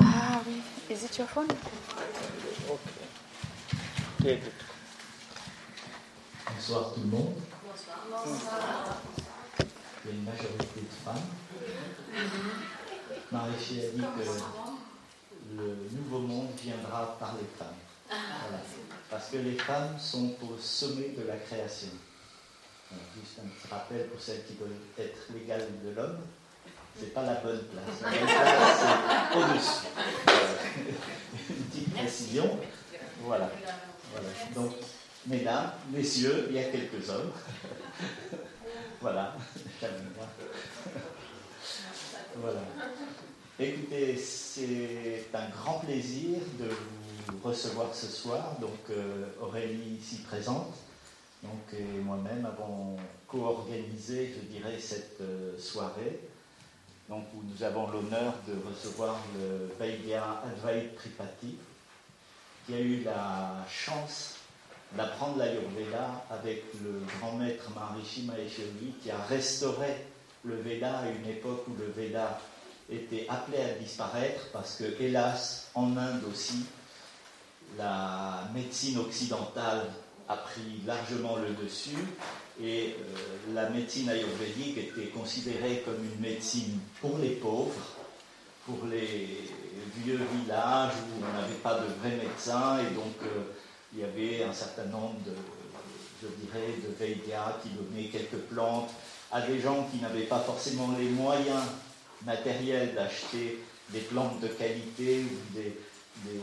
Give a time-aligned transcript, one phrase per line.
[0.00, 0.62] Ah oui.
[0.88, 1.50] Is it your phone?
[2.70, 3.06] Okay.
[4.22, 4.52] Take it.
[6.46, 7.34] Bonsoir tout le monde.
[10.04, 11.28] Il y a une majorité de femmes.
[13.30, 14.24] Maréchal a dit que
[15.54, 17.80] le nouveau monde viendra par les femmes.
[18.08, 18.62] Voilà.
[19.10, 21.88] Parce que les femmes sont au sommet de la création.
[22.92, 26.18] Juste un petit rappel pour celles qui veulent être l'égale de l'homme.
[26.98, 28.00] C'est pas la bonne place.
[28.02, 29.86] La bonne place, c'est au-dessus.
[31.50, 32.58] Une petite précision.
[33.22, 33.50] Voilà.
[34.12, 34.28] voilà.
[34.54, 34.72] Donc,
[35.26, 37.32] mesdames, messieurs, il y a quelques hommes.
[39.00, 39.36] voilà.
[42.36, 42.60] Voilà.
[43.58, 46.68] Écoutez, c'est un grand plaisir de
[47.28, 48.56] vous recevoir ce soir.
[48.60, 50.74] Donc, euh, Aurélie ici présente.
[51.42, 56.20] Donc, et moi-même avons co-organisé, je dirais, cette euh, soirée.
[57.08, 61.56] Donc, où nous avons l'honneur de recevoir le Vaidya Advait Tripati,
[62.66, 64.34] qui a eu la chance
[64.92, 70.06] d'apprendre l'Ayurveda avec le grand maître Maharishi Maheshwari, qui a restauré
[70.44, 72.40] le Veda à une époque où le Veda
[72.90, 76.66] était appelé à disparaître, parce que, hélas, en Inde aussi,
[77.76, 79.90] la médecine occidentale
[80.28, 81.96] a pris largement le dessus
[82.60, 87.74] et euh, la médecine ayurvédique était considérée comme une médecine pour les pauvres,
[88.64, 89.50] pour les
[89.98, 93.42] vieux villages où on n'avait pas de vrais médecins et donc euh,
[93.94, 95.32] il y avait un certain nombre de,
[96.22, 98.90] je dirais, de Vaidyas qui donnaient quelques plantes
[99.30, 101.62] à des gens qui n'avaient pas forcément les moyens
[102.24, 105.78] matériels d'acheter des plantes de qualité ou des,
[106.24, 106.40] des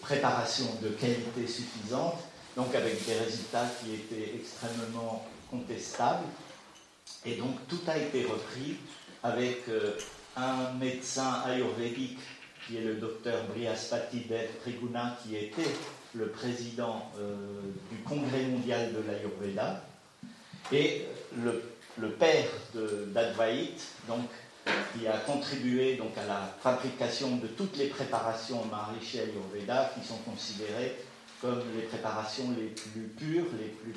[0.00, 2.18] préparations de qualité suffisantes,
[2.56, 6.26] donc avec des résultats qui étaient extrêmement contestables.
[7.24, 8.76] Et donc tout a été repris
[9.22, 9.92] avec euh,
[10.36, 12.18] un médecin ayurvédique
[12.66, 15.70] qui est le docteur Brihaspati Dev Triguna, qui était
[16.14, 17.34] le président euh,
[17.90, 19.82] du Congrès mondial de l'Ayurveda,
[20.72, 21.06] et
[21.36, 22.46] le, père
[23.08, 23.70] d'Advait,
[24.06, 24.26] donc
[24.94, 30.18] qui a contribué donc à la fabrication de toutes les préparations Maharishi Ayurveda qui sont
[30.18, 30.96] considérées
[31.40, 33.94] comme les préparations les plus pures, les plus,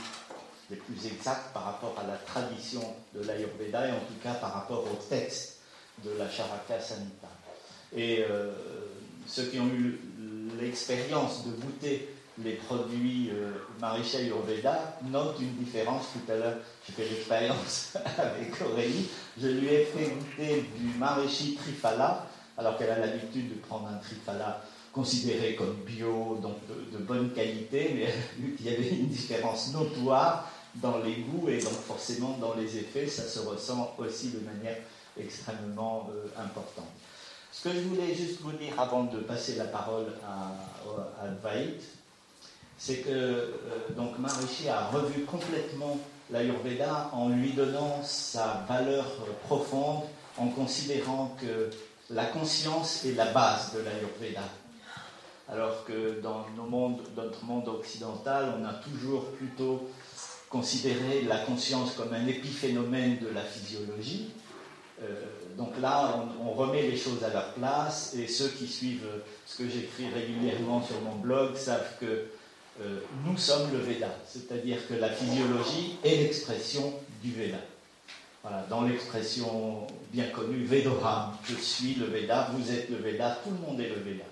[0.70, 2.82] les plus exactes par rapport à la tradition
[3.14, 5.60] de l'Ayurveda et en tout cas par rapport au texte
[6.04, 7.28] de la Charaka Samhita.
[7.96, 8.52] Et euh,
[9.28, 10.00] ceux qui ont eu
[10.60, 12.10] l'expérience de goûter
[12.40, 16.08] les produits euh, Maharishi Ayurveda notent une différence.
[16.14, 16.56] Tout à l'heure,
[16.88, 19.10] j'ai fait l'expérience avec Aurélie.
[19.40, 22.26] Je lui ai fait goûter du Maharishi Triphala,
[22.58, 26.58] alors qu'elle a l'habitude de prendre un Triphala considéré comme bio, donc
[26.92, 28.14] de, bonne qualité, mais
[28.60, 33.08] il y avait une différence notoire dans les goûts et donc forcément dans les effets,
[33.08, 34.78] ça se ressent aussi de manière
[35.20, 36.88] extrêmement euh, importante.
[37.52, 40.52] Ce que je voulais juste vous dire avant de passer la parole à,
[41.22, 41.78] à Advait,
[42.78, 43.50] c'est que euh,
[43.96, 46.00] donc Maharishi a revu complètement
[46.32, 49.06] l'Ayurveda en lui donnant sa valeur
[49.46, 50.04] profonde,
[50.38, 51.70] en considérant que
[52.10, 54.42] la conscience est la base de l'Ayurveda.
[55.54, 56.46] Alors que dans
[57.16, 59.88] notre monde occidental, on a toujours plutôt
[60.50, 64.32] considéré la conscience comme un épiphénomène de la physiologie.
[65.04, 65.06] Euh,
[65.56, 69.08] donc là, on, remet les choses à leur place et ceux qui suivent
[69.46, 72.26] ce que j'écris régulièrement sur mon blog savent que
[72.82, 77.60] euh, nous sommes le Veda, c'est-à-dire que la physiologie est l'expression du Veda.
[78.70, 83.68] Dans l'expression bien connue Vedoram, je suis le Veda, vous êtes le Veda, tout le
[83.68, 84.26] monde est le Veda.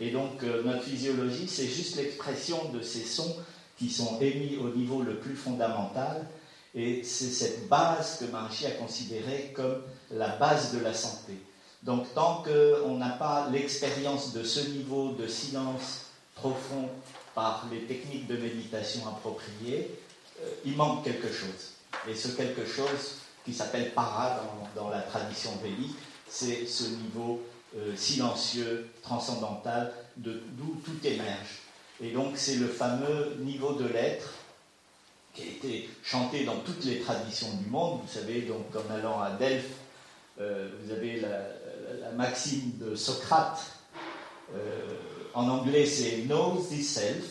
[0.00, 3.36] Et donc euh, notre physiologie, c'est juste l'expression de ces sons
[3.78, 6.26] qui sont émis au niveau le plus fondamental.
[6.74, 11.34] Et c'est cette base que Maharishi a considérée comme la base de la santé.
[11.82, 16.88] Donc tant qu'on n'a pas l'expérience de ce niveau de silence profond
[17.34, 19.90] par les techniques de méditation appropriées,
[20.42, 21.74] euh, il manque quelque chose.
[22.08, 24.42] Et ce quelque chose qui s'appelle para
[24.76, 25.96] dans, la tradition védique,
[26.28, 27.40] c'est ce niveau
[27.76, 30.32] euh, silencieux, transcendantal, d'où
[30.84, 31.60] tout émerge.
[32.02, 34.34] Et donc c'est le fameux niveau de l'être
[35.34, 38.00] qui a été chanté dans toutes les traditions du monde.
[38.02, 39.76] Vous savez, donc en allant à Delphes,
[40.40, 43.60] euh, vous avez la, maxime de Socrate.
[44.54, 44.58] Euh,
[45.32, 47.24] en anglais, c'est Know thyself.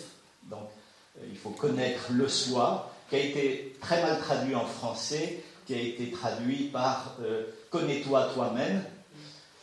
[0.43, 0.69] Donc,
[1.17, 5.73] euh, il faut connaître le soi, qui a été très mal traduit en français, qui
[5.73, 7.17] a été traduit par
[7.69, 8.83] Connais-toi toi-même,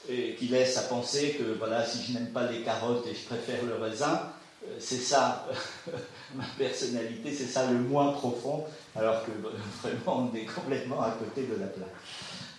[0.09, 3.25] et qui laisse à penser que voilà, si je n'aime pas les carottes et je
[3.25, 4.23] préfère le raisin,
[4.65, 5.47] euh, c'est ça
[6.35, 8.65] ma personnalité, c'est ça le moins profond,
[8.95, 9.31] alors que
[9.83, 11.89] vraiment on est complètement à côté de la plaque.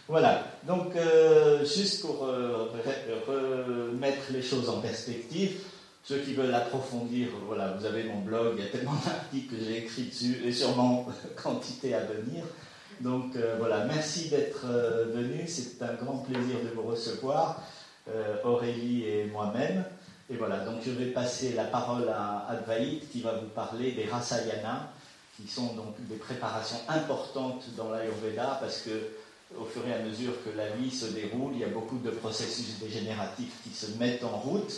[0.09, 5.59] Voilà, donc euh, juste pour euh, re- remettre les choses en perspective,
[6.05, 9.61] ceux qui veulent approfondir, voilà, vous avez mon blog, il y a tellement d'articles que
[9.61, 11.05] j'ai écrits dessus et sûrement
[11.43, 12.45] quantité à venir.
[13.01, 17.61] Donc euh, voilà, merci d'être euh, venu, c'est un grand plaisir de vous recevoir,
[18.09, 19.83] euh, Aurélie et moi-même.
[20.29, 24.05] Et voilà, donc je vais passer la parole à Advaït qui va vous parler des
[24.05, 24.91] rasayana,
[25.35, 28.89] qui sont donc des préparations importantes dans l'Ayurveda parce que
[29.57, 32.09] au fur et à mesure que la vie se déroule, il y a beaucoup de
[32.09, 34.73] processus dégénératifs qui se mettent en route.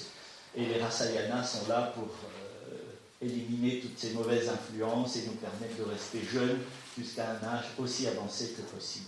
[0.56, 5.78] Et les rasayanas sont là pour euh, éliminer toutes ces mauvaises influences et nous permettre
[5.78, 6.60] de rester jeunes
[7.00, 9.08] jusqu'à un âge aussi avancé que possible.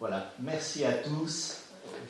[0.00, 1.58] Voilà, merci à tous.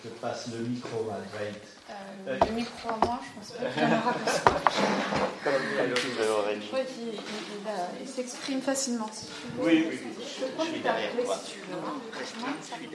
[0.04, 1.60] Je passe le micro à Advaït.
[1.90, 4.60] Euh, le micro à moi, je pense pas qu'il en aura besoin.
[5.44, 5.50] Je
[8.02, 9.10] il- s'exprime facilement.
[9.12, 9.64] Si tu veux.
[9.66, 10.10] Oui, oui, oui.
[10.40, 11.66] Je prendre ta clé si tu veux.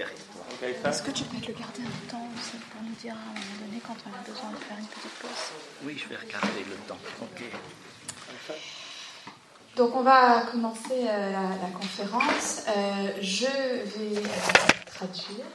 [0.04, 3.14] Ok, ça Est-ce que tu peux te le garder un temps aussi pour nous dire
[3.14, 5.44] à un moment donné quand on a besoin de faire une petite pause?
[5.84, 6.98] Oui, je vais regarder le temps.
[7.22, 7.44] Ok.
[9.78, 12.64] Donc on va commencer euh, la, la conférence.
[12.68, 14.28] Euh, je vais euh,
[14.88, 15.46] traduire.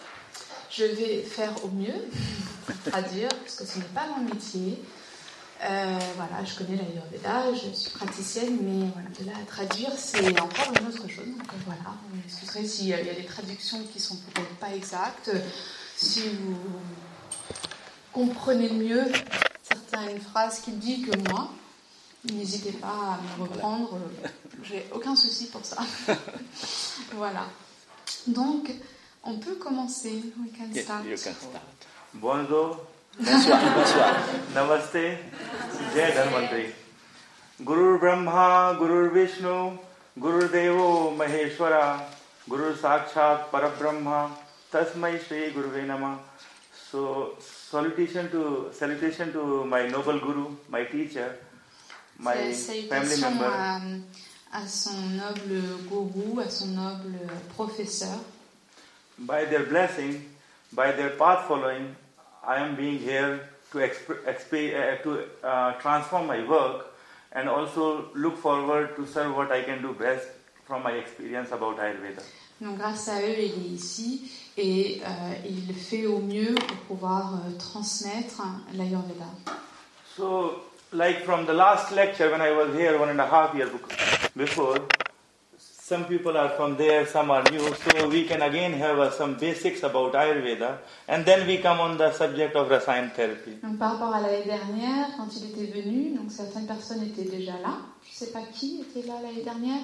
[0.70, 2.08] Je vais faire au mieux
[2.88, 4.80] traduire parce que ce n'est pas mon métier.
[5.60, 11.08] Voilà, je connais l'Ayurveda, je suis praticienne, mais voilà, là traduire, c'est encore une autre
[11.08, 11.26] chose.
[11.26, 15.30] Donc voilà, vous m'excuserez s'il y a des traductions qui sont peut-être pas exactes.
[15.96, 16.56] Si vous
[18.12, 19.04] comprenez mieux
[19.62, 21.50] certaines phrases qu'il dit que moi,
[22.30, 23.98] N'hésitez pas à me reprendre,
[24.62, 25.78] j'ai aucun souci pour ça.
[27.14, 27.46] voilà.
[28.28, 28.70] Donc,
[29.24, 30.22] on peut commencer.
[30.38, 31.04] We can Yes, start.
[31.04, 31.64] you can start.
[32.14, 32.78] Bonjour,
[33.18, 33.60] Bonsoir.
[33.74, 34.14] Bonsoir.
[34.54, 35.18] Namaste,
[35.94, 36.66] Jai Dhanvantri.
[37.60, 39.76] Guru Brahma, Guru Vishnu,
[40.18, 42.02] Guru Devo Maheshwara,
[42.48, 44.30] Guru Sakshat Parabrahma,
[44.72, 46.18] Tasmai Shri Guruve Nama.
[46.90, 51.36] So, salutation to, salutation to my noble Guru, my teacher,
[52.22, 52.52] my
[52.88, 53.44] family member.
[53.46, 53.80] à,
[54.52, 57.18] à son noble gourou, à son noble
[57.54, 58.18] professeur.
[59.18, 60.22] By their blessing,
[60.72, 61.94] by their path following,
[62.46, 63.40] I am being here
[63.72, 66.86] to, exp- exp- uh, to uh, transform my work
[67.32, 70.26] and also look forward to serve what I can do best
[70.66, 72.22] from my experience about Ayurveda.
[72.60, 77.34] Donc, grâce à eux, il est ici et euh, il fait au mieux pour pouvoir
[77.34, 78.42] euh, transmettre
[78.74, 79.26] l'Ayurveda.
[80.16, 83.68] So, like from the last lecture when I was here one and a half year
[84.36, 84.86] before,
[85.58, 89.34] some people are from there, some are new, so we can again have uh, some
[89.34, 90.78] basics about Ayurveda
[91.08, 93.58] and then we come on the subject of Rasayan therapy.
[93.62, 97.52] Donc, par rapport à l'année dernière, quand il était venu, donc certaines personnes étaient déjà
[97.62, 97.76] là.
[98.08, 99.80] Je sais pas qui était là l'année dernière.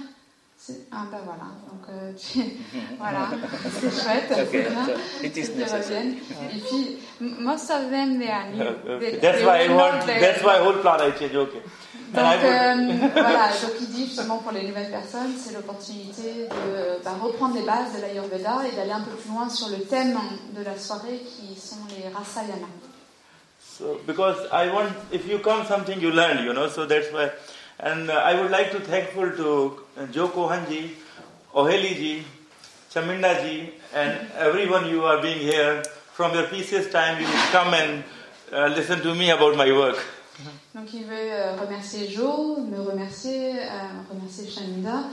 [0.92, 2.58] Ah ben voilà, donc euh, tu-
[2.98, 3.28] voilà,
[3.80, 5.66] c'est chouette, Ok, c'est bien.
[5.66, 6.14] so reviennent.
[6.52, 8.62] Et puis, most of them they are new.
[8.96, 9.10] Okay.
[9.12, 10.06] They- That's they why I want.
[10.06, 11.34] That's why whole plan I change.
[11.36, 11.62] Okay.
[12.12, 17.12] Donc euh, voilà, donc il dit justement pour les nouvelles personnes, c'est l'opportunité de bah,
[17.22, 20.18] reprendre les bases de l'Ayurveda et d'aller un peu plus loin sur le thème
[20.56, 22.66] de la soirée qui sont les rasayana.
[23.60, 26.68] So because I want, if you come, something you learn, you know.
[26.68, 27.28] So that's why,
[27.80, 30.90] and uh, I would like to thankful to uh, Joe Kohanji,
[31.54, 32.22] Oheli
[32.92, 35.82] Chaminda ji, and everyone you are being here.
[36.12, 38.02] From your precious time, you come and
[38.52, 39.98] uh, listen to me about my work.
[40.74, 43.68] Donc il veut euh, remercier Joe, me remercier, euh,
[44.08, 45.04] remercier Shamida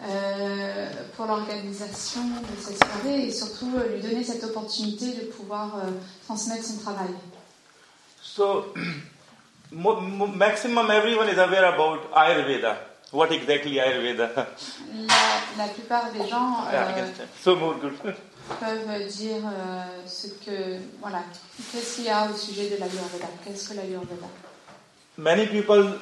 [0.00, 5.76] euh, pour l'organisation de cette soirée et surtout euh, lui donner cette opportunité de pouvoir
[5.76, 5.90] euh,
[6.26, 7.10] transmettre son travail.
[8.22, 8.72] So,
[9.72, 12.76] maximum everyone is aware about Ayurveda.
[13.10, 14.34] What exactly Ayurveda?
[14.36, 17.94] La, la plupart des gens ah, I euh, so more good.
[18.60, 21.22] peuvent dire euh, ce que voilà,
[21.72, 24.26] qu'est-ce qu'il y a au sujet de l'Ayurveda, qu'est-ce que l'Ayurveda.
[25.16, 25.98] Many people,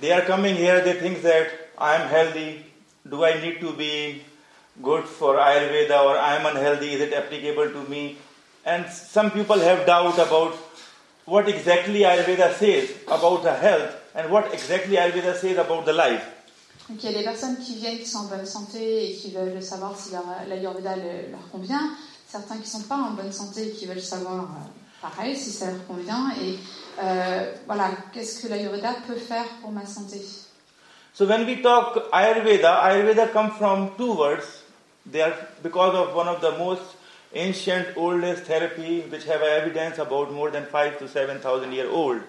[0.00, 2.64] they are coming here, they think that I am healthy.
[3.08, 4.22] Do I need to be
[4.82, 6.94] good for Ayurveda or I am unhealthy?
[6.94, 8.16] Is it applicable to me?
[8.64, 10.54] And some people have doubt about
[11.26, 16.22] what exactly Ayurveda says about the health and what exactly Ayurveda says about the life.
[16.88, 19.30] Donc il y a des personnes qui viennent, qui sont en bonne santé et qui
[19.32, 20.10] veulent savoir si
[20.48, 21.90] l'Ayurveda le- leur convient.
[22.28, 25.50] Certains qui ne sont pas en bonne santé et qui veulent savoir, euh, pareil, si
[25.50, 26.30] ça leur convient.
[26.42, 26.58] Et
[27.02, 30.20] euh, voilà, qu'est-ce que l'Ayurveda peut faire pour ma santé?
[31.14, 34.44] So when we talk Ayurveda, Ayurveda comes from two words.
[35.10, 36.82] They are because of one of the most
[37.34, 42.20] ancient, oldest therapy which have evidence about more than five to seven thousand year old.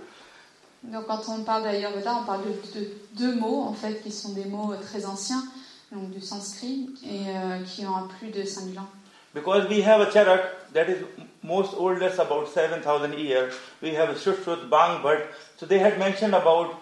[0.84, 4.34] Donc quand on parle d'Ayurveda, on parle de, de deux mots, en fait, qui sont
[4.34, 5.44] des mots très anciens,
[5.92, 8.88] donc du sanskrit, et euh, qui ont plus de 5000 ans.
[9.34, 10.42] Because we have a charak
[10.74, 11.04] that is
[11.44, 13.54] most oldest about 7,000 years.
[13.82, 15.24] We have a Shushruth, Bang Bhat.
[15.58, 16.76] So they had mentioned about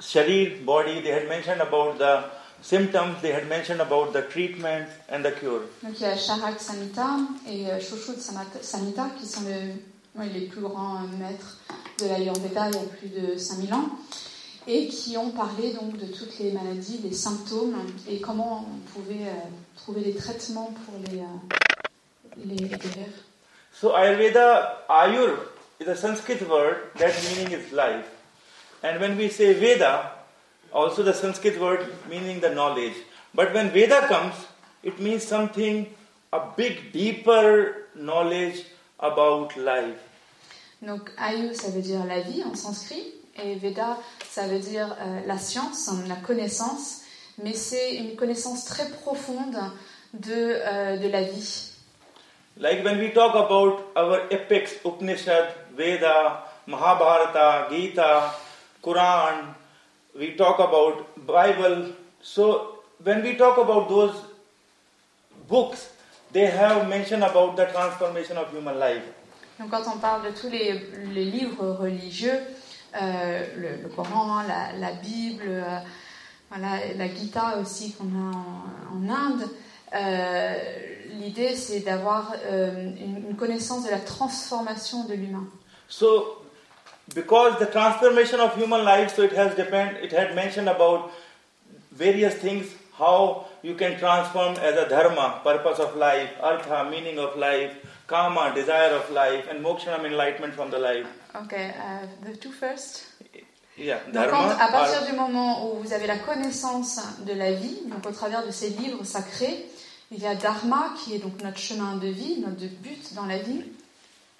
[0.00, 2.24] Sharir, body, they had mentioned about the
[2.62, 5.62] symptoms, they had mentioned about the treatment and the cure.
[5.82, 10.28] Donc il y a Charak Samhita et euh, Shushruta Samata- Samhita qui sont le- ouais,
[10.32, 11.58] les plus grands euh, maîtres
[12.00, 13.88] de l'Ayurveda il y a plus de 5000 ans
[14.66, 17.74] et qui ont parlé donc de toutes les maladies, les symptômes
[18.08, 19.32] et comment on pouvait euh,
[19.76, 23.06] trouver des traitements pour les, euh, les guérir.
[23.72, 25.38] So Ayurveda, Ayur
[25.80, 28.04] is a Sanskrit word that meaning is life.
[28.82, 30.12] And when we say Veda,
[30.72, 32.94] also the Sanskrit word meaning the knowledge.
[33.34, 34.34] But when Veda comes,
[34.82, 35.86] it means something,
[36.32, 38.64] a big, deeper knowledge
[38.98, 39.98] about life.
[40.80, 43.02] Donc Ayu ça veut dire la vie en sanskrit
[43.36, 43.98] et Veda
[44.28, 47.02] ça veut dire euh, la science, la connaissance,
[47.42, 49.56] mais c'est une connaissance très profonde
[50.14, 51.72] de, euh, de la vie.
[52.60, 58.34] Like when we talk about our epics, Upanishad, Veda, Mahabharata, Gita,
[58.82, 59.54] Quran,
[60.18, 61.92] we talk about Bible.
[62.20, 64.14] So when we talk about those
[65.48, 65.90] books,
[66.32, 69.02] they have mention about the transformation of human life.
[69.58, 70.72] Donc quand on parle de tous les,
[71.12, 72.38] les livres religieux,
[73.00, 75.78] euh, le, le Coran, la, la Bible, euh,
[76.50, 79.48] voilà, la Gita aussi qu'on a en, en Inde,
[79.94, 80.54] euh,
[81.20, 85.46] l'idée c'est d'avoir euh, une, une connaissance de la transformation de l'humain.
[85.88, 86.42] So
[87.14, 91.10] because the transformation of human life, so it has depend it had mentioned about
[91.92, 92.66] various things,
[92.98, 97.72] how you can transform as a dharma, purpose of life, artha, meaning of life,
[98.06, 101.06] kama, desire of life, and mokshanam, enlightenment from the life.
[101.34, 103.04] Ok, euh, the two first.
[103.76, 104.30] Yeah, Donc dharma.
[104.30, 108.04] quand- à partir ar- du moment où vous avez la connaissance de la vie, donc
[108.06, 109.66] au travers de ces livres sacrés,
[110.10, 113.38] il y a Dharma qui est donc notre chemin de vie, notre but dans la
[113.38, 113.62] vie.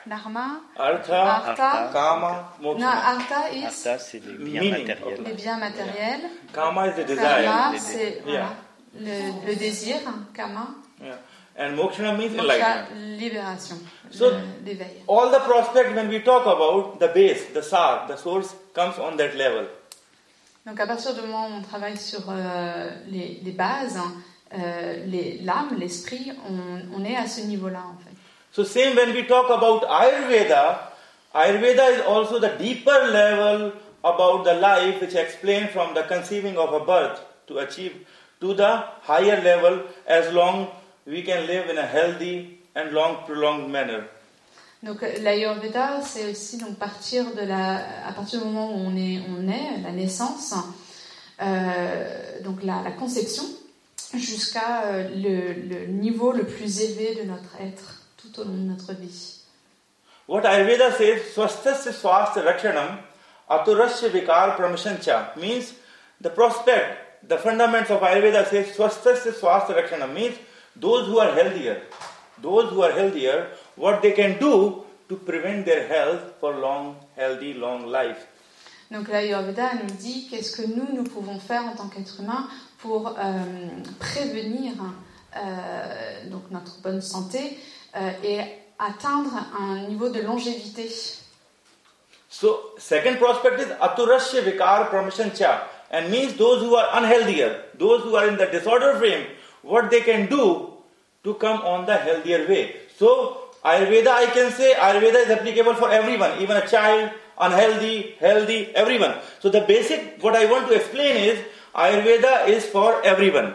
[0.07, 3.19] Dharma, artha, Artha, kama, no, mokshanam.
[3.21, 4.87] Artha is Artha, c'est les biens Meaning.
[4.87, 5.23] matériels.
[5.25, 6.31] les biens matériels.
[6.53, 7.43] Kama is the desire.
[7.45, 8.49] Karma, les- c'est voilà,
[8.99, 9.97] le, le désir,
[10.33, 10.69] Kama.
[11.03, 11.17] Yeah.
[11.59, 13.19] And mokshanam means Moksha, enlightenment.
[13.19, 13.77] libération,
[14.11, 14.31] So-
[14.65, 15.03] l'éveil.
[15.09, 19.17] All the prospect when we talk about the base, the sar, the source comes on
[19.17, 19.67] that level.
[20.65, 23.99] Donc à partir du moment où on travaille sur euh, les, les bases,
[24.55, 28.15] euh, les- l'âme, l'esprit, on, on est à ce niveau-là en fait.
[28.53, 30.79] So same when we talk about Ayurveda,
[31.35, 36.73] Ayurveda is also the deeper level about the life which explained from the conceiving of
[36.73, 38.07] a birth to achieve
[38.41, 40.69] to the higher level as long
[41.07, 44.05] we can live in a healthy and long prolonged manner.
[44.83, 49.43] Donc l'Ayurveda, c'est aussi de la, à partir du moment où on est, on
[49.83, 50.55] la naissance,
[51.43, 53.43] euh, donc la, conception,
[54.15, 57.98] jusqu'à euh, le niveau le plus élevé de notre être
[58.33, 59.35] tout au long de notre vie.
[60.27, 62.99] What Ayurveda says, swasthasya swasthya rakshanam
[63.49, 65.73] aturasya vikar pramashancha means
[66.21, 70.37] the prospect, the fundamentals of Ayurveda says swasthasya swasthya rakshanam means
[70.77, 71.81] those who are healthier,
[72.43, 77.55] those who are healthier, what they can do to prevent their health for long, healthy,
[77.55, 78.27] long life.
[78.91, 83.09] Donc l'Ayurveda nous dit qu'est-ce que nous, nous pouvons faire en tant qu'être humain pour
[83.19, 83.43] euh,
[83.99, 84.73] prévenir
[85.37, 87.59] euh, donc notre bonne santé
[87.97, 88.41] Euh, et
[88.79, 90.89] atteindre un niveau de longévité.
[92.29, 98.15] So second prospect is aturasya vikar pramashancha and means those who are unhealthier, those who
[98.15, 99.25] are in the disorder frame,
[99.63, 100.75] what they can do
[101.25, 102.77] to come on the healthier way.
[102.99, 108.75] So Ayurveda, I can say Ayurveda is applicable for everyone, even a child, unhealthy, healthy,
[108.75, 109.15] everyone.
[109.41, 111.39] So the basic, what I want to explain is
[111.75, 113.55] Ayurveda is for everyone.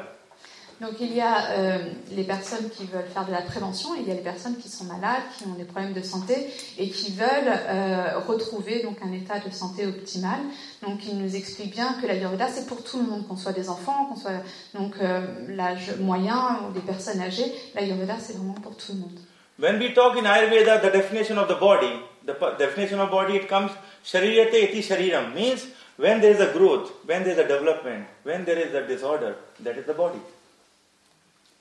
[0.82, 1.78] Donc il y a euh,
[2.12, 4.70] les personnes qui veulent faire de la prévention, et il y a les personnes qui
[4.70, 9.12] sont malades, qui ont des problèmes de santé et qui veulent euh, retrouver donc un
[9.14, 10.40] état de santé optimal.
[10.82, 13.70] Donc il nous explique bien que l'Ayurveda c'est pour tout le monde, qu'on soit des
[13.70, 17.54] enfants, qu'on soit donc euh, l'âge moyen ou des personnes âgées.
[17.76, 19.20] L'Ayurveda c'est vraiment pour tout le monde.
[19.60, 23.48] When we talk in Ayurveda, the definition of the body, the definition of body, it
[23.48, 23.72] comes
[24.04, 28.44] sharirate iti shariram, means when there is a growth, when there is a development, when
[28.46, 30.20] there is a disorder, that is the body.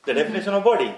[0.05, 0.91] The definition of body.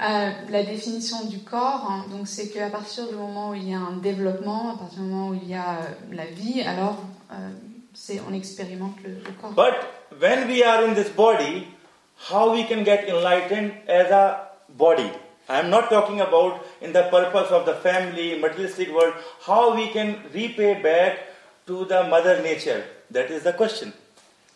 [0.00, 3.74] Euh, la définition du corps, hein, donc c'est qu'à partir du moment où il y
[3.74, 5.82] a un développement, à partir du moment où il y a euh,
[6.12, 6.96] la vie, alors
[7.32, 7.50] euh,
[7.92, 9.50] c'est on expérimente le, le corps.
[9.50, 9.74] But
[10.20, 11.66] when we are in this body,
[12.30, 15.10] how we can get enlightened as a body?
[15.48, 19.14] I am not talking about in the purpose of the family, materialistic world,
[19.46, 21.18] how we can repay back
[21.66, 22.84] to the mother nature?
[23.10, 23.92] That is the question.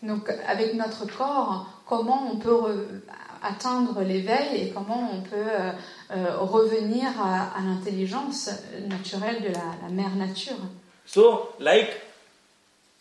[0.01, 3.01] Donc avec notre corps, comment on peut
[3.45, 5.71] atteindre l'éveil et comment on peut euh,
[6.11, 8.49] euh, revenir à, à l'intelligence
[8.89, 10.57] naturelle de la, la mère nature.
[11.05, 11.89] So, like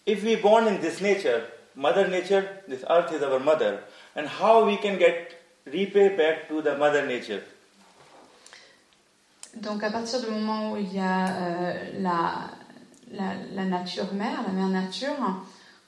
[0.06, 1.42] if we born in this nature,
[1.74, 3.80] Mother Nature, this earth is our mother,
[4.14, 5.34] and how we can get
[5.66, 7.42] repay back to the Mother Nature?
[9.56, 12.50] Donc à partir du moment où il y a euh, la,
[13.12, 15.16] la, la nature mère, la mère nature,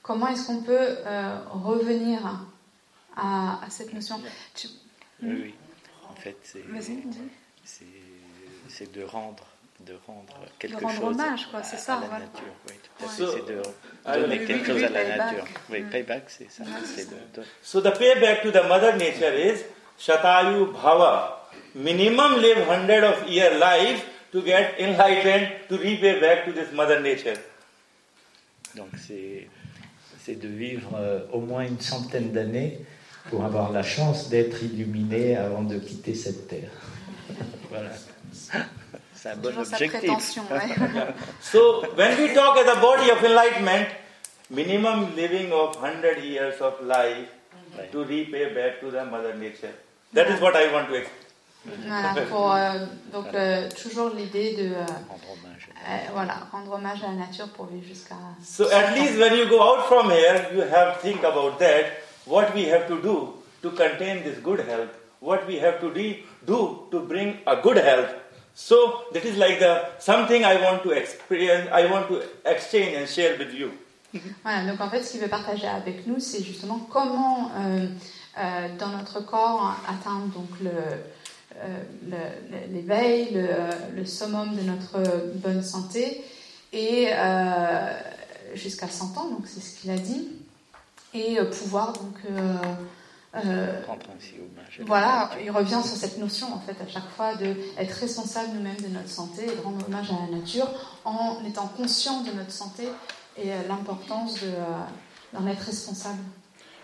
[0.02, 2.20] comment est-ce qu'on peut euh, revenir
[3.16, 4.20] à, à cette notion
[4.54, 4.68] Tu-
[5.23, 5.54] Oui, oui.
[6.11, 7.18] En fait, c'est Vas-y, dis.
[7.64, 7.85] c'est-
[8.68, 9.44] c'est de rendre,
[9.80, 12.25] de rendre quelque rendre chose hommage, quoi, c'est à, ça, à la voilà.
[12.26, 12.42] nature.
[12.68, 13.08] Oui, Ouais.
[13.08, 13.62] c'est de
[14.06, 15.18] I- donner quelque chose à la payback.
[15.32, 15.44] nature.
[15.70, 15.90] Oui, Mm.
[15.90, 16.64] payback, c'est ça.
[16.64, 19.64] De, de- So the payback to the Mother Nature is
[19.99, 21.49] Shatayu Bhava.
[21.75, 27.00] Minimum live 100 of year life to get enlightened to repay back to this Mother
[27.00, 27.37] Nature.
[28.75, 29.49] Donc c'est
[30.25, 32.78] c'est de vivre euh, au moins une centaine d'années
[33.30, 36.71] pour avoir la chance d'être illuminé avant de quitter cette terre.
[37.71, 37.90] voilà.
[39.14, 39.99] C'est un bon Toujours sa objectif.
[40.00, 40.42] prétention.
[40.50, 41.04] ouais.
[41.40, 43.88] So when we talk as a body of enlightenment,
[44.50, 47.28] minimum living of 100 years of life
[47.76, 47.88] Ouais.
[47.92, 49.75] to repay back to the Mother Nature.
[50.14, 51.25] That is what I want to explain.
[51.87, 54.78] Voilà, pour euh, donc euh, toujours l'idée de euh,
[55.09, 55.68] Rendre hommage.
[55.75, 58.14] euh, voilà, rendre hommage à la nature pour vivre jusqu'à.
[58.42, 61.87] So at least when you go out from here, you have to think about that,
[62.26, 64.90] what we have to do to contain this good health,
[65.21, 68.11] what we have to de- do to bring a good health.
[68.54, 68.76] So
[69.12, 73.37] that is like the something I want to experience, I want to exchange and share
[73.38, 73.71] with you.
[74.45, 77.87] Voilà, donc en fait, ce qu'il veut partager avec nous, c'est justement comment, euh,
[78.38, 81.66] euh, dans notre corps, atteindre donc le, euh,
[82.09, 83.47] le- le- l'éveil, le,
[83.95, 85.02] le summum de notre
[85.35, 86.25] bonne santé,
[86.73, 87.90] et euh,
[88.54, 90.28] jusqu'à 100 ans, donc c'est ce qu'il a dit,
[91.14, 92.56] et euh, pouvoir donc euh,
[93.44, 94.76] euh, Rendre ainsi hommage.
[94.76, 97.92] à la voilà, il revient sur cette notion en fait à chaque fois de être
[97.92, 100.69] responsable nous-mêmes de notre santé et de rendre hommage à la nature
[101.04, 102.84] en étant conscient de notre santé
[103.36, 106.21] et euh, l'importance de, euh, d'en être responsable.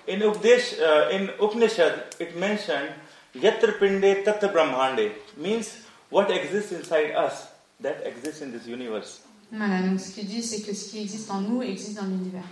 [0.09, 2.91] In Updesh, uh, in Upanishad, it mentioned
[3.35, 5.79] Yatra Pinde Tatra Brahmande means
[6.11, 7.47] what exists inside us
[7.81, 9.21] that exists in this universe.
[9.53, 12.45] Voilà, donc ce qu'il dit, c'est que ce qui existe en nous existe dans l'univers.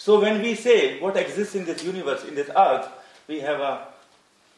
[0.00, 2.88] So when we say what exists in this universe, in this earth,
[3.28, 3.86] we have a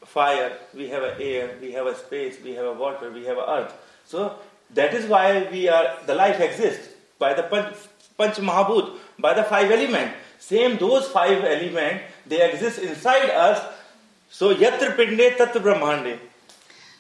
[0.04, 3.38] fire, we have a air, we have a space, we have a water, we have
[3.38, 3.74] a earth.
[4.06, 4.36] So
[4.72, 7.74] that is why we are the life exists by the Panch,
[8.16, 10.12] Panch Mahabhut, by the five element.
[10.38, 13.58] Same those five element they exist inside us.
[14.30, 16.20] So yatra pinde tat brahmande.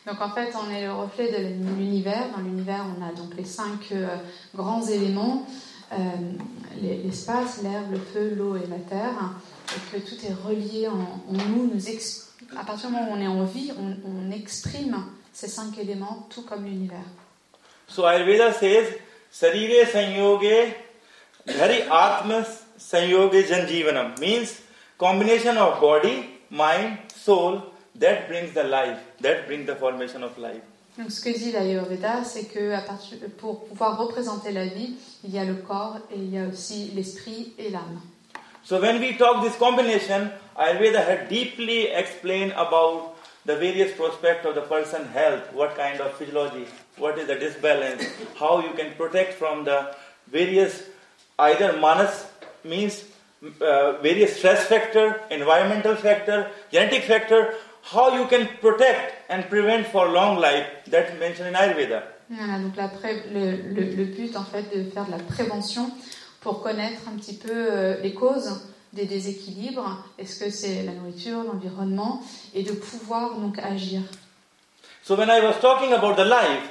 [0.04, 1.38] Donc en fait, on est le reflet de
[1.78, 2.28] l'univers.
[2.34, 4.16] Dans l'univers, on a donc les cinq euh,
[4.52, 5.46] grands éléments
[5.92, 5.96] euh,
[6.80, 9.34] l'espace, l'air, le feu, l'eau et la terre,
[9.74, 11.70] et que tout est relié en, en nous.
[11.72, 11.80] nous
[12.56, 14.96] à partir du moment où on est en vie, on, on exprime
[15.32, 17.04] ces cinq éléments, tout comme l'univers.
[17.88, 18.86] So Ayurveda says
[19.30, 20.74] sarire sanyoge
[21.46, 22.44] dhari atma
[22.78, 24.60] sanyoge janjivanam means
[24.98, 27.62] combination of body, mind, soul
[27.96, 30.62] that brings the life, that brings the formation of life.
[30.98, 32.76] Donc ce que dit l'Ayurveda, c'est que
[33.38, 36.92] pour pouvoir représenter la vie, il y a le corps et il y a aussi
[36.94, 38.00] l'esprit et l'âme.
[38.64, 44.54] So when we talk this combination, Ayurveda had deeply explained about the various prospects of
[44.54, 48.04] the person health, what kind of physiology, what is the disbalance,
[48.38, 49.94] how you can protect from the
[50.30, 50.84] various
[51.38, 52.26] either manas
[52.64, 53.04] means
[53.60, 57.54] uh, various stress factor, environmental factor, genetic factor,
[57.92, 60.66] how you can protect and prevent for long life.
[60.90, 62.02] that mentioned in Ayurveda.
[62.30, 65.90] Voilà, donc la pré- le, le- le but en fait de faire de la prévention
[66.40, 70.04] pour connaître un petit peu euh, les causes des déséquilibres.
[70.18, 72.22] Est-ce que c'est la nourriture, l'environnement,
[72.54, 74.00] et de pouvoir donc agir.
[75.02, 76.68] So when I was talking about the life,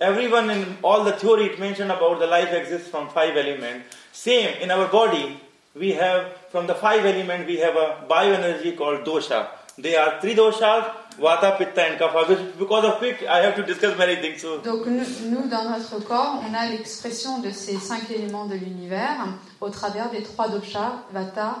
[0.00, 3.86] everyone in all the theory it mentioned about the life exists from five elements.
[4.12, 5.38] Same in our body,
[5.74, 9.46] we have from the five elements we have a bioenergy called dosha.
[9.82, 10.84] They are three doshas,
[11.18, 12.58] vata, pitta, and kapha.
[12.58, 14.40] Because of which I have to discuss many things.
[14.42, 18.54] So Donc nous, nous, dans notre corps, on a l'expression de ces cinq éléments de
[18.54, 19.26] l'univers
[19.60, 21.56] au travers des trois doshas, vata,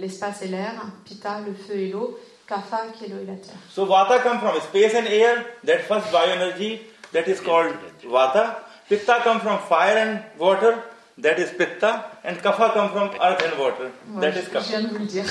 [0.00, 0.72] l'espace et l'air,
[1.04, 3.54] pitta, le feu et l'eau, kapha qui est l'eau et la terre.
[3.70, 5.44] So vata comes from space and air.
[5.64, 6.80] That first bioenergy
[7.12, 8.56] that is called vata.
[8.88, 10.82] Pitta comes from fire and water.
[11.18, 12.04] That is pitta.
[12.22, 13.90] And kapha come from earth and water.
[14.20, 14.68] That is kapha.
[14.68, 15.24] viens de vous le dire.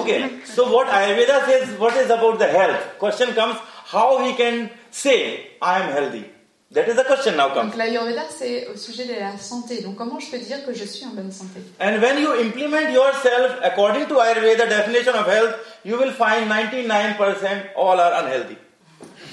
[0.00, 2.98] Okay, so what Ayurveda says, what is about the health?
[2.98, 6.24] Question comes, how we can say, I am healthy.
[6.72, 7.70] That is the question now comes.
[7.72, 9.80] Donc l'Ayurveda, c'est au sujet de la santé.
[9.82, 12.90] Donc comment je peux dire que je suis en bonne santé And when you implement
[12.92, 18.58] yourself according to Ayurveda definition of health, you will find 99% all are unhealthy.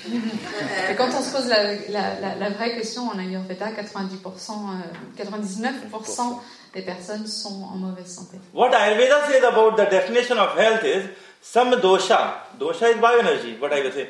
[0.06, 5.24] Et quand on se pose la, la- la- la vraie question en Ayurveda, 90%, euh,
[5.24, 6.42] 99%
[6.74, 8.38] des personnes sont en mauvaise santé.
[8.54, 11.04] What Ayurveda says about the definition of health is
[11.42, 12.36] some dosha.
[12.60, 13.60] Dosha is bioenergy.
[13.60, 14.10] What I will say.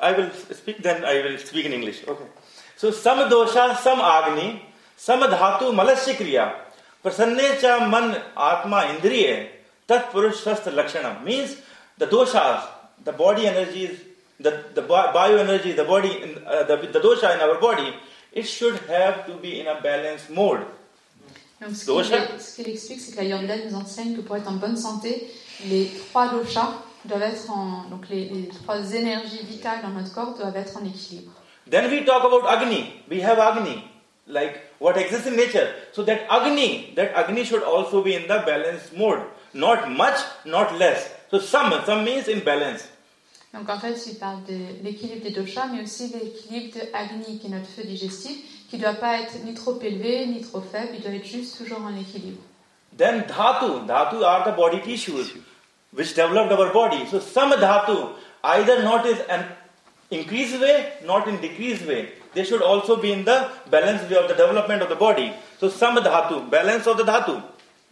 [0.00, 1.04] I will speak then.
[1.04, 2.02] I will speak in English.
[2.06, 2.24] Okay.
[2.76, 4.62] So some dosha, some agni,
[4.96, 6.52] some dhatu malasya kriya.
[7.04, 9.48] Prasanne cha man atma indriye
[9.86, 10.42] tat purush
[10.72, 11.56] lakshana means
[11.98, 12.62] the doshas,
[13.04, 13.98] the body energies,
[14.40, 17.92] the the bi- bioenergy, the body, in, uh, the, the dosha in our body,
[18.32, 20.60] it should have to be in a balanced mode.
[21.60, 22.18] Donc ce Dosha.
[22.56, 25.30] qu'il explique, c'est que l'Ayurveda nous enseigne que pour être en bonne santé,
[25.66, 27.84] les trois doshas doivent être en.
[27.90, 31.30] Donc les, les trois énergies vitales dans notre corps doivent être en équilibre.
[31.70, 33.02] Then we talk about Agni.
[33.08, 33.82] We have Agni,
[34.26, 35.68] like what exists in nature.
[35.92, 39.20] So that Agni, that Agni should also be in the balanced mode.
[39.54, 41.08] Not much, not less.
[41.30, 42.88] So some, some means in balance.
[43.54, 47.38] Donc en fait, il parle de l'équilibre des doshas, mais aussi de l'équilibre de Agni,
[47.38, 48.36] qui est notre feu digestif,
[48.68, 51.56] qui ne doit pas être ni trop élevé, ni trop faible, il doit être juste
[51.58, 52.40] toujours en équilibre.
[52.96, 55.36] Then Dhatu, Dhatu are the body tissues
[55.92, 57.06] which developed our body.
[57.06, 59.44] So some Dhatu, either not is an
[60.10, 62.08] increased way, not in decreased way.
[62.34, 65.32] They should also be in the balanced way of the development of the body.
[65.60, 67.40] So some Dhatu, balance of the Dhatu.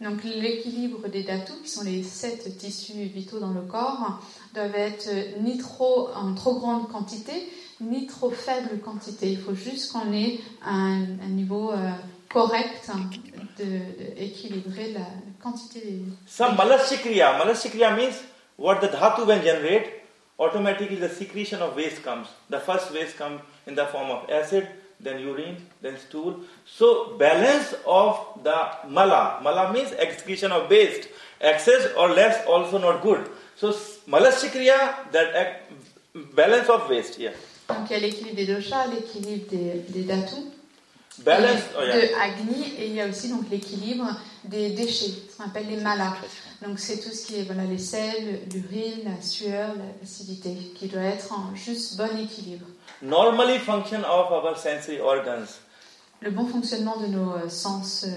[0.01, 4.19] Donc l'équilibre des dhatus, qui sont les sept tissus vitaux dans le corps,
[4.53, 5.09] doivent être
[5.41, 7.49] ni trop en trop grande quantité,
[7.81, 9.31] ni trop faible quantité.
[9.31, 11.91] Il faut juste qu'on ait un, un niveau euh,
[12.29, 12.89] correct
[13.57, 15.05] de, de équilibrer la
[15.41, 16.01] quantité des...
[16.27, 17.37] Some malasya.
[17.37, 18.15] Malasya means
[18.57, 19.87] what the dhatu when generate,
[20.37, 22.27] automatically the secretion of waste comes.
[22.49, 24.67] The first waste comes in the form of acid,
[24.99, 26.35] then urine, then stool.
[26.65, 29.39] So balance of the mala.
[29.43, 31.09] Mala means excretion of waste.
[31.41, 33.29] Excess or less also not good.
[33.55, 33.73] So
[34.07, 35.61] malasya kriya, that
[36.35, 37.33] balance of waste here.
[37.69, 40.03] Donc il y a l'équilibre des doshas, l'équilibre des, des
[41.19, 41.95] Balance, et oh yeah.
[41.95, 44.07] de Agni, et il y a aussi donc l'équilibre
[44.45, 46.15] des déchets, ce qu'on appelle les malas.
[46.63, 50.87] Donc c'est tout ce qui est voilà, les sels, l'urine, la sueur, la- l'acidité, qui
[50.87, 52.65] doit être en juste bon équilibre.
[53.03, 55.59] Normally function of our sensory organs.
[56.21, 58.09] Le bon fonctionnement de nos euh, sens, euh,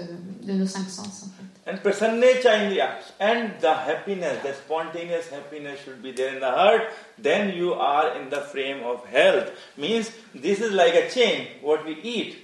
[0.43, 1.46] de nos cinq sens en fait.
[1.67, 3.11] And prasannecha in the act.
[3.19, 6.93] And the happiness, the spontaneous happiness should be there in the heart.
[7.17, 9.51] Then you are in the frame of health.
[9.75, 12.37] Means this is like a chain, what we eat.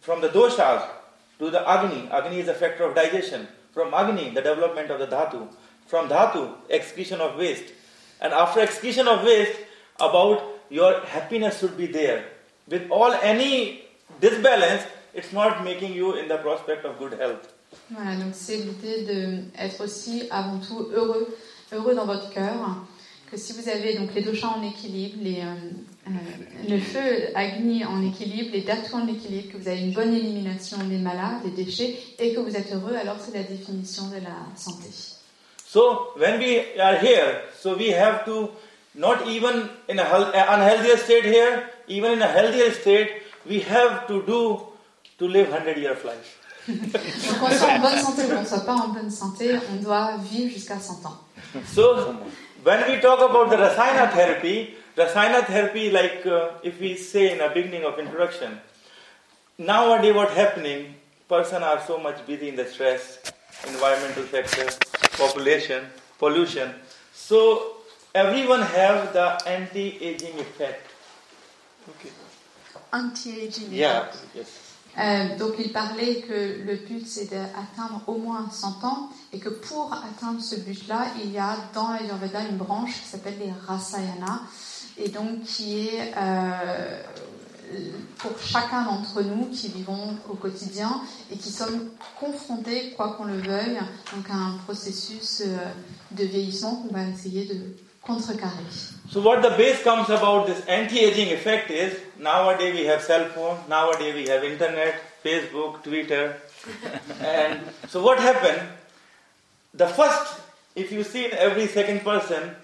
[0.00, 0.84] From the doshas
[1.38, 2.08] to the agni.
[2.10, 3.46] Agni is a factor of digestion.
[3.72, 5.46] From agni, the development of the dhatu.
[5.86, 7.72] From dhatu, excretion of waste.
[8.20, 9.58] And after excretion of waste,
[10.00, 12.24] about your happiness should be there.
[12.66, 13.84] With all any
[14.20, 14.84] disbalance,
[15.14, 17.52] it's not making you in the prospect of good health.
[17.90, 21.28] Voilà, donc c'est l'idée d'être aussi avant tout heureux,
[21.72, 22.54] heureux dans votre cœur.
[23.30, 27.84] Que si vous avez donc les doshas en équilibre, les, euh, euh, le feu Agni
[27.84, 31.64] en équilibre, les dhatus en équilibre, que vous avez une bonne élimination des malas, des
[31.64, 34.88] déchets, et que vous êtes heureux, alors c'est la définition de la santé.
[35.64, 38.50] So when we are here, so we have to
[38.96, 43.10] not even in a health, unhealthier state here, even in a healthier state,
[43.48, 44.60] we have to do
[45.18, 46.39] to live 100 year life.
[46.68, 50.12] Donc qu'on soit en bonne santé ou qu'on soit pas en bonne santé, on doit
[50.30, 51.18] vivre jusqu'à 100 ans.
[51.66, 52.14] So
[52.64, 57.38] when we talk about the Rasayana therapy, Rasayana therapy, like uh, if we say in
[57.38, 58.60] the beginning of introduction,
[59.58, 60.94] nowadays what happening,
[61.28, 63.18] person are so much busy in the stress,
[63.66, 64.66] environmental factor,
[65.16, 65.84] population,
[66.18, 66.74] pollution.
[67.12, 67.76] So
[68.14, 70.86] everyone have the anti-aging effect.
[71.88, 72.10] Okay.
[72.92, 73.72] Anti-aging.
[73.72, 74.12] Yeah.
[74.34, 74.69] Yes.
[74.98, 79.48] Euh, donc il parlait que le but c'est d'atteindre au moins 100 ans et que
[79.48, 84.42] pour atteindre ce but-là, il y a dans l'Ayurveda une branche qui s'appelle les Rasayana
[84.98, 87.02] et donc qui est euh,
[88.18, 91.00] pour chacun d'entre nous qui vivons au quotidien
[91.30, 93.78] et qui sommes confrontés, quoi qu'on le veuille,
[94.14, 95.56] donc à un processus euh,
[96.10, 97.54] de vieillissement qu'on va essayer de
[98.10, 98.70] contrecarrer.
[99.12, 103.58] So what the base comes about this anti-aging effect is nowadays we have cell phone,
[103.68, 104.94] nowadays we have internet,
[105.24, 106.36] Facebook, Twitter,
[107.20, 108.62] and so what happened?
[109.74, 110.40] The first,
[110.76, 112.54] if you see in every second person,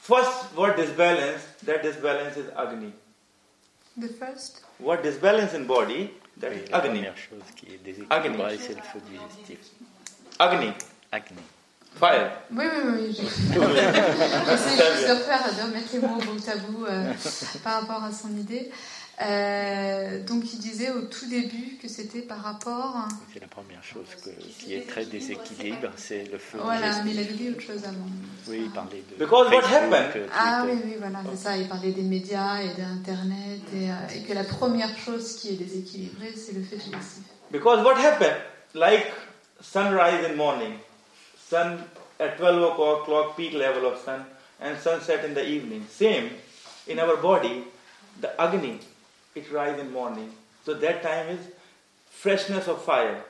[0.00, 2.92] first what disbalance, that disbalance is Agni.
[3.96, 6.88] The first What disbalance in body, that Oui, is la Agni.
[7.02, 7.78] première chose qui est
[8.10, 8.36] Agni.
[8.38, 8.82] déséquilibrée, c'est le.
[10.40, 10.72] Agni,
[11.12, 11.42] Acné.
[11.98, 12.30] Fire.
[12.50, 13.16] Oui, oui, oui.
[13.16, 13.22] j'ai-
[14.50, 17.12] J'essaie juste de refaire, de remettre les mots bout à bout euh,
[17.62, 18.70] par rapport à son idée.
[19.20, 23.06] Euh, donc il disait au tout début que c'était par rapport.
[23.32, 27.18] C'est la première chose que- qui est très déséquilibre, c'est le feu Voilà, mais il
[27.20, 28.06] avait dit autre chose avant.
[28.48, 31.56] Oui, il parlait de Because what happened- euh, Ah oui, oui, voilà, c'est ça.
[31.56, 35.56] Il parlait des médias et d'Internet et, euh, et que la première chose qui est
[35.56, 37.22] déséquilibrée, c'est le fait digestif.
[37.52, 38.34] Because what happened?
[38.74, 39.12] Like
[39.60, 40.72] sunrise in morning,
[41.52, 41.84] sun
[42.18, 44.24] at 12 o'clock clock peak level of sun,
[44.60, 45.86] and sunset in the evening.
[45.90, 46.30] Same
[46.86, 47.64] in our body,
[48.20, 48.78] the agni,
[49.34, 50.30] it rise in morning.
[50.64, 51.40] So that time is
[52.08, 53.22] freshness of fire.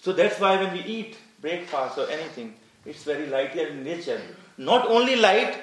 [0.00, 4.20] So that's why when we eat breakfast or anything, it's very light in nature.
[4.56, 5.56] Not only light,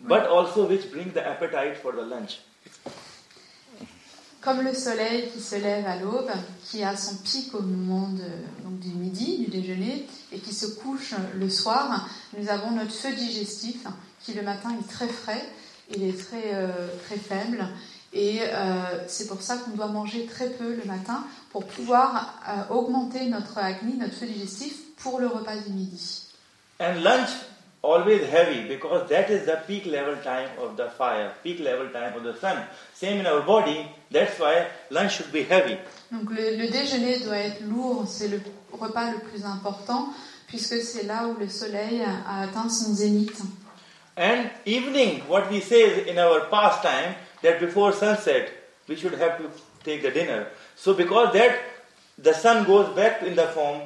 [0.00, 2.38] but also which bring the appetite for the lunch.
[4.46, 6.30] Comme le soleil qui se lève à l'aube,
[6.66, 8.08] qui a son pic au moment
[8.64, 13.78] du midi, du déjeuner, et qui se couche le soir, nous avons notre feu digestif
[14.22, 15.44] qui le matin est très frais,
[15.92, 16.68] il est très, euh,
[17.06, 17.66] très faible,
[18.12, 22.72] et euh, c'est pour ça qu'on doit manger très peu le matin pour pouvoir euh,
[22.72, 26.22] augmenter notre agni, notre feu digestif, pour le repas du midi.
[26.78, 27.30] And lunch
[27.86, 32.16] always heavy because that is the peak level time of the fire, peak level time
[32.16, 32.64] of the sun.
[32.94, 35.78] Same in our body, that's why lunch should be heavy.
[36.10, 38.40] Donc le, le déjeuner doit être lourd, c'est le
[38.72, 40.08] repas le plus important,
[40.48, 43.40] puisque c'est là où le soleil a, a atteint son zénith.
[44.16, 48.50] And evening, what we say is in our pastime that before sunset
[48.88, 49.50] we should have to
[49.84, 50.46] take the dinner.
[50.74, 51.58] So because that
[52.18, 53.82] the sun goes back in the form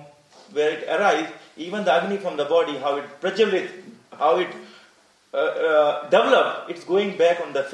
[0.52, 3.68] where it arrives, even the agni from the body, how it prajvalit,
[4.18, 4.48] how it
[5.32, 7.64] uh, uh, develop, it's going back on the.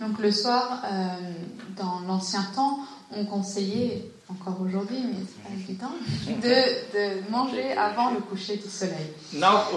[0.00, 1.16] Donc le soir, euh,
[1.76, 2.78] dans l'ancien temps,
[3.16, 5.90] on conseillait, encore aujourd'hui, mais c'est pas évident,
[6.40, 9.12] de, de manger avant le coucher du soleil.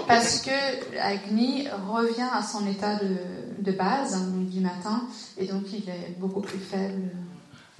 [0.06, 3.16] Parce que l'agni revient à son état de,
[3.58, 5.02] de base, hein, donc du matin,
[5.38, 7.10] et donc il est beaucoup plus faible.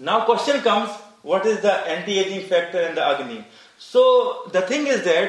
[0.00, 0.88] Now question comes,
[1.22, 3.44] what is the anti-aging factor in the Agni?
[3.78, 5.28] So the thing is that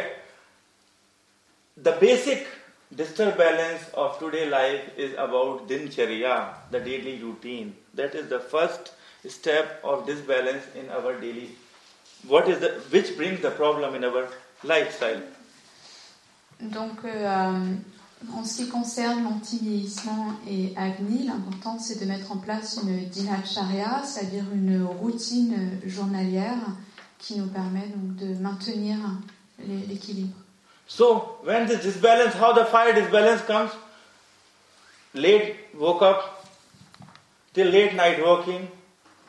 [1.83, 2.47] the basic
[2.95, 7.73] disturbance of today life is about dincharya, the daily routine.
[7.95, 8.93] That is the first
[9.27, 11.49] step of disbalance in our daily.
[12.27, 14.27] What is the which brings the problem in our
[14.63, 15.21] lifestyle?
[16.61, 17.75] Donc, euh,
[18.33, 24.03] en ce qui concerne l'anti-vieillissement et Agni, l'important c'est de mettre en place une dinacharya,
[24.05, 26.59] c'est-à-dire une routine journalière
[27.19, 28.97] qui nous permet donc de maintenir
[29.59, 30.35] l'é- l'équilibre.
[30.87, 33.71] So when this disbalance, how the fire disbalance comes,
[35.13, 36.45] late woke up,
[37.53, 38.67] till late night working,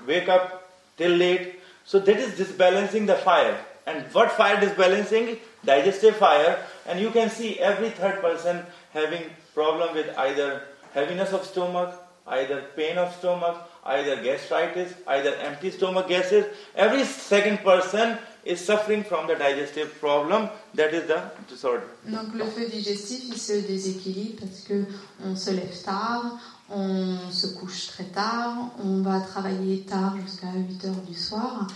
[0.06, 1.60] wake up till late.
[1.84, 3.58] So that is disbalancing the fire.
[3.86, 5.38] And what fire disbalancing?
[5.64, 6.58] Digestive fire.
[6.86, 9.22] And you can see every third person having
[9.54, 10.62] problem with either
[10.92, 11.94] heaviness of stomach,
[12.26, 16.46] either pain of stomach, either gastritis, either empty stomach gases.
[16.74, 20.48] Every second person is suffering from the digestive problem.
[20.74, 21.86] That is the disorder.
[22.06, 24.84] Donc le feu digestif il se déséquilibre parce que
[25.24, 26.38] on se lève tard,
[26.70, 31.66] on se couche très tard, on va travailler tard jusqu'à 8 heures du soir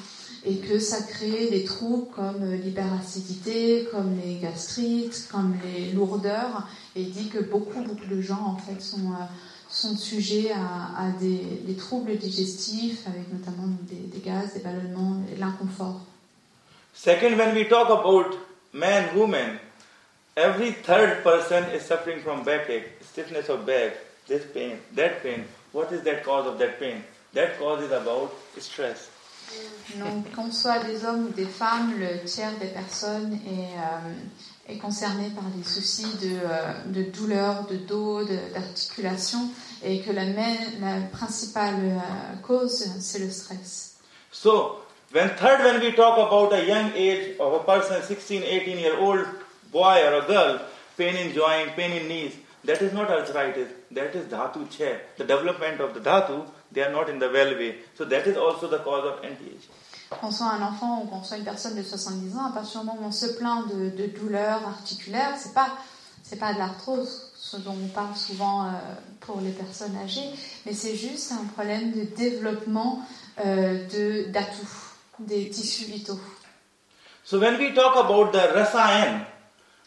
[0.45, 7.03] et que ça crée des troubles comme l'hyperacidité, comme les gastrites, comme les lourdeurs et
[7.03, 9.25] il dit que beaucoup beaucoup de gens en fait sont euh,
[9.71, 16.01] sont sujets à, des, troubles digestifs avec notamment des, des gaz, des ballonnements l'inconfort.
[16.99, 18.35] Second, when we talk about
[18.73, 19.61] man, woman,
[20.37, 23.93] every third person is suffering from backache, stiffness of back,
[24.27, 25.45] this pain, that pain.
[25.73, 27.05] What is that cause of that pain?
[27.35, 29.11] That cause is about stress.
[29.97, 34.79] Donc, qu'on soit des hommes ou des femmes, le tiers des personnes est, euh, est
[34.79, 39.39] concerné par des soucis de, euh, de douleur, de dos, d'articulation,
[39.83, 43.97] et que la, main- la principale euh, cause, c'est le stress.
[44.31, 44.81] So,
[45.13, 48.99] when third, when we talk about a young age of a person, 16, 18 year
[48.99, 49.27] old
[49.73, 50.61] boy or a girl,
[50.97, 55.03] pain in joint, pain in knees, that is not arthritis, that is dhatu chair.
[55.17, 57.77] The development of the dhatu, they are not in the well way.
[57.95, 59.75] So that is also the cause of anti-aging.
[60.11, 63.05] Qu'on soit un enfant ou une personne de 70 ans, à partir du moment où
[63.05, 65.69] on se plaint de, de douleurs articulaires, c'est pas
[66.23, 68.71] c'est pas de l'arthrose, ce dont on parle souvent euh,
[69.21, 70.31] pour les personnes âgées,
[70.67, 73.01] mais c'est juste un problème de développement
[73.45, 74.88] euh, de d'atouts,
[75.19, 76.19] des tissus vitaux.
[77.25, 79.27] So when we talk about the rasayan,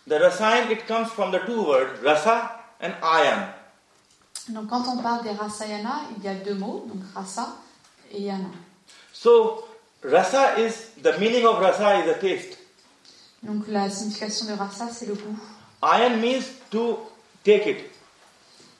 [0.05, 3.53] the rasayan it comes from the two words rasa and ayan.
[4.49, 7.55] Donc quand on parle des rasayana, il y a deux mots, donc rasa
[8.11, 8.49] et yana.
[9.13, 9.65] So
[10.03, 12.57] rasa is the meaning of rasa is a taste.
[13.43, 15.35] Donc la signification de rasa, c'est le goût.
[15.81, 16.99] Ayan means to
[17.43, 17.91] take it.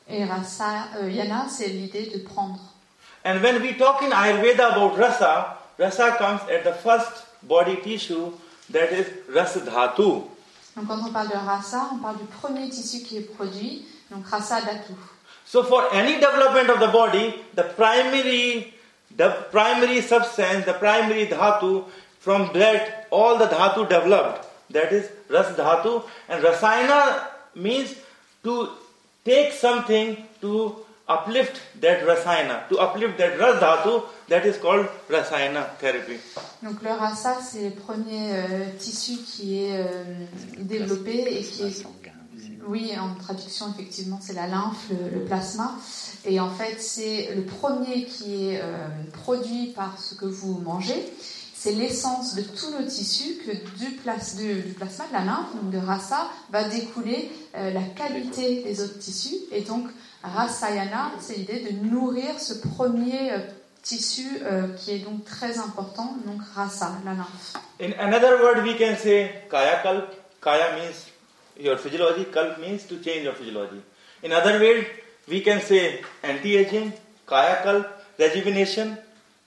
[0.08, 2.60] Et rasa, euh, yana, c'est l'idée de prendre.
[3.24, 8.32] And when we talk in Ayurveda about rasa, rasa comes at the first body tissue
[8.70, 10.24] that is ras dhatu.
[10.76, 14.28] Donc quand on parle de rasa, on parle du premier tissu qui est produit, donc
[14.28, 14.94] rasa dhatu.
[15.46, 18.74] So for any development of the body, the primary
[19.18, 21.86] the primary substance, the primary dhatu,
[22.20, 24.48] from that all the dhatu developed.
[24.70, 26.04] That is ras dhatu.
[26.30, 27.96] And rasayana means
[28.44, 28.70] to
[29.26, 33.60] take something to uplift that rasayana, to uplift that ras
[34.28, 36.18] that is called rasayana therapy.
[36.64, 39.94] Donc le rasa, c'est le premier euh, tissu qui est euh,
[40.60, 41.86] développé et qui est.
[42.68, 45.72] Oui, en traduction, effectivement, c'est la lymphe, le, le plasma.
[46.26, 48.88] Et en fait, c'est le premier qui est euh,
[49.24, 51.12] produit par ce que vous mangez.
[51.56, 56.28] C'est l'essence de tous nos tissus que du plasma, de la lymphe, donc de rasa,
[56.52, 59.38] va découler euh, la qualité des autres tissus.
[59.52, 59.88] Et donc,
[60.24, 63.38] rasayana, c'est l'idée de nourrir ce premier euh,
[63.82, 67.54] tissu euh, qui est donc très important, donc rasa, la lymphe.
[67.80, 70.10] In another word, we can say kaya kalp.
[70.42, 71.08] Kaya means
[71.60, 73.82] your physiology, kalp means to change your physiology.
[74.24, 74.86] In other words,
[75.28, 76.94] we can say anti-aging,
[77.26, 77.88] kaya kalp,
[78.20, 78.98] rejuvenation.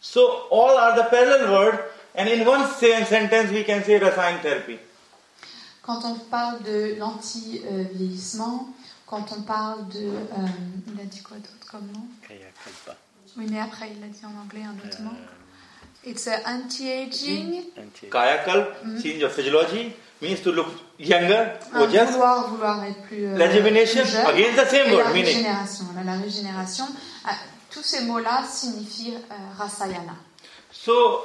[0.01, 1.79] So all are the parallel word,
[2.15, 4.79] and in one same sentence we can say rasayan therapy.
[5.83, 8.75] Quand on parle de l'anti-vieillissement,
[9.07, 10.07] quand on parle de...
[10.07, 10.47] euh,
[10.95, 12.07] il a dit quoi d'autre comme nom?
[13.37, 15.11] Oui, mais après, il a dit en anglais un autre Euh, mot.
[16.07, 17.63] It's a anti-aging.
[17.79, 18.69] anti- Kaya kalp,
[19.03, 20.67] change your physiology, means to look
[20.99, 22.05] younger, Un ojas.
[22.13, 24.27] vouloir, vouloir être plus, euh, Rejuvenation, plus jeune.
[24.27, 25.25] again the same word, la meaning.
[25.27, 25.85] régénération.
[25.97, 26.85] Là, la régénération.
[27.25, 27.31] Ah,
[27.71, 30.15] tous ces mots-là signifient euh, rasayana.
[30.73, 31.23] So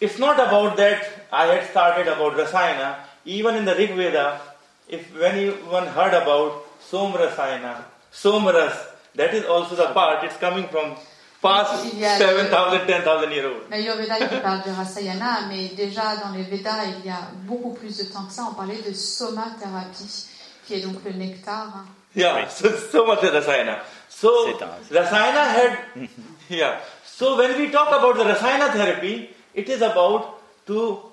[0.00, 1.00] it's not about that
[1.32, 2.98] I had started about Rasayana.
[3.26, 4.40] Even in the Rig Veda,
[4.88, 8.72] if when anyone heard about Som Rasayana, Somras,
[9.16, 10.94] that is also the part, it's coming from
[11.42, 13.70] past Il y a le- 7,000, 10,000 years old.
[13.70, 17.96] L'Ayurveda qui parle de rasayana, mais déjà dans les Védas, il y a beaucoup plus
[17.98, 18.46] de temps que ça.
[18.50, 20.26] On parlait de soma thérapie,
[20.66, 21.66] qui est donc le nectar.
[21.74, 21.84] hein.
[22.14, 23.78] Yeah, so, so much is Rasayana.
[24.08, 25.78] So C'est un- Rasayana had,
[26.50, 26.80] yeah.
[27.04, 31.09] So when we talk about the Rasayana therapy, it is about to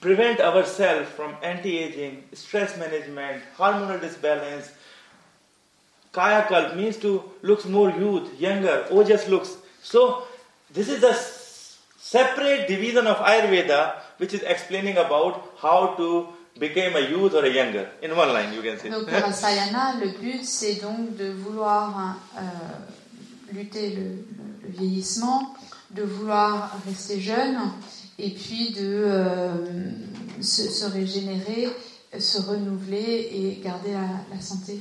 [0.00, 4.70] prevent ourselves from anti-aging, stress management, hormonal disbalance.
[6.12, 9.56] Kaya kalp means to looks more youth, younger, ojas looks.
[9.82, 10.22] So
[10.72, 16.96] this is a s- separate division of Ayurveda which is explaining about how to become
[16.96, 17.90] a youth or a younger.
[18.00, 18.88] In one line, you can say.
[18.88, 22.40] Donc pour Rasayana, le but c'est donc de vouloir euh,
[23.52, 24.24] lutter le-
[24.64, 25.54] le vieillissement,
[25.90, 27.58] de vouloir rester jeune
[28.18, 29.48] et puis de euh,
[30.40, 31.68] se, se régénérer,
[32.18, 34.78] se renouveler et garder la, la santé.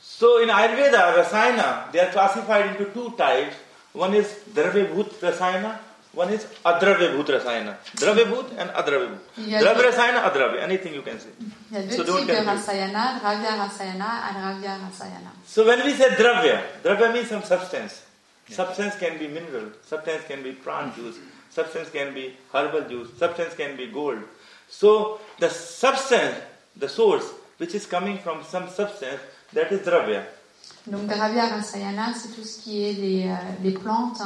[0.00, 3.54] So in Ayurveda, Rasayana, they are classified into two types.
[3.92, 5.78] One is Dravyabhut Rasayana,
[6.12, 7.76] one is Adravyabhut Rasayana.
[7.96, 9.18] Dravyabhut and Adravyabhut.
[9.36, 11.28] Dravya Rasayana, Adravya, anything you can say.
[11.70, 12.50] Il y a deux So don't types de.
[12.50, 15.30] Rasayana, Dravya Rasayana, Adravya Rasayana.
[15.46, 18.02] So when we say Dravya, Dravya means some substance.
[18.48, 21.16] Substance can be mineral, substance can be plant juice,
[21.56, 24.18] substance can be herbal juice, substance can be gold.
[24.68, 26.36] So the substance,
[26.76, 27.24] the source,
[27.58, 29.20] which is coming from some substance,
[29.54, 30.22] that is Dravya.
[30.86, 34.20] Donc Dravya Rasayana, c'est tout ce qui est les, euh, les plantes,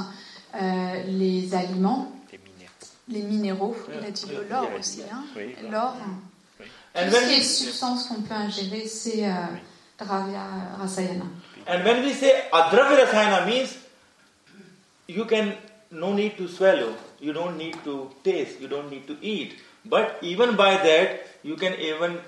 [0.54, 2.76] euh, les aliments, Des minéraux.
[3.08, 3.76] les minéraux.
[4.00, 4.78] Il a dit l'or Yeah.
[4.78, 5.02] aussi.
[5.10, 5.24] Hein.
[5.36, 5.54] Oui.
[5.70, 5.94] L'or.
[6.94, 9.34] And Tout ce when qui est we, substance qu'on peut ingérer, c'est euh,
[9.98, 10.42] Dravya
[10.80, 11.24] Rasayana.
[11.68, 13.76] And when we say adravya rasayana means
[15.08, 15.52] you can
[15.92, 19.58] no need to swallow, you don't need to taste, you don't need to eat.
[19.84, 22.18] But even by that you can even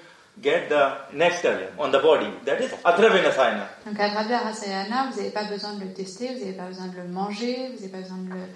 [0.41, 2.31] get the nectar on the body.
[2.47, 3.69] That is adravya.
[3.85, 6.87] Donc à Dravya Rasayana, vous n'avez pas besoin de le tester, vous n'avez pas besoin
[6.87, 8.49] de le manger, vous n'avez pas besoin de le-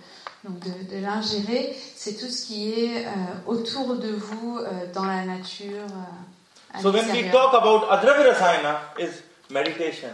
[0.48, 1.76] donc de, de l'ingérer.
[1.94, 3.10] C'est tout ce qui est euh,
[3.46, 5.84] autour de vous, euh, dans la nature.
[5.84, 10.10] euh, à So when we talk about adravya rasayana is meditation,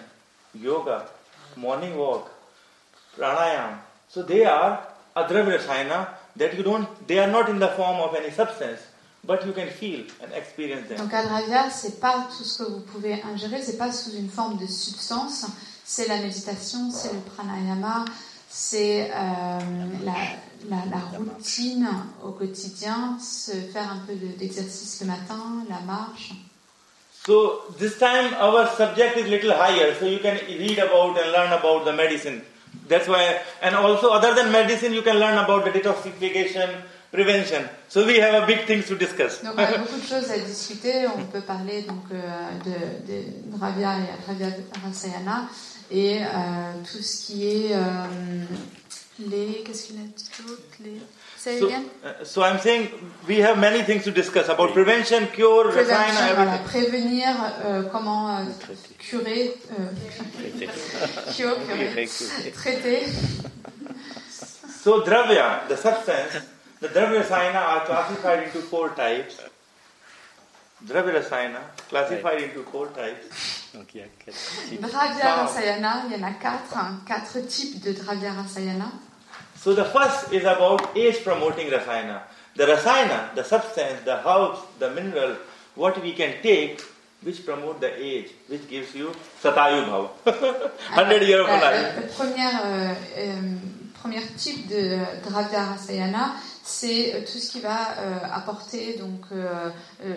[0.59, 1.07] yoga,
[1.57, 2.29] morning walk,
[3.17, 3.79] pranayam.
[4.09, 4.81] So they are
[5.15, 8.81] adravya rasayana that you don't they are not in the form of any substance,
[9.25, 10.99] but you can feel and experience them.
[10.99, 14.57] Donc Adravya, c'est pas tout ce que vous pouvez ingérer, c'est pas sous une forme
[14.59, 15.47] de substance,
[15.85, 18.05] c'est la méditation, c'est le pranayama,
[18.49, 19.59] c'est euh,
[20.05, 20.15] la,
[20.71, 21.89] la- la routine
[22.25, 26.33] au quotidien, se faire un peu de- d'exercice le matin, la marche.
[27.25, 31.53] So this time our subject is little higher, so you can read about and learn
[31.53, 32.41] about the medicine.
[32.93, 36.69] That's why, and also other than medicine, you can learn about the detoxification,
[37.11, 37.67] prevention.
[37.89, 39.41] So we have a big things to discuss.
[39.43, 41.07] Donc on a beaucoup de choses à discuter.
[41.07, 42.19] On peut parler donc euh,
[42.67, 42.77] de,
[43.11, 44.49] de Dravya et Dravya
[44.85, 45.49] Rasayana
[45.91, 46.29] et euh,
[46.85, 48.45] tout ce qui est euh,
[49.19, 50.63] les qu'est-ce qu'il a dit d'autre?
[50.85, 51.01] Les
[51.43, 52.89] say So, again uh, so I'm saying
[53.27, 56.69] we have many things to discuss about prevention, cure, Prévention, rasayana, voilà, everything.
[56.71, 57.29] prévenir
[57.65, 58.45] euh, comment euh,
[58.99, 62.09] curer euh, cure, curer,
[62.61, 63.07] traiter
[64.83, 66.35] So dravya, the substance,
[66.81, 69.41] the dravya rasayana are classified into four types.
[70.85, 73.27] Dravya rasayana classified into four types.
[73.75, 74.81] Donc il y a quatre types.
[74.81, 78.91] Dravya Rasayana, il y en a quatre, hein, quatre types de Dravya Rasayana.
[79.63, 82.23] So the first is about age promoting rasayana.
[82.57, 85.37] The rasayana, the substance, the herbs, the mineral,
[85.77, 86.81] what we can take
[87.23, 90.11] which promote the age, which gives you satayu bhava.
[90.97, 91.97] 100 year of life.
[91.97, 93.57] Le premier, euh, euh,
[94.03, 94.99] premier type de
[95.29, 96.33] Dravya Rasayana,
[96.65, 99.71] c'est euh, tout ce qui va euh, apporter donc euh,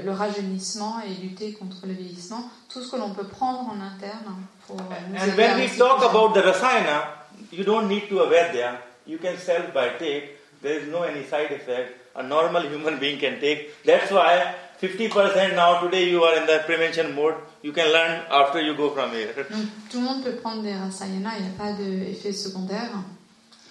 [0.04, 4.36] le rajeunissement et lutter contre le vieillissement, tout ce que l'on peut prendre en interne
[4.66, 7.04] pour nous And when we talk about the rasayana,
[7.52, 8.80] you don't need to avedya.
[9.06, 10.38] You can self by take.
[10.62, 11.94] There is no any side effect.
[12.16, 13.84] A normal human being can take.
[13.84, 17.36] That's why 50% now today you are in the prevention mode.
[17.62, 19.34] You can learn after you go from here.
[19.50, 22.90] Donc, tout le monde peut prendre des Rasayana, il n'y a pas d'effet secondaire.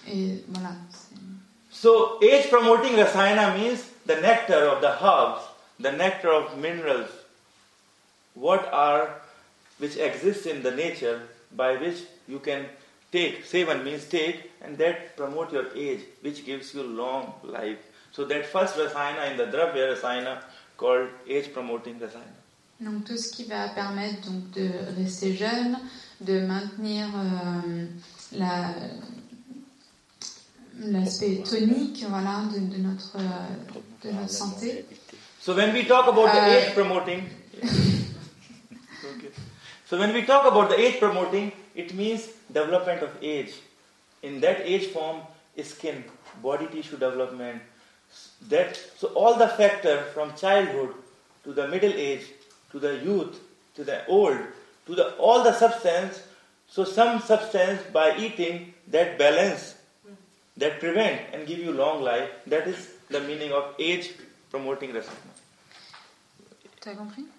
[0.07, 0.75] Et voilà.
[1.71, 5.41] So age promoting rasayana means the nectar of the herbs,
[5.79, 7.09] the nectar of minerals,
[8.33, 9.21] what are
[9.77, 11.21] which exist in the nature
[11.51, 12.65] by which you can
[13.11, 13.45] take.
[13.45, 17.77] seven means take, and that promote your age, which gives you long life.
[18.11, 20.41] So that first rasayana in the dravya rasayana
[20.77, 22.41] called age promoting rasayana.
[22.79, 25.77] Donc tout ce qui va permettre donc de rester jeune,
[26.19, 27.85] de maintenir euh,
[28.33, 28.73] la-
[30.79, 34.85] l'aspect tonique voilà, de, de notre, euh, de notre santé.
[35.39, 37.23] So when we talk about the Uh, age promoting,
[37.63, 39.29] okay.
[39.87, 43.53] So when we talk about the age promoting, it means development of age.
[44.23, 45.21] In that age form,
[45.61, 46.03] skin,
[46.41, 47.61] body tissue development.
[48.49, 50.93] That so all the factor from childhood
[51.43, 52.25] to the middle age
[52.71, 53.39] to the youth
[53.75, 54.39] to the old
[54.87, 56.21] to the all the substance.
[56.67, 59.75] So some substance by eating that balance,
[60.05, 60.15] hmm.
[60.57, 62.29] that prevent and give you long life.
[62.47, 64.13] That is the meaning of age
[64.49, 65.33] promoting rasana.
[66.81, 67.34] Tu as compris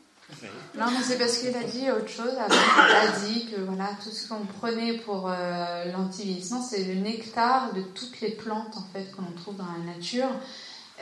[0.74, 2.32] Non, mais c'est parce qu'il a dit autre chose.
[2.38, 6.94] Avant, il a dit que voilà, tout ce qu'on prenait pour euh, l'antivieillissement, c'est le
[6.94, 10.28] nectar de toutes les plantes en fait que l'on trouve dans la nature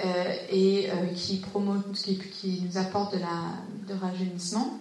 [0.04, 4.78] euh, et euh, qui, promo, qui, qui nous apporte de la de rajeunissement.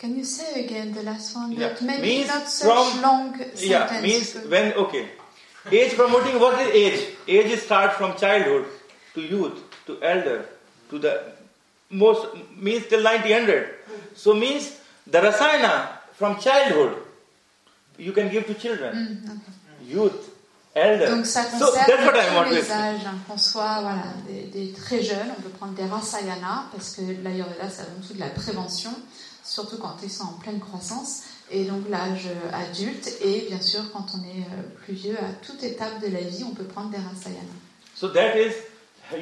[0.00, 1.52] Can you say again the last one?
[1.52, 1.70] Yeah.
[1.80, 4.02] Maybe Means not such from- long Yeah, sentence.
[4.02, 5.08] means when okay.
[5.72, 7.00] Age promoting what is age?
[7.26, 8.66] Age is start from childhood
[9.14, 10.44] to youth to elder
[10.90, 11.22] to the
[11.90, 12.26] most
[12.56, 13.66] means till 90 100.
[14.14, 14.72] So means
[15.10, 16.96] the rasayana from childhood
[17.98, 19.86] you can give to children, Mm, ok.
[19.86, 20.30] youth,
[20.74, 21.08] elder.
[21.10, 24.42] Donc ça so concerne that's what I want les âges, hein, qu'on soit voilà, des,
[24.66, 28.20] des très jeunes, on peut prendre des rasayana, parce que l'ayurveda c'est avant tout de
[28.20, 28.90] la prévention,
[29.44, 31.22] surtout quand ils sont en pleine croissance,
[31.52, 35.62] et donc l'âge adulte, et bien sûr quand on est euh, plus vieux, à toute
[35.62, 37.52] étape de la vie, on peut prendre des rasayana.
[37.94, 38.54] So that is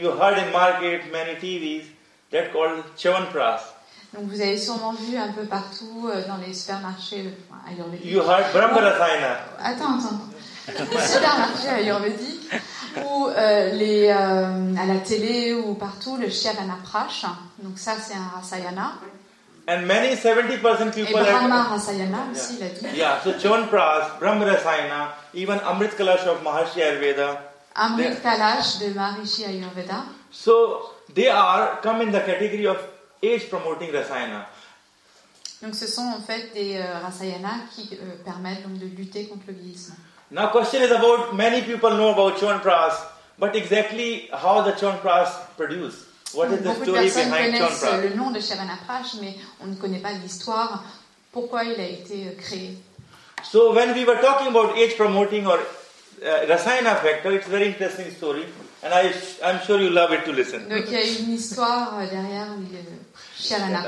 [0.01, 1.85] you heard in market many TVs
[2.33, 3.61] that called Chavanpras.
[4.15, 8.11] Donc vous avez sûrement vu un peu partout euh, dans les supermarchés enfin, ayurvédiques.
[8.11, 9.39] You heard Brahma Rasayana.
[9.59, 10.91] Attends, attends.
[10.93, 12.51] Les supermarchés ayurvédiques
[13.07, 17.25] ou euh, les, euh, à la télé ou partout le Shyavana Prash.
[17.63, 18.93] Donc ça c'est un Rasayana.
[19.67, 22.97] And many 70% Et people Brahma have, Rasayana aussi il a dit.
[22.99, 27.41] Yeah, so Chavanpras, Brahma Rasayana, even Amrit Kalash of Maharshi Ayurveda.
[27.75, 30.05] Amrit Kalash de Maharishi Ayurveda.
[30.33, 32.79] So they are come in the category of
[33.23, 34.47] age promoting Rasayana.
[35.63, 39.45] Donc ce sont en fait des euh, Rasayana qui euh, permettent donc de lutter contre
[39.49, 39.95] le vieillissement.
[40.31, 42.95] Now question is about many people know about Chavanpras,
[43.39, 46.07] but exactly how the Chavanpras produce.
[46.35, 48.03] What is the story behind connaissent Chavanpras?
[48.03, 50.83] le nom de Shyavana Prash mais on ne connaît pas l'histoire,
[51.31, 52.77] pourquoi il a été euh, créé.
[53.45, 57.69] So when we were talking about age promoting or uh, Rasayana factor, it's a very
[57.69, 58.47] interesting story,
[58.83, 59.13] and I,
[59.45, 60.69] I'm sure you love it to listen.
[60.69, 62.49] Donc il y a une histoire euh, derrière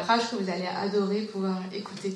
[0.04, 2.14] Prash que vous allez adorer pouvoir écouter.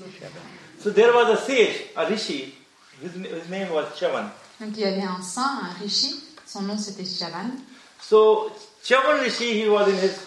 [0.82, 2.54] So there was a sage, a rishi,
[3.02, 4.30] his, his name was Chavan.
[4.60, 7.50] Donc il y avait un saint, un rishi, son nom c'était Shavan.
[8.00, 8.52] So
[8.84, 10.18] Chavan Rishi, he was in his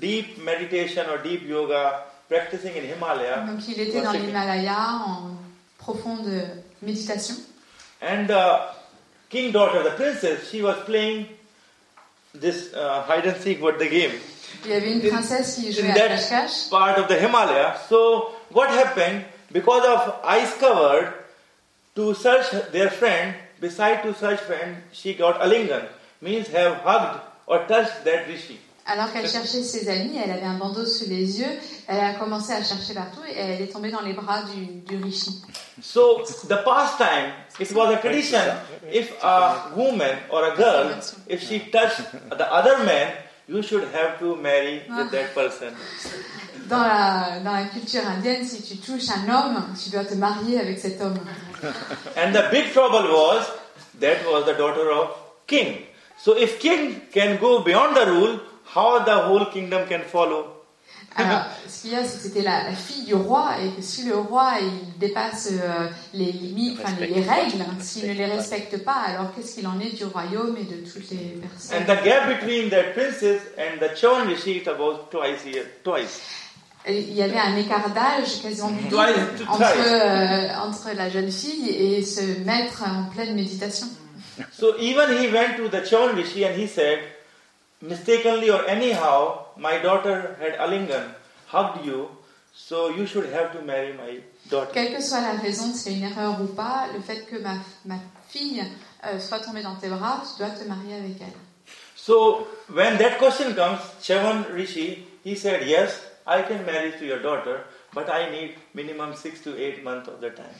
[0.00, 5.30] deep meditation or deep yoga, practicing in Himalaya, Donc il était dans l'Himalaya en
[5.78, 6.30] profonde
[6.82, 7.34] méditation.
[8.00, 8.60] and the
[9.28, 11.26] king daughter, the princess, she was playing
[12.40, 14.12] this uh, hide and seek, what the game,
[14.64, 16.68] Il y avait une princesse qui jouait in à cache-cache.
[16.70, 17.76] part of the Himalaya.
[17.88, 19.24] So what happened?
[19.52, 21.12] Because of ice covered,
[21.94, 25.86] to search their friend, beside to search friend, she got a alingan,
[26.20, 28.58] means have hugged or touched that rishi.
[28.90, 32.52] Alors qu'elle cherchait ses amis, elle avait un bandeau sous les yeux, elle a commencé
[32.54, 35.42] à chercher partout et elle est tombée dans les bras du, du rishi.
[35.82, 38.40] So the pastime, it was a tradition.
[38.90, 43.12] If a woman or a girl, if she touched the other man,
[43.46, 45.74] you should have to marry with that person.
[46.68, 50.60] Dans la, dans la culture indienne, si tu touches un homme, tu dois te marier
[50.60, 51.18] avec cet homme.
[52.16, 53.44] And the big trouble was
[54.00, 55.10] that was the daughter of
[55.46, 55.84] king.
[56.18, 58.40] So if king can go beyond the rule,
[58.74, 60.54] how the whole kingdom can follow?
[61.16, 63.82] Alors, ce qu'il y a, c'est que c'était la, la fille du roi et que
[63.82, 68.26] si le roi il dépasse euh, les limites, enfin les, les règles, s'il ne les
[68.26, 71.78] respecte pas, alors qu'est-ce qu'il en est du royaume et de toutes les personnes?
[71.80, 76.20] And the gap between that princess and the is about twice a year, twice.
[76.88, 79.06] Il y avait un écart d'âge quasiment du double
[79.36, 83.88] Twice, entre, euh, entre la jeune fille et se mettre en pleine méditation.
[84.52, 85.82] So even he went to the
[86.14, 87.00] Rishi and he said,
[87.80, 91.14] mistakenly or anyhow, my daughter had Alingan,
[91.46, 92.08] hugged you,
[92.52, 94.20] so you should have to marry my
[94.50, 94.72] daughter.
[94.72, 97.54] Quelle que soit la raison, c'est une erreur ou pas, le fait que ma,
[97.84, 97.96] ma
[98.28, 98.62] fille
[99.06, 101.34] euh, soit tombée dans tes bras, tu dois te marier avec elle.
[101.94, 107.20] So when that question comes, Chavan Rishi, he said, yes, I can marry to your
[107.20, 107.64] daughter,
[107.94, 110.52] but I need minimum six to eight months of the time.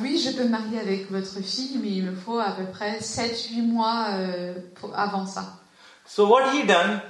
[0.00, 3.62] Oui, je peux marier avec votre fille, mais il me faut à peu près 7-8
[3.62, 5.58] mois euh, pour- avant ça.
[6.14, 7.00] So what he done,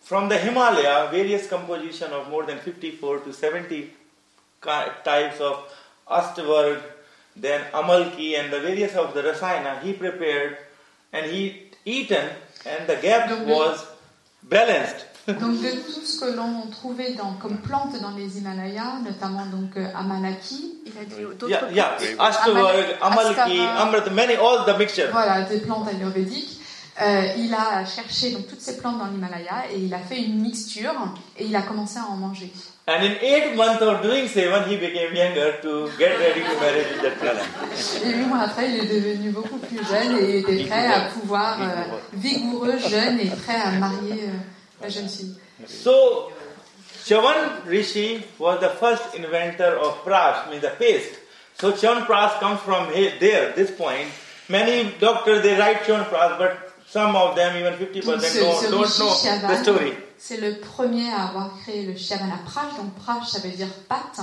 [0.00, 3.90] from the Himalaya, various composition of more than 54 to 70
[4.62, 5.64] types of
[6.08, 6.80] Astavarg,
[7.34, 10.56] then Amalki and the various of the Rasayana, he prepared
[11.12, 12.28] and he eaten
[12.64, 13.84] and the gap Donc, was
[14.44, 15.04] balanced.
[15.26, 19.76] Donc de tout ce que l'on trouvait dans, comme plantes dans les Himalayas, notamment donc
[19.76, 21.96] euh, Amalaki, il a dit d'autres Yeah, yeah.
[21.96, 22.20] plantes.
[22.20, 25.10] Astavarg, Amalki, Amrit, many, all the mixture.
[25.10, 26.61] Voilà, des plantes ayurvédiques.
[27.00, 30.42] Euh, il a cherché donc toutes ces plantes dans l'Himalaya et il a fait une
[30.42, 30.92] mixture
[31.38, 32.52] et il a commencé à en manger.
[32.86, 36.82] And in eight months of doing seven, he became younger to get ready to marry
[36.82, 38.04] with that.
[38.04, 41.58] Et huit mois après, il est devenu beaucoup plus jeune et était prêt à pouvoir,
[41.62, 45.36] euh, vigoureux, jeune et prêt à marier euh, la jeune fille.
[45.66, 46.30] So,
[47.06, 51.14] Chavan Rishi was the first inventor of prash, means the paste.
[51.58, 54.08] So, Chavan prash comes from here, there, this point.
[54.48, 58.60] Many doctors they write Chavan prash, but some of them, even 50%, Donc, ce, don't,
[58.60, 59.92] ce don't the Shavan, story.
[60.18, 62.76] c'est le premier à avoir créé le Shavana Prash.
[62.76, 64.20] Donc Prash, ça veut dire pâte.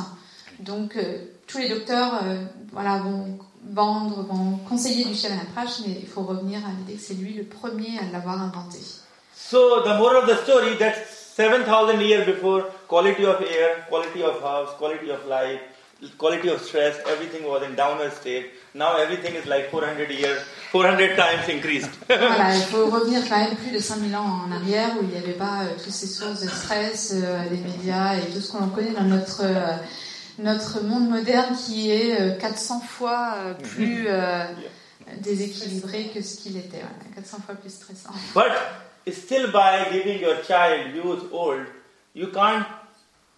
[0.60, 1.18] Donc euh,
[1.48, 3.40] tous les docteurs euh, voilà, vont
[3.72, 7.34] vendre, vont conseiller du Shavana Prash, mais il faut revenir à l'idée que c'est lui
[7.34, 8.78] le premier à l'avoir inventé.
[9.36, 10.94] So, the moral of the story that
[11.36, 15.62] 7,000 years before, quality of air, quality of house, quality of life,
[16.18, 18.52] quality of stress, everything was in downward state.
[18.74, 20.42] Now everything is like 400 years,
[20.72, 21.90] 400 times increased.
[22.08, 25.18] Voilà, il faut revenir quand même plus de 5000 ans en arrière où il n'y
[25.18, 28.68] avait pas euh, toutes ces sources de stress, euh, les médias et tout ce qu'on
[28.70, 29.76] connaît dans notre, euh,
[30.38, 34.44] notre monde moderne qui est euh, 400 fois euh, plus euh,
[35.18, 38.14] déséquilibré que ce qu'il était, voilà, 400 fois plus stressant.
[38.34, 41.66] But still, by giving your child youth old,
[42.16, 42.66] you can't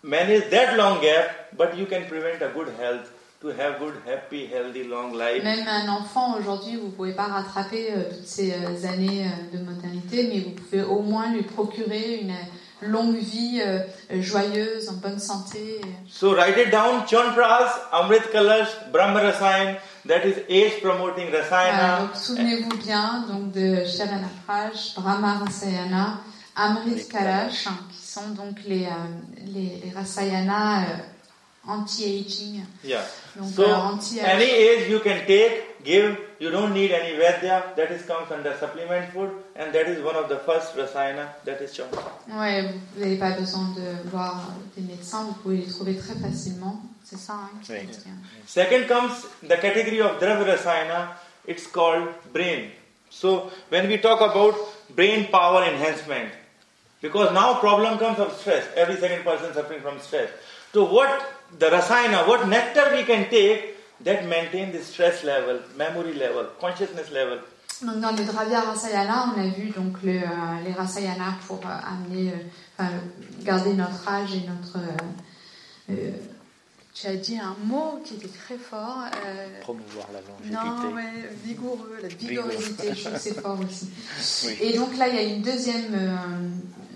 [0.04, 3.10] manage that long gap, but you can prevent a good health
[3.41, 5.43] to have good, happy, healthy, long life.
[5.43, 9.58] Même un enfant aujourd'hui, vous ne pouvez pas rattraper euh, toutes ces euh, années euh,
[9.58, 12.36] de modernité, mais vous pouvez au moins lui procurer une
[12.82, 13.80] longue vie euh,
[14.22, 15.82] joyeuse, en bonne santé.
[16.08, 19.76] So write it down: Chanpras, Amrit Kalash, Brahma Rasayan.
[20.08, 21.99] That is age promoting Rasayana.
[21.99, 26.22] donc souvenez-vous bien donc de Shavana Praj, Brahma Rasayana,
[26.56, 27.68] Amrit Kalash,
[28.12, 28.89] sont donc les, euh,
[29.45, 30.97] les, les Rasayana euh,
[31.68, 32.64] anti-aging.
[32.84, 33.03] Yeah.
[33.36, 36.18] Donc So euh, anti any age you can take, give.
[36.39, 37.76] You don't need any Vedya.
[37.76, 41.28] That is comes under supplement food, and that is one of the first Rasayana.
[41.45, 42.03] That is Chanpras.
[42.28, 46.82] Ouais, vous n'avez pas besoin de voir des médecins, vous pouvez les trouver très facilement.
[47.03, 48.14] C'est ça, hein, est bien.
[48.47, 49.12] Second comes
[49.43, 51.16] the category of Dravya Rasayana,
[51.47, 52.72] it's called brain.
[53.09, 54.55] So when we talk about
[54.95, 56.32] brain power enhancement,
[57.02, 60.30] because now problem comes of stress, every second person suffering from stress.
[60.74, 61.10] So what
[61.60, 67.12] the Rasayana, what nectar we can take that maintain the stress level, memory level, consciousness
[67.12, 67.39] level?
[67.84, 71.70] Donc dans les Dravya Rasayana, on a vu donc le, euh, les Rasayana pour euh,
[71.93, 72.36] amener, euh,
[72.78, 72.91] enfin,
[73.43, 76.12] garder notre âge et notre euh, euh,
[76.93, 78.99] Tu as dit un mot qui était très fort.
[79.26, 80.54] euh, Promouvoir la longévité.
[80.89, 83.89] non, ouais, vigoureux, la vigorosité, je trouve que c'est fort aussi.
[84.45, 84.58] Oui.
[84.62, 86.49] Et donc là, il y a une deuxième, euh,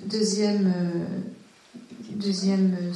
[0.09, 1.05] deuxième, euh,
[2.11, 2.93] deuxième euh,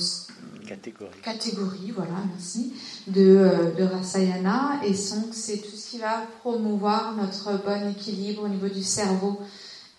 [0.67, 1.11] Catégorie.
[1.23, 2.73] catégorie, voilà, merci,
[3.07, 4.79] de, euh, de Rasayana.
[4.85, 9.39] Et donc, c'est tout ce qui va promouvoir notre bon équilibre au niveau du cerveau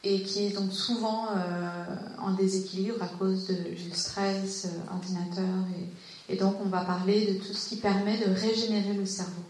[0.05, 1.85] et qui est donc souvent euh,
[2.23, 5.45] en déséquilibre à cause de- du stress, euh, ordinateur.
[6.29, 9.43] Et, et donc, on va parler de tout ce qui permet de régénérer le cerveau.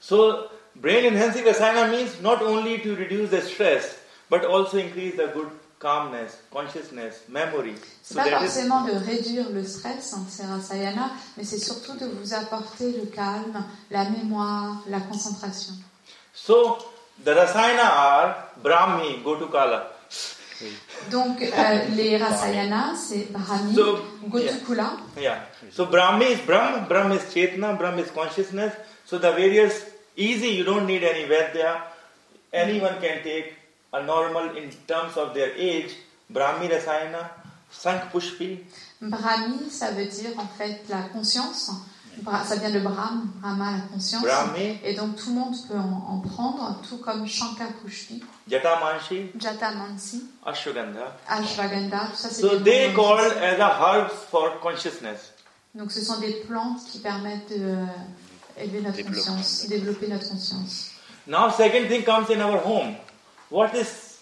[0.00, 0.32] So,
[0.76, 3.96] brain enhancing rasayana means not only to reduce the stress,
[4.28, 5.48] but also increase the good
[5.78, 7.74] calmness, consciousness, memory.
[8.02, 12.06] So pas is forcément de réduire le stress, hein, c'est Rasayana, mais c'est surtout de
[12.06, 15.74] vous apporter le calme, la mémoire, la concentration.
[16.32, 16.78] so
[17.24, 19.90] the rasayana are Brahmi, Gotukala.
[21.10, 23.98] Donc, euh, les Rasayana, c'est Brahmi, So,
[24.28, 24.96] Gotukula.
[25.20, 25.40] Yeah.
[25.70, 28.72] So Brahmi is Brahm, Brahm is Chetna, Brahm is consciousness.
[29.04, 29.84] So the various
[30.16, 31.82] easy, you don't need any Vedya.
[32.52, 33.52] Anyone can take
[33.94, 35.90] a normal in terms of their age.
[36.30, 37.30] Brahmi Rasayana,
[37.70, 38.60] Sank Pushpi.
[39.00, 41.70] Brahmi, ça veut dire en fait la conscience.
[42.22, 44.22] Bra- Ça vient de Brahm, Brahma, la conscience.
[44.22, 48.78] Brahmi, Et donc tout le monde peut en, en prendre, tout comme Shankar Pushpi, Jata
[48.78, 51.16] Manshi, Jata Mansi, Ashwagandha.
[51.28, 55.32] Ashwagandha, tout ça c'est So des they called as a herbs for consciousness.
[55.74, 57.86] Donc ce sont des plantes qui permettent de euh,
[58.56, 60.90] notre Développer conscience, développer notre conscience.
[61.26, 62.94] Now second thing comes in our home.
[63.50, 64.20] What is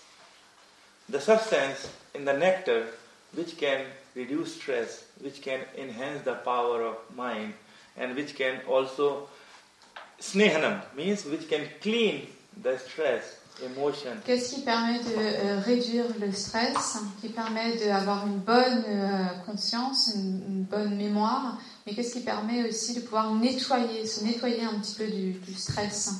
[1.08, 2.86] the substance in the nectar
[3.34, 7.54] which can reduce stress, which can enhance the power of mind,
[7.96, 9.28] and which can also
[10.20, 12.26] snehanam means which can clean
[12.62, 14.20] the stress, emotion?
[14.26, 20.12] Qu'est-ce qui permet de euh, réduire le stress, qui permet d'avoir une bonne euh, conscience,
[20.14, 24.78] une, une bonne mémoire, mais qu'est-ce qui permet aussi de pouvoir nettoyer, se nettoyer un
[24.80, 26.12] petit peu du, du stress?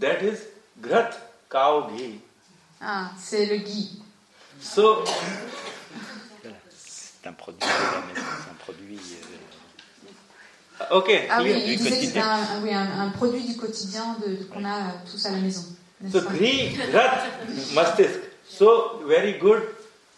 [0.00, 0.38] That is
[0.80, 1.12] grat
[1.48, 2.20] cow ghee.
[2.82, 4.00] Ah, C'est le ghee.
[4.60, 5.04] So.
[6.74, 8.98] C'est un produit de la maison, c'est un produit.
[10.80, 11.58] euh, okay, Ah oui, clear.
[11.58, 12.26] il du disait que quotidien.
[12.32, 15.64] un, oui, un- un produit du quotidien de, de- qu'on a tous à la maison.
[16.12, 17.22] So ghee, grat,
[17.74, 18.18] mastisk.
[18.48, 19.62] So very good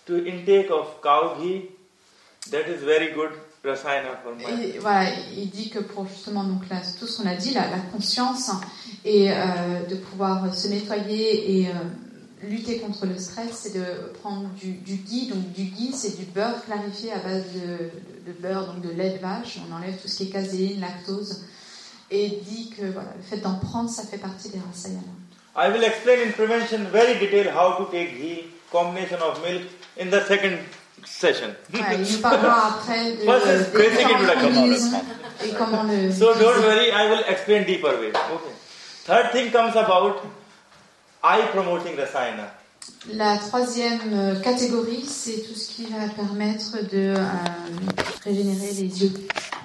[0.07, 1.69] to intake of cow ghee.
[2.51, 3.31] That is very good.
[4.47, 7.67] Et voilà, il dit que pour justement donc là, tout ce qu'on a dit, la,
[7.71, 8.51] la conscience
[9.07, 9.37] et euh,
[9.89, 11.73] de pouvoir se nettoyer et euh,
[12.49, 15.29] lutter contre le stress, c'est de prendre du, du ghee.
[15.29, 17.91] Donc du ghee, c'est du beurre clarifié à base de,
[18.27, 19.59] de beurre, donc de lait de vache.
[19.69, 21.45] On enlève tout ce qui est caséine, lactose.
[22.11, 25.01] Et dit que voilà, le fait d'en prendre, ça fait partie des rasayana.
[25.57, 29.63] I will explain in prevention very detail how to take ghee, combination of milk
[30.01, 30.59] in the second
[31.05, 31.55] session.
[31.71, 35.01] Voilà, il nous parlera après de, First is basic introduction.
[35.45, 36.13] Et comment le.
[36.13, 38.09] So don't worry, I will explain deeper way.
[38.09, 38.55] Okay.
[39.07, 40.23] Third thing comes about
[41.53, 42.53] promoting rasayana.
[43.13, 47.25] La troisième euh, catégorie, c'est tout ce qui va permettre de euh,
[48.25, 49.13] régénérer les yeux.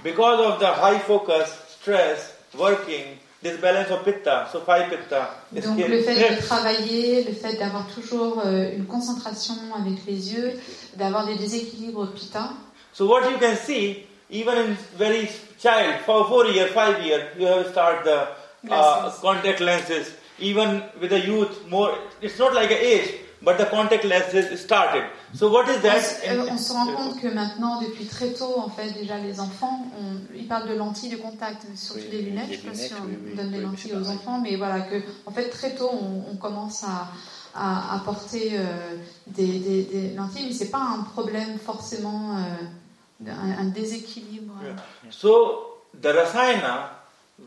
[0.04, 1.50] Because of the high focus,
[1.82, 7.34] stress, working, this balance of pitta, so five pitta, Donc le fait de travailler, le
[7.34, 10.54] fait d'avoir toujours euh, une concentration avec les yeux,
[10.96, 12.52] d'avoir des déséquilibres pitta.
[12.94, 15.30] So what you can see, even in very
[15.62, 18.28] child, for four year, five year, you have start the
[18.72, 20.14] uh, contact lenses.
[20.42, 23.10] Even with the youth, more it's not like an age,
[23.42, 25.04] but the contact lenses started.
[25.34, 25.98] So what is On, that?
[25.98, 29.40] s- euh, on se rend compte que maintenant, depuis très tôt, en fait, déjà les
[29.40, 32.48] enfants, on- ils parlent de lentilles de contact, mais surtout Oui, des lunettes.
[32.52, 35.32] Je sais pas si on oui, donne des lentilles aux enfants, mais voilà que, en
[35.32, 37.08] fait, très tôt, on, on commence à,
[37.56, 38.96] à apporter euh,
[39.28, 44.54] des, des- des lentilles, mais c'est pas un problème forcément, euh, un, un déséquilibre.
[44.64, 44.74] euh.
[45.12, 46.92] So the rasayana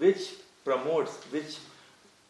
[0.01, 0.34] which
[0.64, 1.57] promotes, which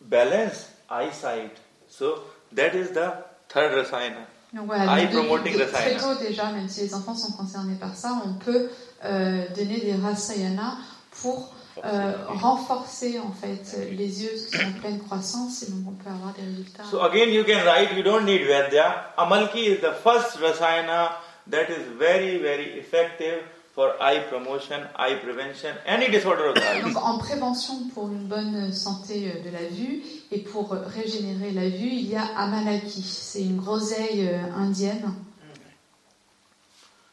[0.09, 1.57] balance eyesight.
[1.89, 2.19] So
[2.55, 3.13] that is the
[3.49, 4.27] third rasayana.
[4.53, 5.99] Donc voilà, Eye de- de- promoting de- rasayana.
[5.99, 8.69] très tôt déjà, même si les enfants sont concernés par ça, on peut
[9.05, 10.77] euh, donner des rasayana
[11.23, 15.93] pour euh, renforcer en fait les yeux qui sont en pleine croissance et donc on
[15.93, 16.85] peut avoir des résultats.
[16.91, 19.15] So again you can write, you don't need Vedya.
[19.17, 21.13] Amalki is the first rasayana
[21.51, 23.43] that is very, very effective
[23.75, 26.83] for eye promotion, eye prevention, any disorder of the eye.
[26.83, 31.53] Donc en prévention pour une bonne santé euh, de la vue et pour euh, régénérer
[31.53, 33.03] la vue, il y a Amalaki.
[33.03, 35.15] C'est une groseille euh, indienne.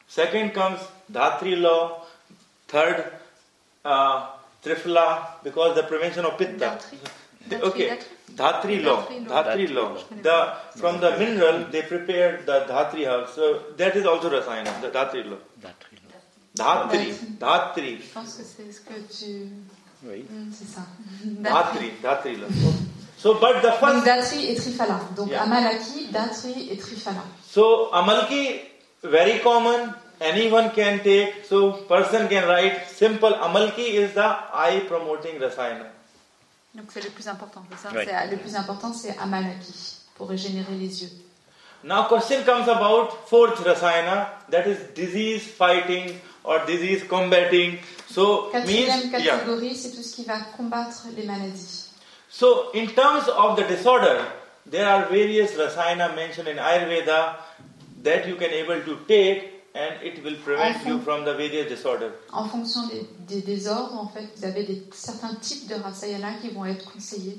[0.08, 0.80] Second comes
[1.10, 2.06] Dhatri law.
[2.68, 3.04] Third,
[3.84, 4.28] uh,
[4.64, 6.78] Trifla, because the prevention of Pitta.
[6.78, 7.62] Dhatri?
[7.64, 7.98] Okay,
[8.36, 8.84] Dhatri?
[8.84, 9.08] Dhatri law.
[9.08, 9.44] Dhatri law.
[9.44, 9.90] Dhatri Dhatri law.
[9.90, 10.22] law.
[10.22, 13.34] The, from the mineral, they prepared the Dhatri herbs.
[13.34, 15.38] So that is also Rasayana, the Dhatri law.
[15.60, 15.89] Dhatri,
[16.56, 18.00] Dhatri, Dhatri.
[18.02, 19.48] Je pense que c'est ce que tu.
[20.04, 20.26] Oui.
[20.30, 20.82] Hmm, c'est ça.
[21.24, 22.38] Dhatri, Dhatri.
[23.18, 25.00] So, but the Donc first, Datri et Triphala.
[25.16, 25.44] Donc Yeah.
[25.44, 27.22] Amalaki, Datri et Triphala.
[27.46, 28.62] so Amalki,
[29.04, 35.38] very common, anyone can take, so person can write simple, Amalki is the eye promoting
[35.40, 35.88] Rasayana.
[36.74, 37.64] Donc c'est le plus important.
[37.72, 38.06] c'est ça Ouais.
[38.06, 41.10] C'est- Le plus important c'est Amalaki pour régénérer les yeux.
[41.84, 47.80] Now question comes about fourth Rasayana, that is disease fighting or disease combating.
[48.10, 49.38] So Quatrième means, yeah.
[49.38, 51.90] catégorie, c'est tout ce qui va combattre les maladies.
[52.30, 54.24] So, in terms of the disorder,
[54.66, 57.38] there are various rasayana mentioned in Ayurveda
[58.04, 62.12] that you can able to take and it will prevent you from the various disorder.
[62.32, 66.50] En fonction des, des désordres, en fait, vous avez des, certains types de rasayana qui
[66.50, 67.38] vont être conseillés.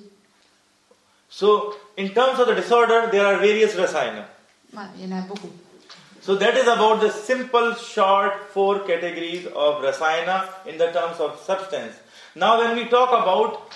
[1.28, 4.26] So, in terms of the disorder, there are various rasayana.
[4.72, 5.51] Voilà, il y en a beaucoup.
[6.23, 11.41] So, that is about the simple, short four categories of rasayana in the terms of
[11.47, 11.95] substance.
[12.37, 13.73] Now, when we talk about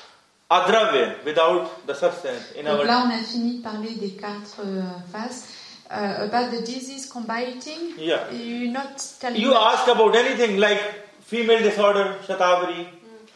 [0.51, 4.61] adravya without the substance in Donc our là, on a fini de parler des quatre
[4.61, 4.83] euh,
[5.13, 5.47] phases.
[5.91, 8.31] Uh, about the disease combating, Yeah.
[8.33, 10.81] you not telling You me- ask about anything like
[11.23, 12.87] female disorder, Shatavari,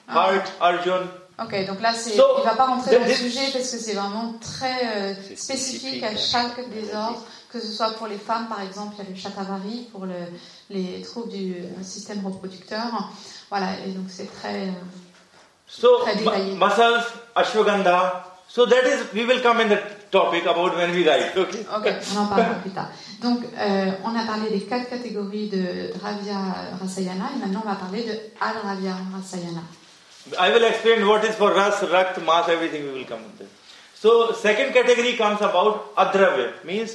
[0.09, 1.09] heart, Arjun.
[1.41, 3.93] Ok, donc là, c'est, So, il va pas rentrer dans le sujet parce que c'est
[3.95, 6.17] vraiment très euh, spécifique spécifique, à hein.
[6.17, 9.89] chaque désordre, que ce soit pour les femmes, par exemple, il y a le chatavari
[9.93, 10.15] pour le,
[10.71, 12.87] les troubles du euh, système reproducteur.
[13.51, 14.69] Voilà, et donc c'est très.
[14.69, 14.73] euh,
[15.71, 16.55] So, Très détaillé.
[16.55, 18.25] muscles, ashwagandha.
[18.49, 19.79] So that is, we will come in the
[20.11, 21.37] topic about when we write.
[21.37, 21.67] Okay?
[21.77, 21.87] Ok,
[22.17, 22.89] on en parlera plus tard.
[23.23, 26.37] Donc, euh, on a parlé des quatre catégories de Dravya
[26.81, 29.61] Rasayana et maintenant on va parler de Adravya Rasayana.
[30.41, 33.49] I will explain what is for ras, rakt, mas, everything we will come with it.
[33.95, 36.93] So second category comes about adravya, means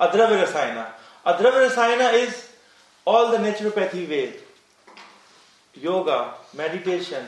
[0.00, 0.86] adravya rasayana.
[1.26, 2.48] Adravya rasayana is
[3.06, 4.34] all the naturopathy ways,
[5.74, 7.24] yoga, meditation,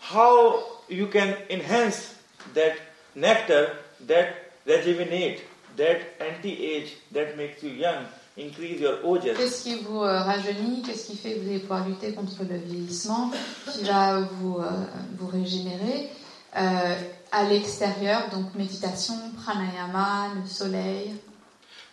[0.00, 2.14] how you can enhance
[2.54, 2.76] that
[3.14, 5.42] nectar that rejuvenate,
[5.76, 8.04] that anti-age, that makes you young,
[8.36, 9.36] increase your ojas.
[9.36, 10.82] Qu'est-ce qui vous euh, rajeunit?
[10.82, 13.30] Qu'est-ce qui fait que vous allez pouvoir lutter contre le vieillissement
[13.72, 14.70] Qui va vous, euh,
[15.18, 16.10] vous régénérer?
[16.56, 16.94] Euh,
[17.32, 21.14] À l'extérieur, donc méditation, pranayama, le soleil.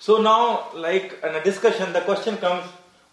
[0.03, 2.65] So now, like in a discussion, the question comes,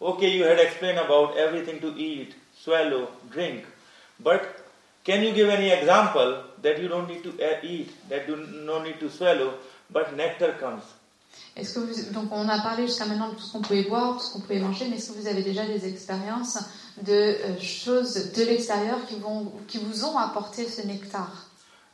[0.03, 3.65] okay, you had explained about everything to eat, swallow, drink,
[4.19, 4.43] but
[5.05, 7.33] can you give any example that you don't need to
[7.65, 8.35] eat, that you
[8.67, 9.55] no need to swallow,
[9.89, 10.83] but nectar comes?
[11.57, 14.17] Est-ce que vous, donc on a parlé jusqu'à maintenant de tout ce qu'on pouvait boire,
[14.17, 16.59] tout ce qu'on pouvait manger, mais est-ce que vous avez déjà des expériences
[17.03, 21.47] de euh, choses de l'extérieur qui, vont, qui vous ont apporté ce nectar?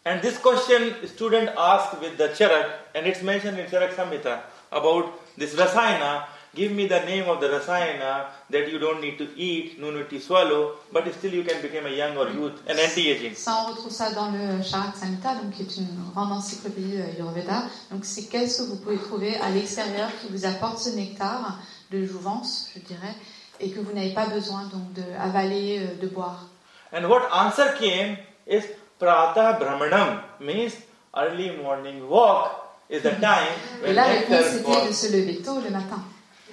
[0.06, 4.40] And this question student asked with the charak, and it's mentioned in Charak Samhita
[4.76, 5.06] about
[5.36, 6.26] this rasayana.
[6.54, 10.08] Give me the name of the rasayana that you don't need to eat, no need
[10.08, 13.34] to swallow, but still you can become a young or youth, an anti-aging.
[13.34, 17.12] Ça, on retrouve ça dans le Charak Samhita, donc qui est une grande encyclopédie euh,
[17.12, 17.64] Ayurveda.
[17.90, 21.58] Donc c'est qu'est-ce que vous pouvez trouver à l'extérieur qui vous apporte ce nectar
[21.90, 23.14] de jouvence, je dirais,
[23.60, 26.46] et que vous n'avez pas besoin donc de avaler, euh, de boire.
[26.90, 28.16] And what answer came
[28.46, 28.62] is
[28.98, 30.72] Prata Brahmanam means
[31.14, 33.48] early morning walk is the time
[33.82, 36.00] Et when la réponse c'était de se lever tôt le matin.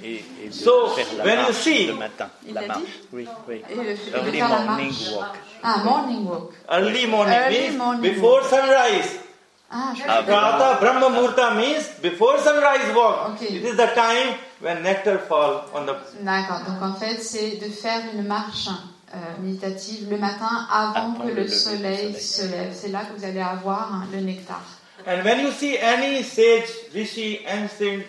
[0.04, 2.30] Et, et de So, faire la when you marche see- le matin.
[2.48, 2.82] Il la l'a marche.
[2.82, 3.62] dit Oui, oui.
[3.70, 5.12] Et, le- et de Early faire la morning marche.
[5.16, 5.36] walk.
[5.64, 6.52] Ah, morning walk.
[6.70, 8.50] Early morning Early means morning before walk.
[8.50, 9.20] sunrise.
[9.72, 13.30] Ah, je Ah, Prata Brahma Murta means before sunrise walk.
[13.36, 13.56] Okay.
[13.56, 15.96] It is the time when nectar fall on the.
[16.22, 18.68] D'accord, donc en fait, c'est de faire une marche
[19.14, 22.20] euh, méditative le matin avant, Avant que le le soleil soleil.
[22.22, 22.74] se lève.
[22.74, 24.62] C'est là que vous allez avoir hein, le nectar.
[25.06, 28.06] And when you see any sage, rishi, ancient,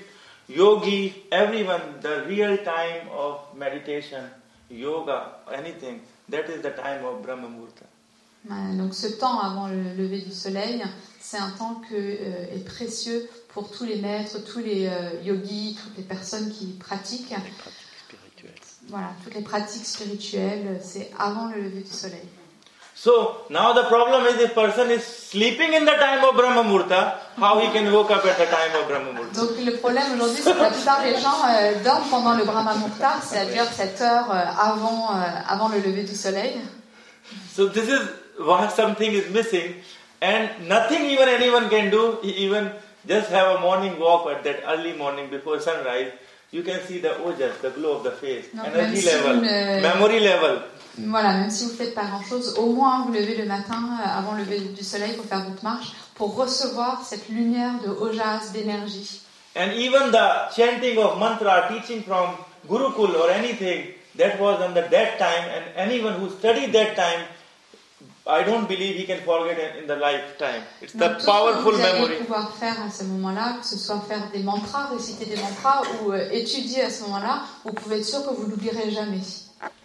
[0.48, 4.24] yogi, everyone, the real time of meditation,
[4.70, 7.84] yoga, anything, that is the time of Brahma Murta.
[8.50, 10.84] Euh, Donc ce temps avant le lever du soleil,
[11.18, 15.76] c'est un temps que, euh, est précieux pour tous les maîtres, tous les euh, yogis,
[15.82, 17.30] toutes les personnes qui pratiquent.
[17.30, 17.72] Les pratiques
[18.06, 18.60] spirituelles.
[18.88, 22.28] Voilà, toutes les pratiques spirituelles, c'est avant le lever du soleil.
[22.96, 27.14] So now the problem is if person is sleeping in the time of Brahma Murta,
[27.36, 29.34] how he can wake up at the time of Brahma Murta?
[29.40, 32.74] Donc le problème aujourd'hui, c'est que la plupart des gens euh, dorment pendant le Brahma
[32.74, 36.60] Muhurta, c'est-à-dire cette heure euh, avant, euh, avant le lever du soleil.
[37.52, 38.00] So this is
[38.38, 39.74] why something is missing,
[40.22, 42.18] and nothing even anyone can do.
[42.22, 42.70] Even
[43.08, 46.12] just have a morning walk at that early morning before sunrise.
[46.52, 49.40] You can see the ojas, the glow of the face, Donc, energy si level, vous
[49.42, 50.62] ne- euh, memory level.
[50.98, 54.32] Voilà, même si vous faites pas grand-chose, au moins vous levez le matin euh, avant
[54.32, 59.20] le lever du soleil pour faire votre marche, pour recevoir cette lumière de ojas, d'énergie.
[59.56, 62.36] And even the chanting of mantra, teaching from
[62.68, 63.86] Gurukul or anything,
[64.16, 67.26] that was under that time, and anyone who studied that time,
[68.26, 70.62] I don't believe he can forget it in the lifetime.
[70.80, 72.16] It's the Donc, tout ce que powerful vous allez memory.
[72.18, 76.12] pouvoir faire à ce moment-là, que ce soit faire des mantras, réciter des mantras ou
[76.12, 79.20] euh, étudier à ce moment-là, vous pouvez être sûr que vous l'oublierez jamais.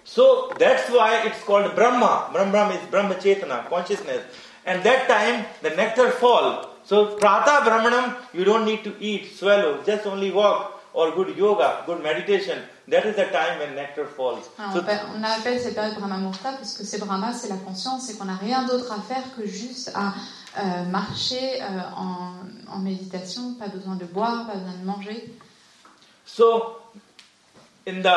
[0.04, 2.30] So that's why it's called Brahma.
[2.34, 4.24] Brahma is Brahma Chetana, consciousness.
[4.66, 6.70] And that time the nectar fall.
[6.84, 11.84] So Prata Brahmanam, you don't need to eat, swallow, just only walk or good yoga,
[11.86, 12.58] good meditation.
[12.88, 14.46] That is the time when nectar falls.
[14.46, 17.58] So on, appelle, on appelle cette période Brahma Murta parce que c'est Brahma, c'est la
[17.58, 20.14] conscience et qu'on n'a rien d'autre à faire que juste à
[20.58, 21.66] euh, marcher euh,
[21.96, 22.34] en,
[22.74, 25.32] en méditation, pas besoin de boire, pas besoin de manger.
[26.26, 26.78] So,
[27.86, 28.16] in the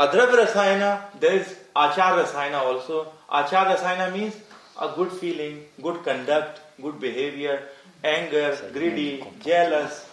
[0.00, 1.46] Adravya Rasayana, there is
[1.76, 3.06] Achar Rasayana also.
[3.30, 4.34] Achar Rasayana means
[4.80, 7.60] a good feeling, good conduct, good behavior,
[8.02, 10.06] anger, greedy, jealous.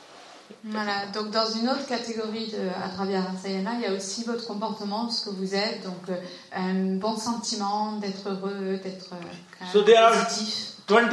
[0.66, 5.10] Voilà, donc dans une autre catégorie de Adravya Rasayana, il y a aussi votre comportement,
[5.10, 6.16] ce que vous êtes, donc euh,
[6.54, 10.74] un bon sentiment, d'être heureux, d'être euh, So there are- positif.
[10.90, 11.10] 20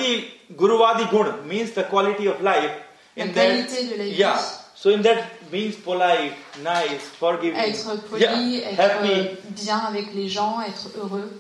[0.57, 2.71] Guruvadi Gun means the quality of life.
[3.17, 4.39] La In that, qualité de la vie, yeah.
[4.77, 5.19] So in that
[5.53, 9.37] means polite, nice, forgiving, être poli, yeah, être happy.
[9.51, 11.31] bien avec les gens, être heureux.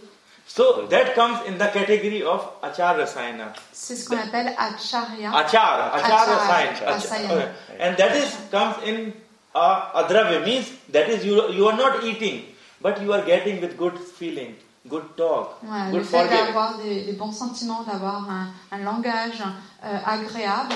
[0.46, 3.54] So that comes in the category of Achar Rasayana.
[3.72, 5.30] C'est ce qu'on appelle Acharya.
[5.34, 6.92] Achar, Achar Achar, Rasayana.
[6.92, 7.34] Rasayana.
[7.34, 7.48] Okay.
[7.80, 9.12] And that is comes in
[9.54, 12.44] uh, Adravya means that is you you are not eating,
[12.82, 14.54] but you are getting with good feeling,
[14.88, 19.42] good talk, Voilà, good le fait d'avoir des, des bons sentiments, d'avoir un, un langage
[19.84, 20.74] euh, agréable,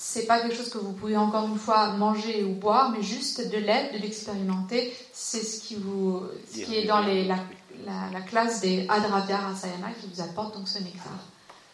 [0.00, 3.50] c'est pas quelque chose que vous pouvez encore une fois manger ou boire, mais juste
[3.50, 4.96] de l'aide, de l'expérimenter.
[5.12, 7.36] C'est ce qui vous, ce qui est dans les, la,
[7.84, 11.18] la, la classe des Adravya Rasayana qui vous apporte donc ce nectar.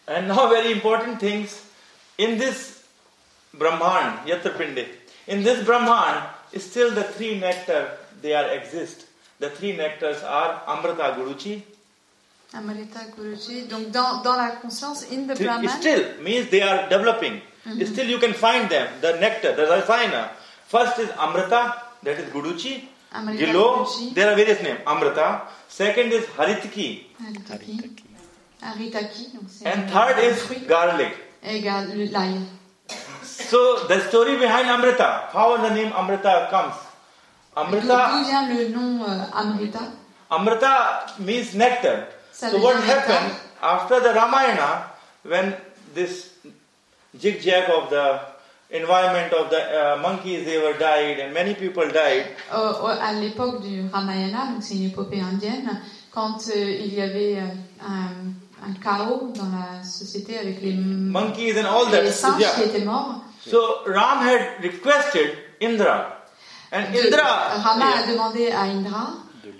[0.08, 1.62] And now very important things
[2.18, 2.82] in this
[3.52, 4.86] Brahman, Yatrapinde.
[5.28, 6.22] In this Brahman,
[6.56, 7.88] still the three nectar
[8.22, 9.06] they are exist.
[9.38, 11.62] The three nectars are Amrita Guruchi.
[12.54, 13.66] Amrita Guruji.
[13.68, 17.40] Donc dans, dans la conscience, in the Brahman, Still means they are developing.
[17.64, 18.88] Still you can find them.
[19.00, 20.30] The nectar, the rasayana.
[20.68, 22.84] First is Amrita, that is Guruchi.
[23.12, 24.80] Amrita Guruji, there are various names.
[24.86, 25.42] Amrita.
[25.68, 27.04] Second is Haritki.
[27.22, 27.98] Haritaki,
[28.62, 31.14] Haritaki, And third is garlic.
[31.42, 31.62] et
[33.22, 36.74] So the story behind Amrita, how the name Amrita comes.
[37.56, 39.80] Amrita, d'où vient le nom euh, Amrita
[40.30, 42.08] Amrita means nectar.
[42.32, 44.90] Ça So what happened after the Ramayana,
[45.22, 45.54] when
[45.94, 46.33] this
[47.20, 48.20] jig-jag of the
[48.70, 52.26] environment of the uh, monkeys, they were died and many people died.
[52.52, 55.80] Au- à l'époque du Ramayana, donc c'est une épopée indienne,
[56.12, 61.54] quand euh, il y avait euh, un, un chaos dans la société avec les, Monkeys
[61.60, 62.02] and all that.
[62.02, 62.50] les singes Yeah.
[62.54, 66.22] qui étaient morts, So Ram had requested Indra.
[66.72, 69.08] And de- Indra, Rama a demandé à Indra,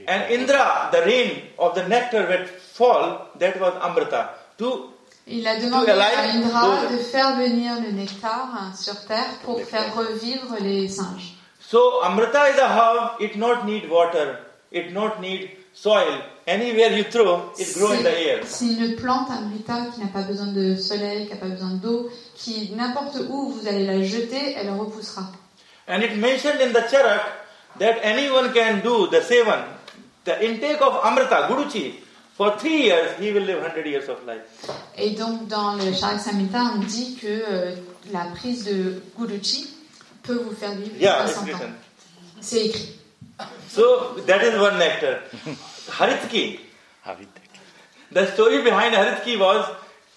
[0.08, 4.30] and Indra, the rain of the nectar that fall, that was Amrita.
[4.58, 4.93] To
[5.26, 10.56] il a demandé à Indra de faire venir le nectar sur terre pour faire revivre
[10.60, 11.36] les singes.
[11.60, 14.38] So Amrita is a herb, it not need water,
[14.70, 16.20] it not need soil.
[16.46, 18.40] Anywhere you throw, it grow in the air.
[18.44, 22.10] C'est une plante Amrita qui n'a pas besoin de soleil, qui n'a pas besoin d'eau,
[22.34, 25.22] qui n'importe où vous allez la jeter, elle repoussera.
[25.88, 27.22] And it mentioned in the Charak
[27.78, 29.64] that anyone can do the seven,
[30.24, 31.94] the intake of Amrita, Guruchi,
[32.36, 34.42] for three years he will live 100 years of life.
[34.96, 37.74] Et donc dans le Charak Samhita, on dit que euh,
[38.12, 39.68] la prise de Guruchi
[40.22, 41.72] peut vous faire vivre Yeah, it's 60 ans.
[42.40, 42.88] C'est écrit.
[43.68, 45.18] So that is one nectar.
[45.90, 46.60] Haritki.
[47.04, 47.28] Haritaki.
[48.12, 49.66] The story behind Haritki was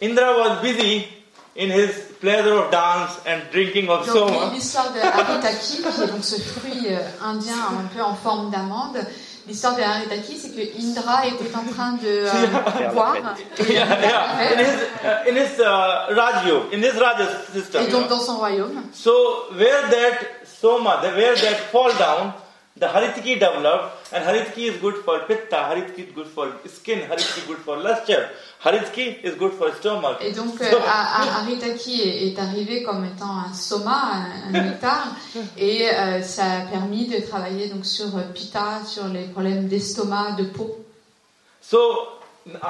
[0.01, 1.07] Indra was busy
[1.55, 1.89] in his
[2.21, 4.51] pleasure of dance and drinking of Donc soma.
[4.53, 8.97] l'histoire de Haritaki, qui est donc ce fruit euh, indien un peu en forme d'amande,
[9.47, 13.15] l'histoire de Haritaki, c'est que Indra était en train de euh, boire.
[13.69, 14.53] Yeah, yeah.
[14.53, 17.83] In his, uh, in his uh, Rajyog, in his Raja system.
[17.85, 18.83] Et donc dans son royaume.
[18.93, 19.11] So
[19.53, 22.33] where that soma, where that fall down,
[22.79, 27.39] the haritiki developed, and haritiki is good for pitta, haritiki is good for skin, haritiki
[27.39, 28.29] is good for luster,
[28.63, 30.17] haritiki is good for stomach.
[30.21, 34.53] Et donc euh, So- à- à- Haritaki est, est arrivé comme étant un soma, un,
[34.55, 35.07] un nectar,
[35.57, 40.33] et euh, ça a permis de travailler donc sur euh, pitta, sur les problèmes d'estomac,
[40.37, 40.77] de peau.
[41.61, 42.09] So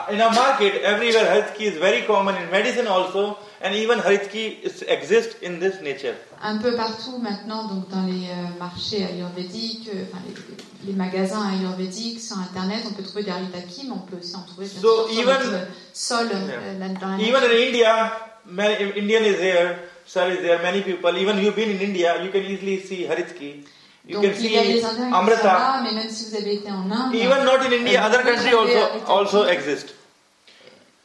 [0.10, 4.84] in a market, everywhere haritiki is very common in medicine also, and even haritiki is,
[4.88, 6.16] exists in this nature.
[6.44, 11.42] Un peu partout maintenant, donc dans les euh, marchés ayurvédiques, euh, enfin les, les magasins
[11.54, 15.08] ayurvédiques sur internet, on peut trouver des haritaki, mais on peut aussi en trouver So
[15.10, 18.12] even- notre sol euh, dans la Even in India,
[18.46, 21.18] many, Indian is there, sir is there, many people.
[21.18, 23.66] Even you've been in India, you can easily see haritiki.
[24.08, 25.44] You Donc can il y a see les Indiens qui sont Amrita.
[25.44, 28.24] là, mais même si vous avez été en Inde, Even not in India, Euh, other
[28.24, 29.96] countries also also exist.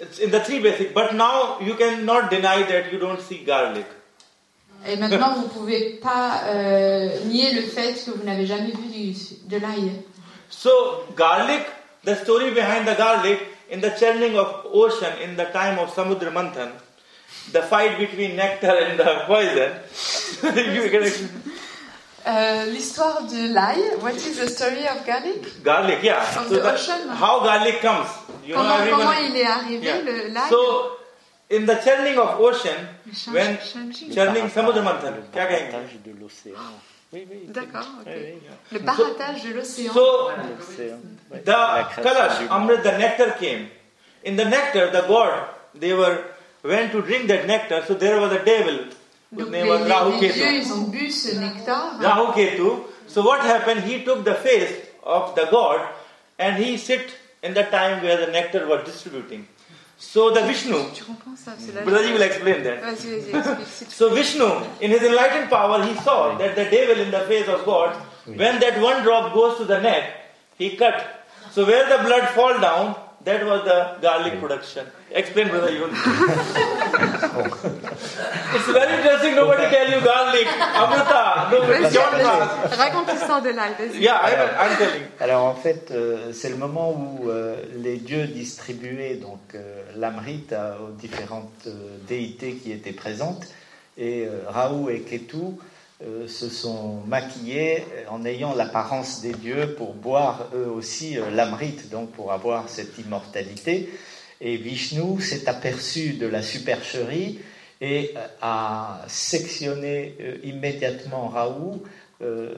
[0.02, 0.92] It's in the three basic.
[0.94, 3.86] But now you cannot deny that you don't see garlic.
[4.84, 9.14] et maintenant vous pouvez pas euh, nier le fait que vous n'avez jamais vu du,
[9.46, 9.92] de l'ail.
[10.50, 11.62] So garlic,
[12.04, 13.38] the story behind the garlic
[13.70, 16.72] in the churning of ocean in the time of Samudra Manthan,
[17.52, 19.70] the fight between nectar and the poison.
[20.74, 21.04] you can
[22.24, 26.22] Euh, L'histoire de l'ail, what is the story of garlic garlic, yeah.
[26.22, 27.08] Of So the the- ocean.
[27.08, 28.06] how garlic comes,
[28.45, 28.99] you know, comment, everyone.
[29.05, 30.01] comment il est arrivé, Yeah.
[30.01, 30.91] le- l'ail So
[31.49, 34.13] in the churning of ocean, Le change- when changing.
[34.13, 35.71] churning Le Samudra baratage- Manthan, le क्या कहेंगे?
[35.71, 36.55] baratage de l'océan.
[37.13, 37.39] Oui, oui.
[37.47, 38.07] D'accord, ok.
[38.07, 38.49] Oui, oui.
[38.73, 39.93] Le barattage de l'océan.
[39.93, 40.99] So L'océan.
[41.31, 41.39] ouais.
[41.43, 42.83] the La création kalash, du Amrit, monde.
[42.83, 43.67] the nectar came.
[44.25, 45.33] In the nectar, the god,
[45.73, 46.17] they were
[46.63, 47.83] went to drink that nectar.
[47.87, 48.87] So there was a devil
[49.31, 50.33] whose Donc name les, was les- Rahu les Ketu.
[50.39, 51.97] dieux, ils ont bu ce nectar.
[52.01, 52.83] Rahu Ketu.
[53.07, 53.83] So what happened?
[53.85, 55.79] He took the face of the god
[56.39, 57.09] and he sit
[57.42, 59.46] in the time where the nectar was distributing.
[59.98, 62.80] So the Vishnu, Tu comprends ça c'est la- Brother, will explain that.
[62.82, 63.66] Vas-y, vas-y, explique.
[63.68, 64.48] si tu- So Vishnu,
[64.80, 67.94] in his enlightened power, he saw that the devil in the face of God,
[68.26, 70.04] when that one drop goes to the neck,
[70.58, 71.04] he cut.
[71.52, 74.86] So where the blood fall down, that was the garlic production.
[75.12, 75.70] Explain, brother.
[75.70, 75.86] You.
[78.54, 79.34] it's very interesting.
[79.36, 81.48] Nobody tell you garlic, amrita.
[81.50, 81.82] Nobody.
[81.82, 81.92] Vas-y.
[81.92, 82.74] Clark.
[82.76, 83.72] Raconte l'histoire de l'ail.
[84.00, 84.20] Yeah,
[84.60, 85.02] I'm telling.
[85.20, 90.44] Alors en fait, euh, c'est le moment où euh, les dieux distribuaient donc euh, l'amrit
[90.52, 93.44] à- aux différentes euh, déités qui étaient présentes,
[93.98, 95.36] et euh, Rahu et Ketu
[96.04, 101.76] euh, se sont maquillés en ayant l'apparence des dieux pour boire eux aussi euh, l'amrit,
[101.90, 103.92] donc pour avoir cette immortalité.
[104.44, 107.38] Et Vishnu s'est aperçu de la supercherie
[107.82, 111.80] et euh, a sectionné euh, immédiatement Rahu.
[112.22, 112.54] Euh,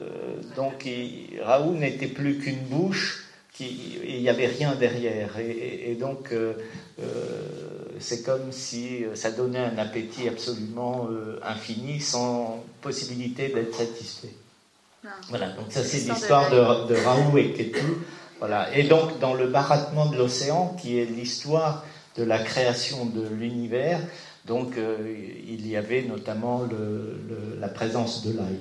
[0.55, 3.25] donc il- Raoult n'était plus qu'une bouche,
[3.59, 5.39] il n'y avait rien derrière.
[5.39, 6.53] Et, et- et donc euh,
[7.01, 7.03] euh,
[7.99, 14.33] c'est comme si ça donnait un appétit absolument euh, infini, sans possibilité d'être satisfait.
[15.05, 15.09] Ah.
[15.29, 17.85] Voilà, donc ça c'est L'histoire de, de Raoult et Ketu.
[18.39, 18.75] Voilà.
[18.77, 21.85] Et donc dans le barattement de l'océan, qui est l'histoire
[22.17, 23.99] de la création de l'univers,
[24.45, 24.97] donc euh,
[25.47, 28.59] il y avait notamment le- la présence de l'ail.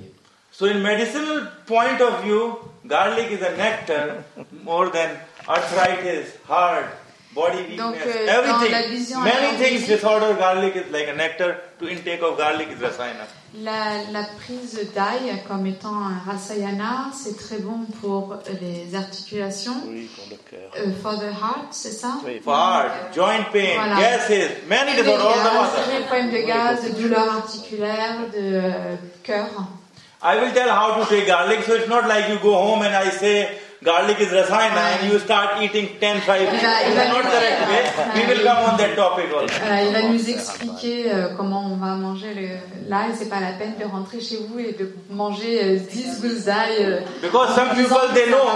[0.51, 2.57] So in medicinal point of view,
[2.87, 4.22] garlic is a nectar
[4.64, 5.11] more than
[5.49, 6.87] arthritis, heart,
[7.35, 8.70] body weakness, Donc, euh, everything.
[8.72, 11.57] la vision Many things disorder garlic is like a nectar.
[11.80, 13.26] To intake of garlic is rasayana.
[13.57, 19.76] La, la prise d'ail comme étant un rasayana, c'est très bon pour les articulations.
[19.87, 20.70] Oui, pour le cœur.
[20.78, 22.14] Euh, for the heart, c'est ça?
[22.24, 23.97] Oui, For heart, joint pain, Voilà.
[24.01, 29.47] gases, many Les disorders, les problèmes de gaz, de douleurs articulaires, de euh, cœur.
[30.22, 31.62] I will tell how to take garlic.
[31.66, 33.47] So it's not like you go home and I say
[33.85, 36.41] garlic is rasayana and you start eating 10, 5.
[36.41, 37.82] Il va- il It's va- not correct way.
[38.16, 39.55] We will come on that topic also.
[39.62, 42.49] Euh, il va nous expliquer euh, comment on va manger le.
[43.18, 46.76] C'est pas la peine de rentrer chez vous et de manger euh, 10 gousses d'ail.
[46.80, 48.47] euh, Because en some people que they know.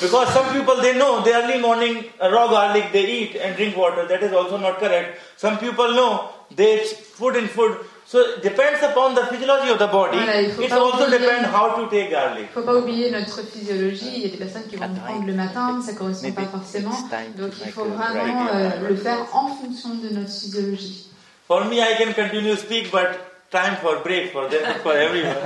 [0.00, 4.06] Because some people they know the early morning raw garlic they eat and drink water.
[4.08, 5.18] That is also not correct.
[5.36, 6.80] Some people know they
[7.18, 7.76] put in food.
[8.06, 10.18] So it depends upon the physiology of the body.
[10.18, 12.48] Voilà, il faut it also oublier- depends how to take garlic.
[12.52, 14.12] faut pas oublier notre physiologie.
[14.16, 16.90] Il y a des personnes qui vont le prendre le matin, ça correspond pas forcément.
[17.38, 21.08] Donc il faut vraiment euh, le faire en fonction de notre physiologie.
[21.48, 23.08] For me, I can continue speak, but
[23.50, 25.36] time for break for them, for everyone.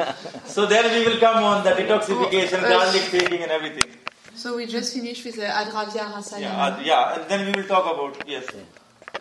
[0.46, 3.84] so then we will come on the detoxification, Oh, uh, garlic taking, and everything.
[4.34, 6.78] So we just finished with the Adravya Yeah, Rasayana.
[6.78, 8.44] uh, yeah, and then we will talk about yes.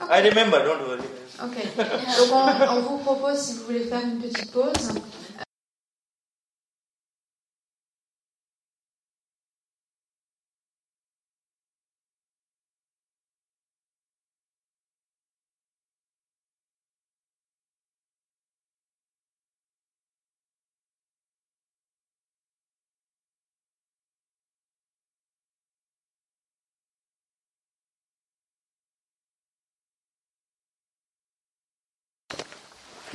[0.09, 0.63] I remember.
[0.63, 1.01] Don't worry.
[1.43, 1.55] Ok.
[1.77, 4.89] Donc on, on vous propose, si vous voulez faire une petite pause,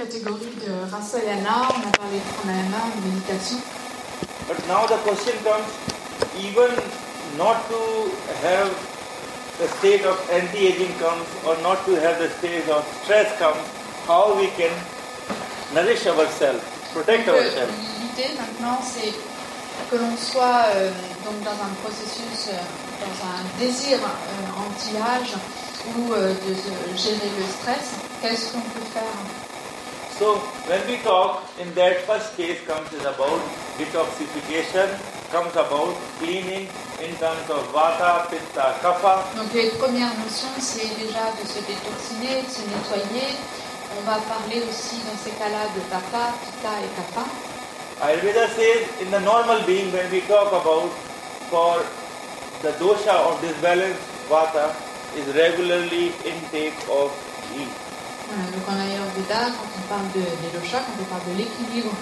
[0.03, 3.59] catégorie de Rasayana, on a parlé de pranayama, de méditation.
[4.49, 5.71] But now the question comes,
[6.43, 6.73] even
[7.39, 8.11] not to
[8.43, 8.69] have
[9.61, 13.63] the state of anti-aging comes or not to have the state of stress comes,
[14.09, 14.75] how we can
[15.73, 17.73] nourish ourselves, protect Donc, euh, ourselves?
[18.01, 19.15] L'idée maintenant, c'est
[19.89, 20.91] que l'on soit euh,
[21.25, 22.59] donc dans un processus, euh,
[23.05, 25.35] dans un désir euh, anti-âge
[25.95, 27.95] ou euh, de, de gérer le stress.
[28.21, 29.17] Qu'est-ce qu'on peut faire?
[30.23, 30.39] So
[30.71, 33.43] when we talk, in that first case comes is about
[33.75, 34.87] detoxification,
[35.35, 36.71] comes about cleaning
[37.03, 39.27] in terms of vata, pitta, kapha.
[39.35, 43.35] Donc les premières notions, c'est déjà de se détoxiner, de se nettoyer.
[43.99, 47.27] On va parler aussi dans ces cas-là de Vata, Pitta et Kapha.
[48.01, 50.89] Ayurveda says in the normal being when we talk about
[51.51, 51.83] for
[52.63, 53.99] the dosha of disbalance
[54.31, 54.71] vata
[55.19, 57.11] is regularly intake of
[57.51, 57.67] ghee.
[58.33, 61.93] Voilà, donc en Ayurveda, quand on parle de, des doshas, quand on parle de l'équilibre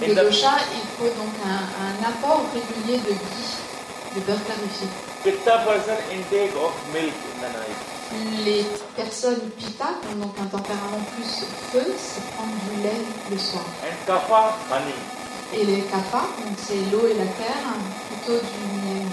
[0.00, 3.50] Et des doshas, il faut donc un, un apport régulier de ghee,
[4.14, 4.86] de beurre clarifié.
[5.24, 7.80] Pitta person intake of milk in the night.
[8.46, 8.62] Les
[8.94, 11.32] personnes pitta, qui ont donc un tempérament plus
[11.72, 13.02] feu, c'est prendre du lait
[13.32, 13.66] le soir.
[13.82, 14.94] And kapha honey.
[15.52, 17.66] Et les kapha, donc c'est l'eau et la terre,
[18.08, 19.08] plutôt du miel.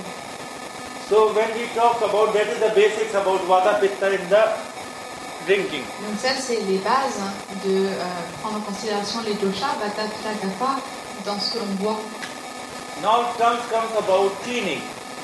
[1.09, 4.43] So when we talk about that is the basics about vata pitta in the
[5.45, 5.83] drinking.
[6.05, 7.19] Donc ça, c'est les bases
[7.65, 7.93] de euh,
[8.41, 10.79] prendre en considération les doshas, vata, pitta, kapha,
[11.25, 11.99] dans ce que l'on boit.
[13.01, 14.81] Now comes comes about cleaning.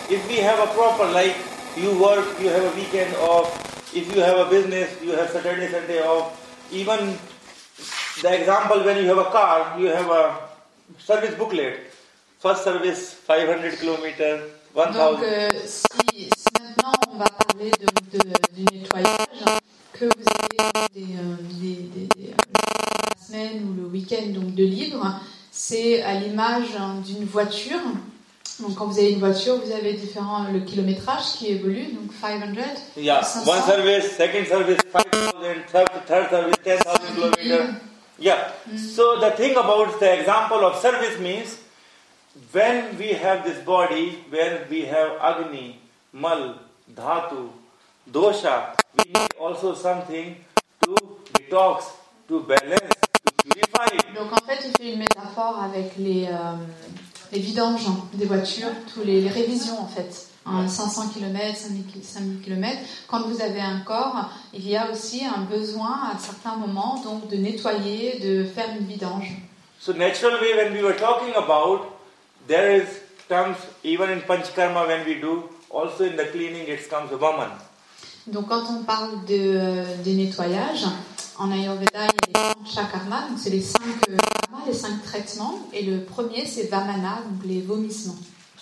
[0.10, 1.36] If we have a proper like
[1.78, 3.48] you work, you have a weekend off.
[3.94, 6.34] If you have a business, you have Saturday, Sunday off.
[6.72, 7.18] Even
[8.22, 10.36] the example when you have a car, you have a
[10.98, 11.92] service booklet.
[12.40, 14.42] First service 500 kilometer,
[14.76, 14.94] 1000.
[14.94, 19.60] Donc euh, si, si maintenant on va parler de, de- du nettoyage,
[20.00, 22.36] que vous avez des, euh, des- des- des, euh,
[23.10, 25.20] la semaine ou le week-end donc de libre,
[25.52, 27.80] c'est à l'image hein, d'une voiture.
[28.62, 32.54] Donc quand vous avez une voiture, vous avez différents le kilométrage qui évolue, donc 500.
[32.98, 33.52] yeah, 500.
[33.52, 37.74] one service, second service 5000, third, third service 10,000 kilometer.
[38.20, 38.52] Yeah.
[38.76, 41.58] So the thing about the example of service means
[42.52, 45.80] when we have this body where we have Agni,
[46.12, 46.56] Mal,
[46.94, 47.50] Dhatu,
[48.12, 50.36] Dosha, we need also something
[50.82, 50.96] to
[51.34, 51.84] detox,
[52.28, 52.96] to balance,
[53.26, 53.98] to purify.
[54.16, 56.56] Donc en fait, il fait une métaphore avec les, euh,
[57.32, 60.28] les vidanges des voitures, tous les, les révisions en fait.
[60.46, 61.56] Hein, 500 km,
[62.02, 62.78] 5000 km.
[63.08, 67.28] Quand vous avez un corps, il y a aussi un besoin à certains moments donc
[67.28, 69.32] de nettoyer, de faire une vidange.
[69.80, 71.82] So natural way when we were talking about,
[72.48, 72.88] there is
[73.30, 77.52] comes even in Panchkarma when we do, also in the cleaning it comes woman.
[78.28, 80.86] Donc quand on parle de, euh, des nettoyages,
[81.38, 85.02] en Ayurveda, il y a les panchakarma, donc c'est les cinq euh, karmas, les cinq
[85.04, 85.56] traitements.
[85.74, 88.18] Et le premier, c'est vamana, donc les vomissements.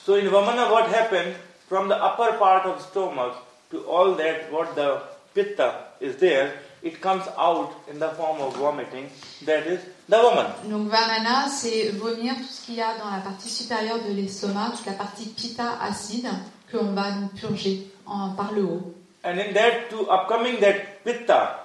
[0.06, 1.34] So in Vamana what happened
[1.68, 3.34] from the upper part of stomach
[3.72, 5.02] to all that what the
[5.34, 9.10] pitta is there, it comes out in the form of vomiting.
[9.46, 10.46] That is the woman.
[10.70, 14.72] Donc vamana, c'est vomir tout ce qu'il y a dans la partie supérieure de l'estomac,
[14.78, 16.30] toute la partie pitta acide
[16.72, 18.94] que l'on va donc purger en- par le haut.
[19.24, 21.56] And in that to upcoming that pitta,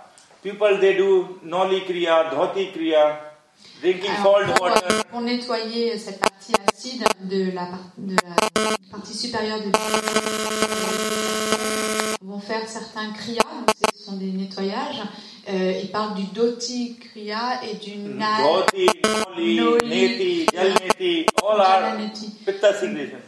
[0.42, 3.18] people they do noli kriya, dhoti kriya,
[3.80, 4.86] drinking Alors, cold pour, water.
[4.90, 9.70] euh, pour nettoyer cette partie acide de la, de la partie supérieure de
[12.24, 13.42] on vont faire certains kriyas,
[13.96, 15.02] ce sont des nettoyages.
[15.48, 18.86] Euh, ils parlent du doti kriya et du na Dhoti,
[19.28, 19.88] noli, Noli.
[19.88, 21.96] neti, jalneti, all are
[22.46, 23.18] pitta secretion.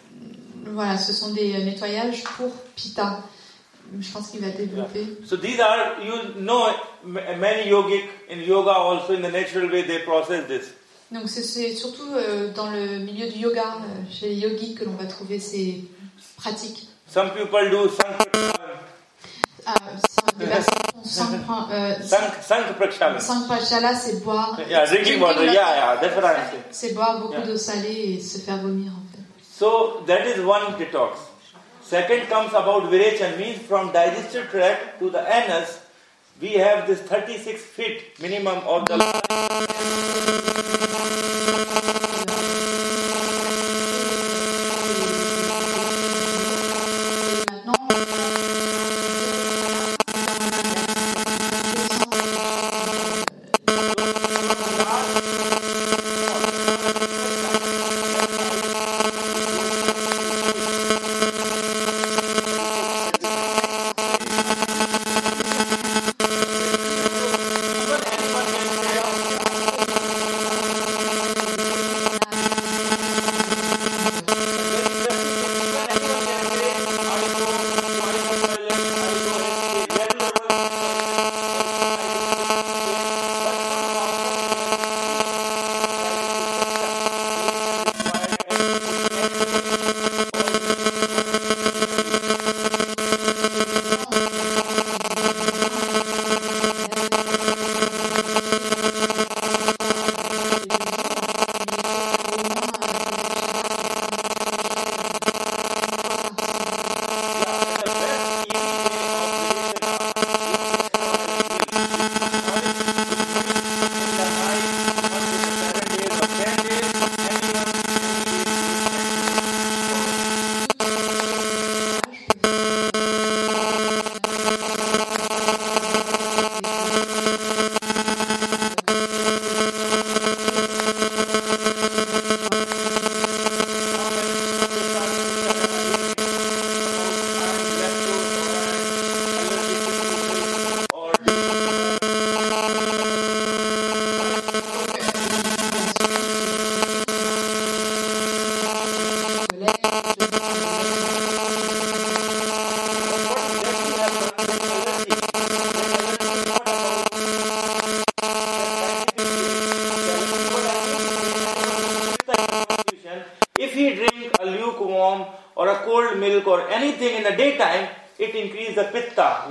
[0.66, 3.20] Voilà, ce sont des euh, nettoyages pour pitta.
[4.00, 5.06] Je pense qu'il va développer.
[5.26, 6.66] So these are, you know,
[7.04, 10.72] many yogic in yoga also in the natural way they process this.
[11.10, 14.94] Donc c'est- surtout euh, dans le milieu du yoga, euh, chez les yogis, que l'on
[14.94, 15.84] va trouver ces
[16.36, 16.88] pratiques.
[17.06, 18.50] Some people do sank prakshalan.
[19.66, 19.74] Ah,
[21.46, 21.94] prin- euh,
[23.94, 24.58] c'est boire.
[24.68, 25.44] Yeah, drinking water.
[25.44, 26.62] Yeah, yeah, that's what I'm saying.
[26.70, 27.46] C'est boire beaucoup Yeah.
[27.46, 29.22] d'eau salée et se faire vomir en fait.
[29.58, 31.16] So that is one detox.
[31.94, 35.78] Second comes about virechan means from digestive tract to the anus.
[36.40, 38.98] We have this 36 feet minimum of the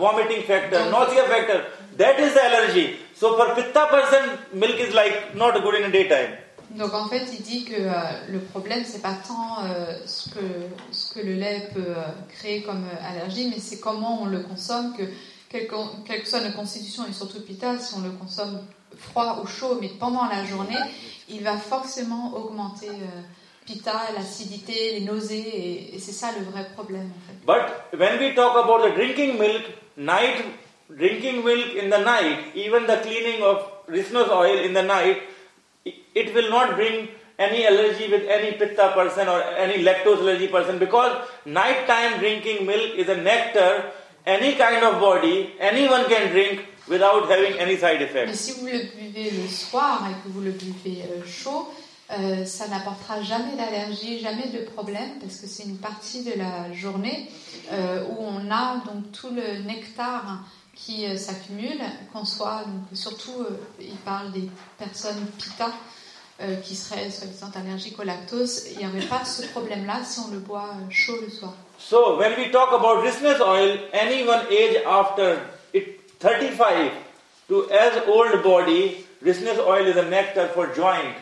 [0.03, 1.59] vomiting factor, nausea factor.
[1.97, 2.85] That is the allergy.
[3.13, 4.23] So for pitta person,
[4.63, 6.31] milk is like not good in the daytime.
[6.71, 7.91] Donc en fait, il dit que euh,
[8.31, 10.45] le problème, c'est pas tant euh, ce, que,
[10.91, 14.95] ce que le lait peut euh, créer comme allergie, mais c'est comment on le consomme,
[14.97, 15.03] que
[15.49, 15.75] quelle, que
[16.07, 18.59] quelle que soit notre constitution et surtout Pita, si on le consomme
[18.97, 20.79] froid ou chaud, mais pendant la journée,
[21.29, 22.89] il va forcément augmenter
[23.67, 27.37] Pita, l'acidité, les nausées, et, et c'est ça le vrai problème en fait.
[27.45, 29.63] But when we talk about the drinking milk,
[29.95, 30.45] night
[30.95, 35.21] drinking milk in the night, even the cleaning of ricino's oil in the night,
[35.85, 37.07] it will not bring
[37.39, 42.93] any allergy with any pitta person or any lactose allergy person because nighttime drinking milk
[42.95, 43.91] is a nectar
[44.25, 48.39] any kind of body anyone can drink without having any side Mais effects.
[48.39, 51.73] si vous le buvez le soir et que vous le buvez euh, chaud,
[52.11, 56.71] euh, ça n'apportera jamais d'allergie, jamais de problème, parce que c'est une partie de la
[56.73, 57.29] journée
[57.71, 60.43] euh, où on a donc tout le nectar
[60.75, 61.79] qui euh, s'accumule,
[62.11, 65.69] qu'on soit donc surtout, euh, il parle des personnes pita
[66.41, 68.67] euh, qui seraient soi-disant allergiques au lactose.
[68.71, 71.53] Il n'y aurait pas ce problème-là si on le boit chaud le soir.
[71.77, 75.37] So when we talk about ricino's oil, anyone age after
[75.73, 76.91] it 35
[77.49, 81.15] to as old body, ricino's oil is a nectar for joint.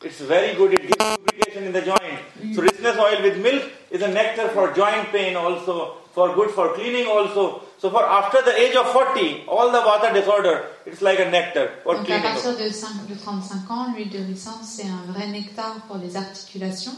[0.00, 0.72] It's very good.
[0.74, 2.20] It gives lubrication in the joint.
[2.54, 6.72] So ricino's oil with milk is a nectar for joint pain also, for good for
[6.74, 7.62] cleaning also.
[7.78, 11.70] So for after the age of 40, all the vata disorder, it's like a nectar
[11.82, 12.22] for Donc à cleaning.
[12.22, 16.16] partir de, 5 de 35 ans, l'huile de ricin, c'est un vrai nectar pour les
[16.16, 16.94] articulations.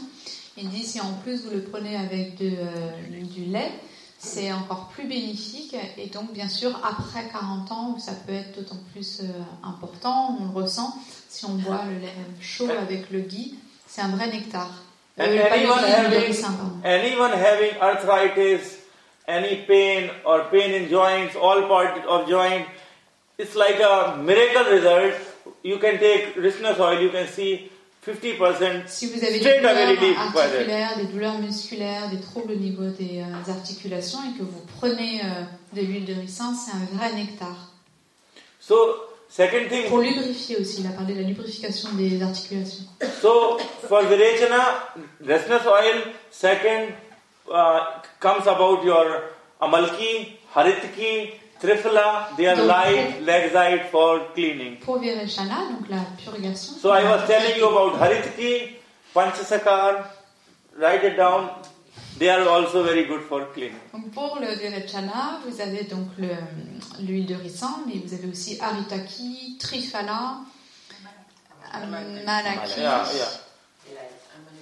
[0.57, 3.71] Il dit si en plus vous le prenez avec de, euh, du lait,
[4.19, 5.75] c'est encore plus bénéfique.
[5.97, 9.27] Et donc bien sûr, après 40 ans, où ça peut être d'autant plus euh,
[9.63, 10.93] important, on le ressent,
[11.31, 13.55] si on boit le lait chaud avec le ghee,
[13.87, 14.69] c'est un vrai nectar.
[15.17, 16.83] And Euh, anyone having-.
[16.83, 18.79] Anyone having arthritis,
[19.27, 22.65] any pain or pain in joints, all part of joint,
[23.37, 25.13] it's like a miracle result.
[25.63, 27.69] You can take ricino's oil, you can see
[28.05, 28.87] 50%.
[28.87, 33.51] Si vous avez des douleurs articulaires, des douleurs musculaires, des troubles au niveau des euh,
[33.51, 35.43] articulations et que vous prenez euh,
[35.73, 37.71] de l'huile de ricin, c'est un vrai nectar.
[38.59, 38.75] So,
[39.31, 42.83] second thing, Pour lubrifier aussi, il a parlé de la lubrification des articulations.
[43.21, 44.91] so for Virechana,
[45.25, 46.93] ricino's oil, second
[47.49, 47.79] uh,
[48.19, 49.23] comes about your
[49.61, 51.31] Amalki, Haritki,
[51.61, 54.77] Trifala, they are Donc, light, laxite for cleaning.
[54.83, 56.73] Pour Virechana, donc la purgation.
[56.81, 58.73] So I was telling you about Haritki,
[59.15, 60.07] Panchasakar,
[60.77, 61.49] write it down.
[62.19, 63.79] They are also very good for cleaning.
[63.93, 66.27] Donc pour le Virechana, vous avez donc le-
[67.05, 70.37] l'huile de ricin, mais vous avez aussi Haritaki, Trifala,
[72.25, 72.79] Malaki.
[72.79, 73.25] Yeah, yeah.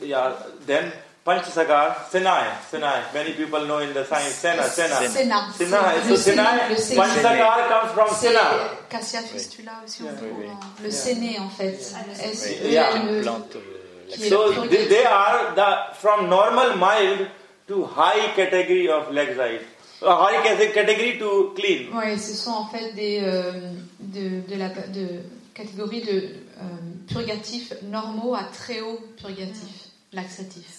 [0.01, 0.31] Yeah,
[0.65, 0.91] then
[1.25, 3.01] Panchasakar, Sinai, Sinai.
[3.13, 4.95] Many people know in the science, Sena, Sena.
[5.09, 5.51] Sénat.
[5.53, 6.07] Sinai.
[6.07, 6.95] Le So séné.
[6.95, 8.41] Panchasakar comes from Sina.
[8.89, 10.13] Cassia fistula aussi, on Yeah.
[10.13, 10.49] trouve Oui, oui.
[10.51, 11.77] en- le séné en fait.
[11.77, 12.95] Oui, Yeah.
[12.95, 13.21] une S-E-N-E.
[13.23, 17.27] plante euh, So they, they are the from normal mild
[17.69, 19.61] to high category of laxite.
[20.01, 21.89] A high category to clean.
[21.93, 23.53] Oui, ce sont en fait des euh,
[23.99, 25.21] de, de la de
[25.53, 26.17] catégorie de
[26.57, 26.63] euh,
[27.07, 30.75] purgatifs normaux à très haut purgatif, laxatif.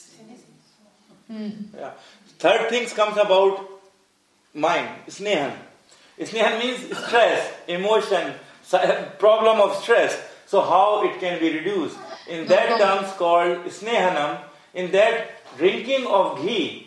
[1.28, 1.50] Hmm.
[1.78, 1.94] Yeah.
[2.40, 3.60] Third things comes about
[4.52, 5.52] mind, snehan.
[6.18, 8.34] Snehan means stress, emotion,
[9.18, 10.18] problem of stress.
[10.46, 11.96] So how it can be reduced?
[12.28, 12.84] In that No, no.
[12.84, 14.40] terms called snehanam,
[14.74, 16.86] in that drinking of ghee,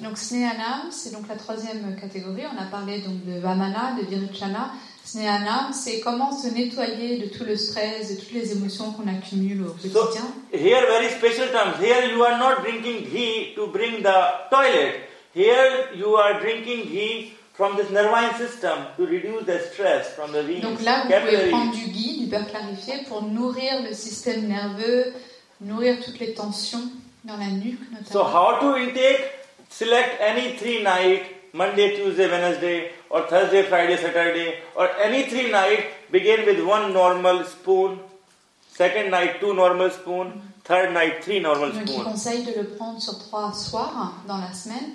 [0.00, 2.44] Donc Snehanam, c'est donc la troisième catégorie.
[2.52, 4.70] On a parlé donc de Vamana, de Virichana.
[5.04, 9.62] Snehanam, c'est comment se nettoyer de tout le stress, de toutes les émotions qu'on accumule
[9.62, 10.26] au So quotidien.
[10.52, 11.76] here very special terms.
[11.80, 14.16] Here you are not drinking ghee to bring the
[14.50, 14.94] toilet.
[15.34, 20.42] Here you are drinking ghee from this nervine system to reduce the stress from the
[20.42, 21.50] veins, Donc là, vous pouvez capillaries.
[21.50, 25.12] prendre du ghee, du beurre clarifié, pour nourrir le système nerveux,
[25.60, 26.88] nourrir toutes les tensions
[27.24, 27.78] dans la nuque
[28.10, 28.32] So notamment.
[28.32, 29.20] how to intake?
[29.68, 31.22] Select any three night,
[31.52, 35.84] Monday, Tuesday, Wednesday, or Thursday, Friday, Saturday, or any three night.
[36.10, 37.98] Begin with one normal spoon.
[38.72, 40.42] Second night, two normal spoon.
[40.64, 42.04] Third night, three normal Donc il spoon.
[42.04, 44.90] conseille de le prendre sur trois soirs dans la semaine.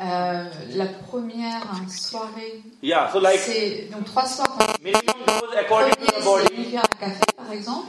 [0.00, 0.44] Euh,
[0.74, 3.10] la première soirée, Yeah.
[3.12, 4.56] So like c'est donc trois soirs.
[4.82, 6.46] minimum dose according to the body.
[6.54, 7.86] une cuillère à café, par exemple.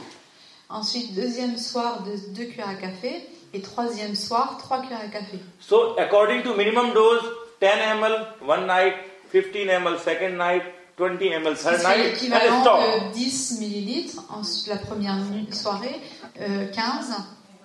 [0.70, 3.26] Ensuite, deuxième soir, deux, deux cuillères à café.
[3.54, 5.38] Et troisième soir, trois cuillères à café.
[5.60, 7.22] So according to minimum dose,
[7.60, 7.66] 10
[7.96, 8.94] ml one night,
[9.32, 10.62] 15 ml second night,
[10.98, 12.80] 20 ml third night, and l'équivalent stop.
[12.80, 15.16] de 10 millilitres en la première
[15.52, 16.00] soirée,
[16.40, 17.14] euh, 15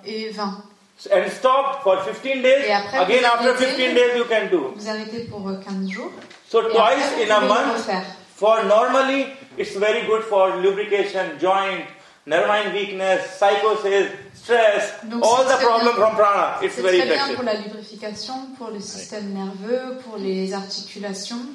[0.06, 0.64] et 20.
[1.12, 2.66] and stop for 15 days.
[2.68, 3.84] Et après, Again, vous after arrêtez.
[3.88, 4.74] 15 days, you can do.
[4.76, 6.12] Vous arrêtez pour euh, 15 jours.
[6.48, 7.78] So Et twice après, in vous a pouvez le month.
[7.78, 8.04] refaire.
[8.36, 9.26] For normally,
[9.58, 11.86] it's very good for lubrication, joint,
[12.26, 16.58] nervine weakness, psychosis, stress, Donc, all the très problems from prana.
[16.62, 17.36] It's C'est very très bien effective.
[17.36, 21.45] pour la lubrification, pour le système nerveux, pour les articulations.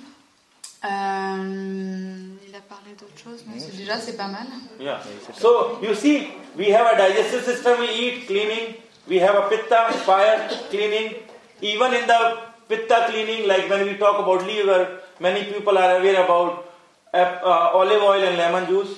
[0.85, 4.47] Euh, il a parlé d'autre chose, mais c'est- déjà c'est pas mal.
[4.79, 5.01] Yeah.
[5.41, 7.81] So you see, we have a digestive system.
[7.81, 8.75] We eat cleaning.
[9.09, 11.15] We have a pitta fire cleaning.
[11.63, 12.21] Even in the
[12.69, 16.65] pitta cleaning, like when we talk about liver, many people are aware about
[17.13, 18.95] uh, olive oil and lemon juice.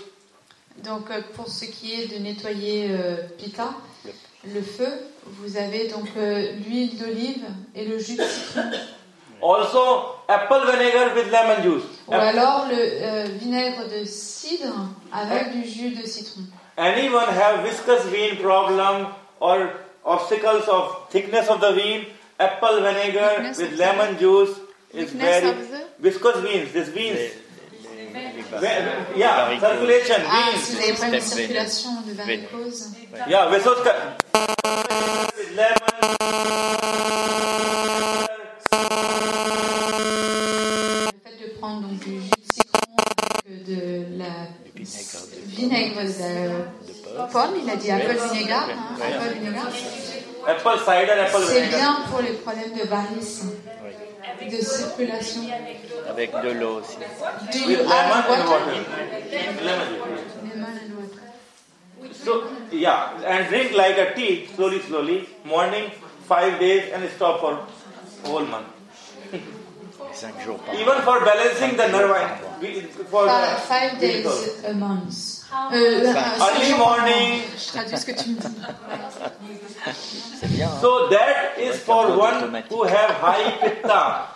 [0.85, 3.71] Donc euh, pour ce qui est de nettoyer euh, pita,
[4.45, 4.89] le feu,
[5.27, 7.45] vous avez donc euh, l'huile d'olive
[7.75, 8.63] et le jus de citron.
[9.43, 11.85] Also, apple vinegar with lemon juice.
[12.09, 14.75] Ou alors le euh, vinaigre de cidre
[15.11, 16.43] avec du jus de citron.
[16.77, 19.07] Anyone have viscous vein problem
[19.41, 19.71] or
[20.05, 22.05] obstacles of thickness of the vein?
[22.39, 24.51] Apple vinegar Thickness with lemon juice
[24.93, 26.73] is Thickness very of the- viscous veins.
[26.75, 27.33] This veins,
[29.17, 30.59] yeah, circulation Ah, veins.
[30.61, 32.89] si vous avez pas une Système circulation de varicose.
[33.29, 37.11] Yeah, vessels with lemon.
[41.07, 42.81] Le fait de prendre donc, du jus de citron
[43.47, 44.49] avec de la
[45.47, 49.67] Vinaigre de pomme, il a dit apple vinegar, hein, apple vinegar.
[50.47, 51.79] Apple cider, apple C'est vinegar.
[51.81, 53.43] bien pour les problèmes de varices,
[53.85, 53.91] Oui.
[54.39, 55.43] De circulation.
[56.09, 56.97] Avec de l'eau aussi.
[56.97, 58.49] Do With you lemon add and water?
[58.51, 58.75] water.
[59.63, 59.89] Lemon.
[60.45, 62.15] Lemon and water.
[62.25, 65.91] So, yeah, and drink like a tea, slowly, slowly, morning,
[66.27, 67.59] five days, and stop for
[68.25, 68.67] whole month.
[70.13, 70.81] Cinq jours par mois.
[70.83, 72.17] Even for balancing the nerve,
[72.61, 72.81] we-
[73.11, 74.27] for Five, five days
[74.65, 75.40] a month.
[75.53, 77.39] Euh, euh, Early morning.
[77.39, 77.59] mois.
[77.59, 78.57] Je traduis ce que tu me dis.
[80.41, 80.69] C'est bien.
[80.69, 80.79] hein.
[80.81, 84.29] So that is for one who have high pitta,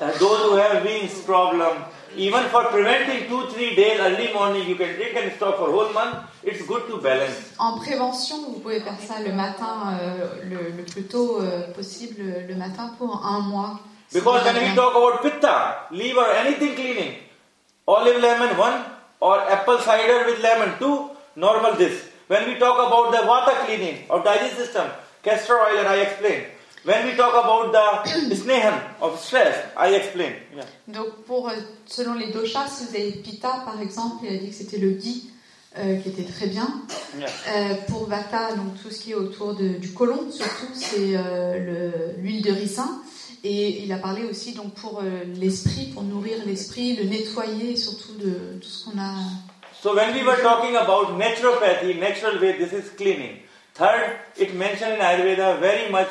[0.00, 1.72] uh, those who have veins problem.
[2.16, 5.92] Even for preventing two three days early morning, you can drink and stop for whole
[5.92, 6.16] month.
[6.44, 7.34] It's good to balance.
[7.58, 12.22] En prévention, vous pouvez faire ça le matin, euh, le, le plus tôt euh, possible,
[12.48, 13.80] le matin pour un mois.
[14.12, 17.14] Because when we talk about pitta, liver, anything cleaning,
[17.88, 18.74] olive lemon one
[19.20, 22.02] or apple cider with lemon two, normal this.
[22.28, 24.86] When we talk about the vata cleaning of digestive system,
[25.22, 26.44] castor oil and I explain.
[26.84, 30.34] When we talk about the snehan of stress, I explain.
[30.54, 30.64] Yeah.
[30.86, 31.54] Donc, pour, euh,
[31.86, 34.90] selon les doshas, si vous avez Pitta, par exemple, il a dit que c'était le
[34.90, 35.30] ghee
[35.78, 36.68] euh, qui était très bien.
[37.18, 37.28] Yeah.
[37.48, 41.58] Euh, pour Vata, donc tout ce qui est autour de- du côlon, surtout, c'est euh,
[41.58, 43.00] le- l'huile de ricin.
[43.46, 48.14] Et il a parlé aussi donc pour euh, l'esprit, pour nourrir l'esprit, le nettoyer, surtout
[48.14, 49.16] de tout ce qu'on a.
[49.82, 53.40] So when we were talking about naturopathy, natural way, this is cleaning.
[53.74, 56.08] Third, it mentioned in Ayurveda very much.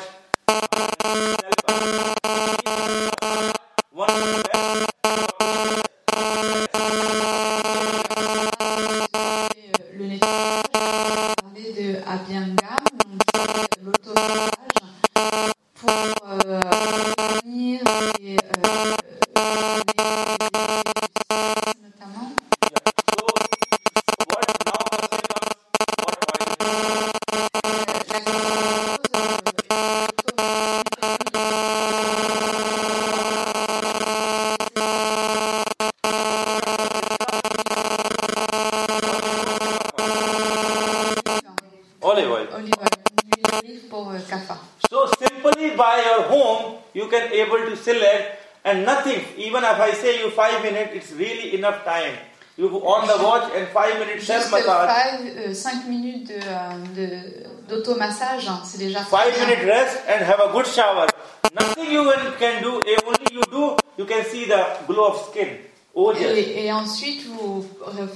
[53.44, 55.54] Watch and five minutes self massage.
[55.54, 59.46] 5 minutes de, euh, de- d'automassage, hein, c'est déjà Five bien.
[59.46, 61.06] minute rest and have a good shower.
[61.54, 62.04] Nothing you
[62.38, 62.80] can do.
[62.86, 63.76] eh, Only you do.
[63.98, 65.48] You can see the glow of skin.
[65.94, 66.20] Ojas.
[66.34, 67.64] Et, et ensuite, vous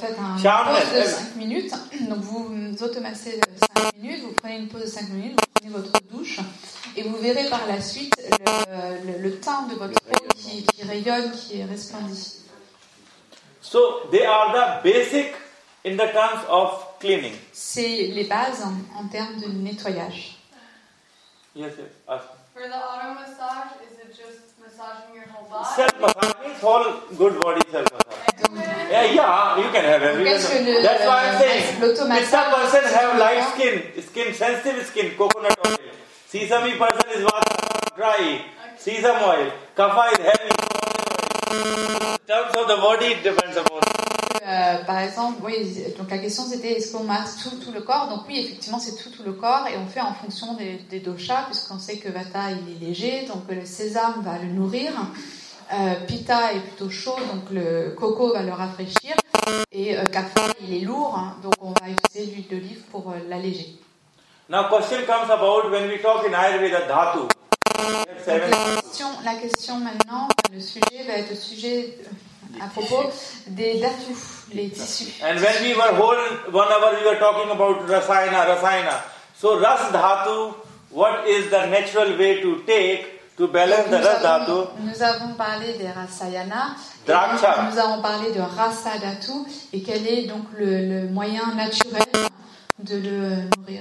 [0.00, 1.06] faites un une pause de elle.
[1.06, 1.70] 5 minutes.
[2.08, 3.38] Donc, vous vous automassez
[3.76, 6.40] 5 minutes, vous prenez une pause de 5 minutes, vous prenez votre douche,
[6.96, 10.82] et vous verrez par la suite le, le- le teint de votre peau qui, qui
[10.84, 12.34] rayonne, qui est resplendit.
[13.68, 15.34] So they are the basic
[15.84, 17.36] in the terms of cleaning.
[17.52, 20.36] C'est les bases en, en termes de nettoyage.
[21.54, 21.90] Yes, yes.
[22.08, 22.24] ask.
[22.54, 25.68] For the auto massage, is it just massaging your whole body?
[25.76, 26.86] Self massage means whole
[27.16, 28.24] good body self massage.
[28.90, 30.32] Yeah, yeah, you can have everyone.
[30.32, 31.62] Qu'est-ce que le- That's why I'm saying.
[31.68, 35.76] If l'automassage, some person have light skin, skin sensitive skin, coconut oil.
[36.26, 38.40] Sesame person is vata, dry,
[38.78, 39.52] sesame oil.
[39.76, 41.97] Kapha is heavy.
[42.28, 43.80] Terms of the body, it depends upon.
[44.46, 48.08] euh, par exemple, oui, donc la question c'était est-ce qu'on masse tout, tout le corps?
[48.08, 51.00] Donc oui, effectivement, c'est tout, tout le corps et on fait en fonction des, des
[51.00, 54.92] doshas, puisqu'on sait que Vata il est léger, donc le sésame va le nourrir.
[55.72, 59.14] Euh, Pitta est plutôt chaud, donc le coco va le rafraîchir.
[59.72, 63.14] Et euh, Kapha il est lourd, hein, donc on va utiliser l'huile d'olive pour euh,
[63.26, 63.78] l'alléger.
[64.50, 67.26] Now, question comes about when we talk in Ayurveda dhatu.
[69.24, 73.10] La, question, maintenant, le sujet va être le sujet euh, à propos
[73.48, 75.12] des datus, les tissus.
[75.22, 79.02] And when we were whole one hour, we were talking about rasayana, rasayana.
[79.36, 80.54] So ras dhatu,
[80.90, 84.68] what is the natural way to take to balance the Nous ras avons, dhatu?
[84.80, 86.74] nous avons parlé des rasayana,
[87.06, 87.68] Draksha.
[87.70, 89.32] nous avons parlé de rasa dhatu,
[89.72, 92.02] et quel est donc le, le moyen naturel
[92.78, 93.80] de le nourrir.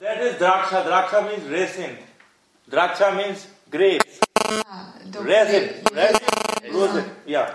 [0.00, 0.82] That is draksha.
[0.84, 1.94] Draksha means raisin.
[2.70, 4.20] Draksha means grapes.
[5.12, 5.68] Donc Resin.
[6.62, 7.04] les Resin.
[7.26, 7.50] Yeah.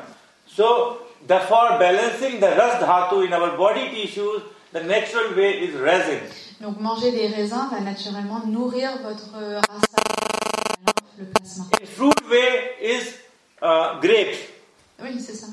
[0.48, 4.42] So, the, for balancing the dhatu in our body tissues,
[4.72, 6.20] the natural way is resin.
[6.62, 10.04] Donc manger des raisins va naturellement nourrir votre rasa,
[11.18, 11.66] le plasma.
[11.82, 13.16] In fruit way is
[13.62, 14.50] uh, grapes.
[15.02, 15.48] Oui, c'est ça.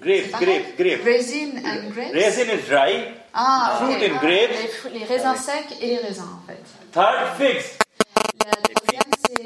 [0.00, 1.04] Grapes, grapes, grapes.
[1.04, 2.12] Raisin and grapes.
[2.12, 3.14] Raisin is dry.
[3.34, 4.84] Ah, Fruit and grapes.
[4.92, 6.62] Les, raisins secs et les raisins en fait.
[6.92, 7.78] Third, figs.
[8.44, 8.52] La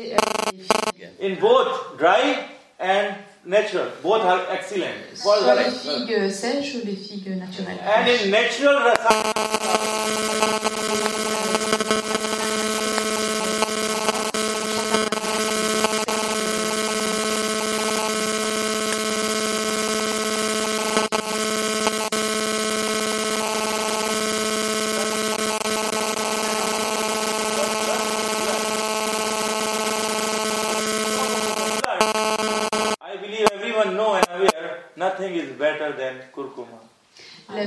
[0.08, 1.08] troisième c'est les figues.
[1.22, 2.36] In both dry
[2.78, 3.14] and
[3.44, 4.94] natural, both are excellent.
[5.12, 7.78] Both Soit are les figues sèches ou les figues naturelles.
[7.84, 9.10] And in natural rasa,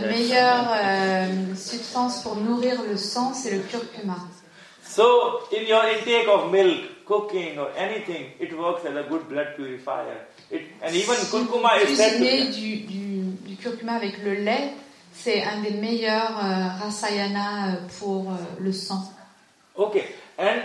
[0.01, 4.17] La meilleure euh, substance pour nourrir le sang, c'est le curcuma.
[4.83, 9.55] So in your intake of milk, cooking or anything, it works as a good blood
[9.55, 10.25] purifier.
[10.51, 14.73] It, and even Si kurkuma is said to du, du, du curcuma avec le lait,
[15.13, 19.03] c'est un des meilleurs euh, rasayana euh, pour euh, le sang.
[19.75, 20.05] Okay,
[20.37, 20.61] and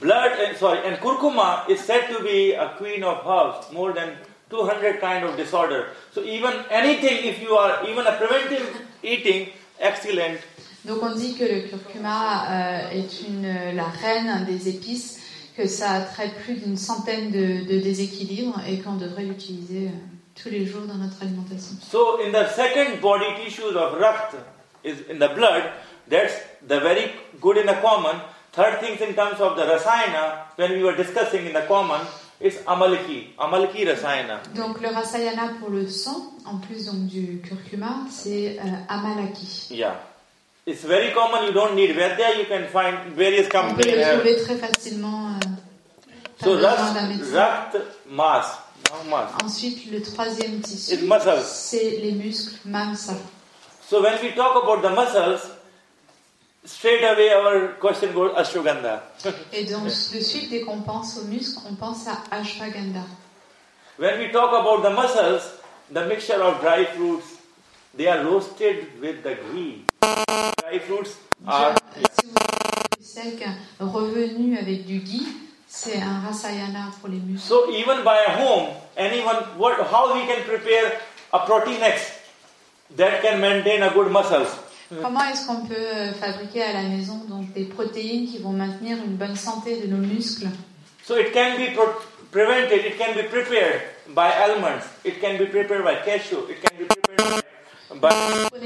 [0.00, 4.10] blood, sorry, and kurkuma is said to be a queen of herbs, more than
[4.52, 5.86] 200 kind of disorder.
[6.14, 8.68] So even anything, if you are even a preventive
[9.02, 9.48] eating,
[9.80, 10.38] excellent.
[10.84, 15.20] Donc on dit que le curcuma euh, est une, la reine des épices,
[15.56, 20.50] que ça traite plus d'une centaine de, de déséquilibres et qu'on devrait l'utiliser euh, tous
[20.50, 21.76] les jours dans notre alimentation.
[21.80, 24.34] So in the second body tissues of rakt
[24.84, 25.62] is in the blood.
[26.08, 26.34] That's
[26.66, 27.10] the very
[27.40, 28.20] good in the common.
[28.52, 32.00] Third things in terms of the rasayana, when we were discussing in the common,
[32.42, 34.40] is amalaki, amalaki rasayana.
[34.54, 39.68] Donc le rasayana pour le sang, en plus donc du curcuma, c'est euh, amalaki.
[39.70, 39.94] Yeah.
[40.66, 44.18] It's very common, you don't need Vedya, you can find various On peut companies le
[44.18, 45.30] trouver très facilement.
[45.34, 45.48] Euh,
[46.42, 47.76] So rakt,
[48.10, 48.58] mass.
[49.44, 50.98] Ensuite, le troisième tissu,
[51.44, 53.14] c'est les muscles, mamsa.
[53.88, 55.48] So when we talk about the muscles,
[56.64, 59.02] straight away our question goes ashwagandha.
[59.52, 59.90] Et donc, de
[60.20, 63.04] suite, dès qu'on pense aux muscles, on pense à ashwagandha.
[63.98, 65.42] When we talk about the muscles,
[65.90, 67.26] the mixture of dry fruits,
[67.96, 69.84] they are roasted with the ghee.
[70.00, 71.16] Dry fruits
[71.46, 73.48] are Je- si vous avez du sec
[73.78, 75.26] revenu avec du ghee,
[75.68, 77.46] c'est un rasayana pour les muscles.
[77.46, 80.92] so even by a home, anyone what how we can prepare
[81.32, 82.12] a protein X
[82.96, 84.48] that can maintain a good muscles.
[85.00, 88.98] Comment est-ce qu'on peut euh, fabriquer à la maison donc des protéines qui vont maintenir
[88.98, 90.48] une bonne santé de nos muscles?
[91.04, 91.94] So it can be pro-
[92.30, 96.76] prevented, it can be prepared by almonds, it can be prepared by cashew, it can
[96.78, 97.42] be prepared
[98.00, 98.10] by,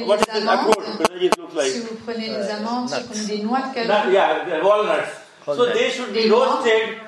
[0.04, 0.48] what is amandes?
[0.48, 0.98] akhrout?
[0.98, 1.70] What does it look like?
[1.70, 3.08] Si vous prenez des amandes, si vous nuts.
[3.08, 5.10] prenez des noix de cajou, yeah, the walnuts.
[5.46, 6.98] So they should be roasted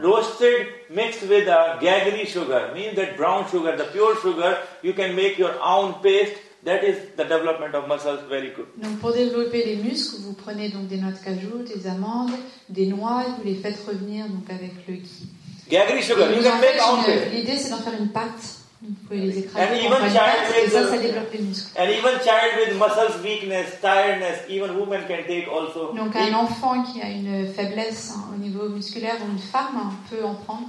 [0.00, 5.14] roasted mixed with a gaggery sugar means that brown sugar the pure sugar you can
[5.14, 6.32] make your own paste
[6.64, 10.68] that is the development of muscles very good donc pour développer les muscles, vous prenez
[10.68, 12.30] donc des noix de cajou, des amandes,
[12.68, 15.28] des noix, et vous les faites revenir donc avec le ghee.
[15.70, 18.58] Et sugar you can make L'idée c'est d'en faire une pâte.
[18.82, 21.70] Vous pouvez les And écraser even child pâte, et ça, the- ça développe les muscles.
[21.78, 26.82] and even child with muscles weakness tiredness even women can take also Donc un enfant
[26.82, 30.66] qui a une faiblesse hein, au niveau musculaire ou une femme hein, peut en prendre.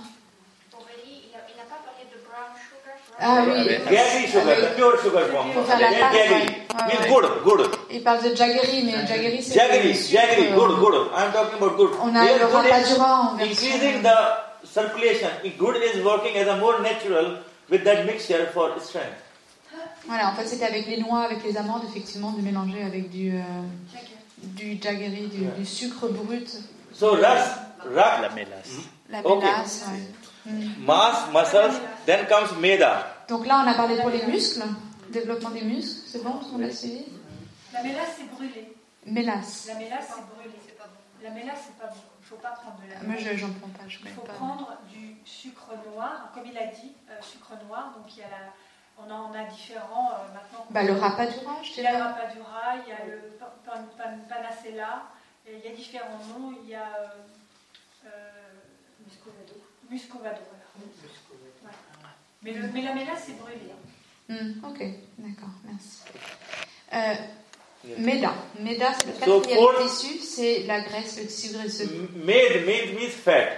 [0.73, 2.95] Aurélie, il n'a pas parlé de brown sugar.
[3.19, 8.23] Ah oui, gaggery sugar pure sugar form Pour faire la pâte, good good il parle
[8.23, 12.23] de jaggery, mais jaggery c'est jaggery jaggery good good I'm talking about good On a
[12.23, 13.49] le good is rapadura en version.
[13.49, 14.17] increasing the
[14.65, 17.37] circulation good is working as a more natural
[17.69, 19.19] with that mixture for strength
[20.07, 23.31] Voilà, en fait, c'était avec les noix, avec les amandes, effectivement, de mélanger avec du,
[23.31, 23.41] euh,
[23.93, 24.17] Jaggery.
[24.41, 26.49] du jaggery, du, du sucre brut,
[26.93, 27.59] So ras,
[27.95, 28.75] rak, La mélasse.
[29.09, 29.85] la mélasse.
[29.87, 30.03] ouais.
[30.45, 30.85] Mm.
[30.85, 33.07] mass, muscles, then comes meda.
[33.29, 34.63] Donc là, on a parlé pour les muscles,
[35.09, 37.05] développement des muscles, c'est bon, on l'a suivi
[37.71, 38.75] La mélasse, c'est brûlé.
[39.05, 39.67] Mélasse.
[39.67, 40.55] La mélasse, c'est brûlé.
[40.65, 41.23] C'est pas bon.
[41.23, 42.01] La mélasse, c'est pas bon.
[42.21, 44.33] Il faut pas prendre de la Moi, j'en prends pas, je Il faut pas.
[44.33, 47.93] prendre du sucre noir, comme il a dit, euh, sucre noir.
[47.95, 48.43] Donc il y a la,
[48.97, 50.65] on en a différents euh, maintenant.
[50.69, 53.87] Bah, le rapadura, je Il y a le rapadura, il y a le pan- pan-
[53.97, 55.03] pan- panacella,
[55.47, 56.53] il y a différents noms.
[56.63, 58.09] Il y a euh, euh,
[59.89, 60.37] muscovado.
[61.61, 61.73] Voilà.
[61.73, 62.09] Ouais.
[62.41, 63.57] Mais, le, mais la mélasse, c'est brûlé.
[63.71, 63.75] hein.
[64.29, 64.79] Hmm, ok,
[65.19, 65.99] d'accord, merci.
[66.93, 67.13] Euh,
[67.97, 68.33] Méda.
[68.59, 72.07] Méda, c'est le So, quatrième for- tissu, c'est la graisse, le tissu graisseux.
[72.15, 73.49] Made, made means fat.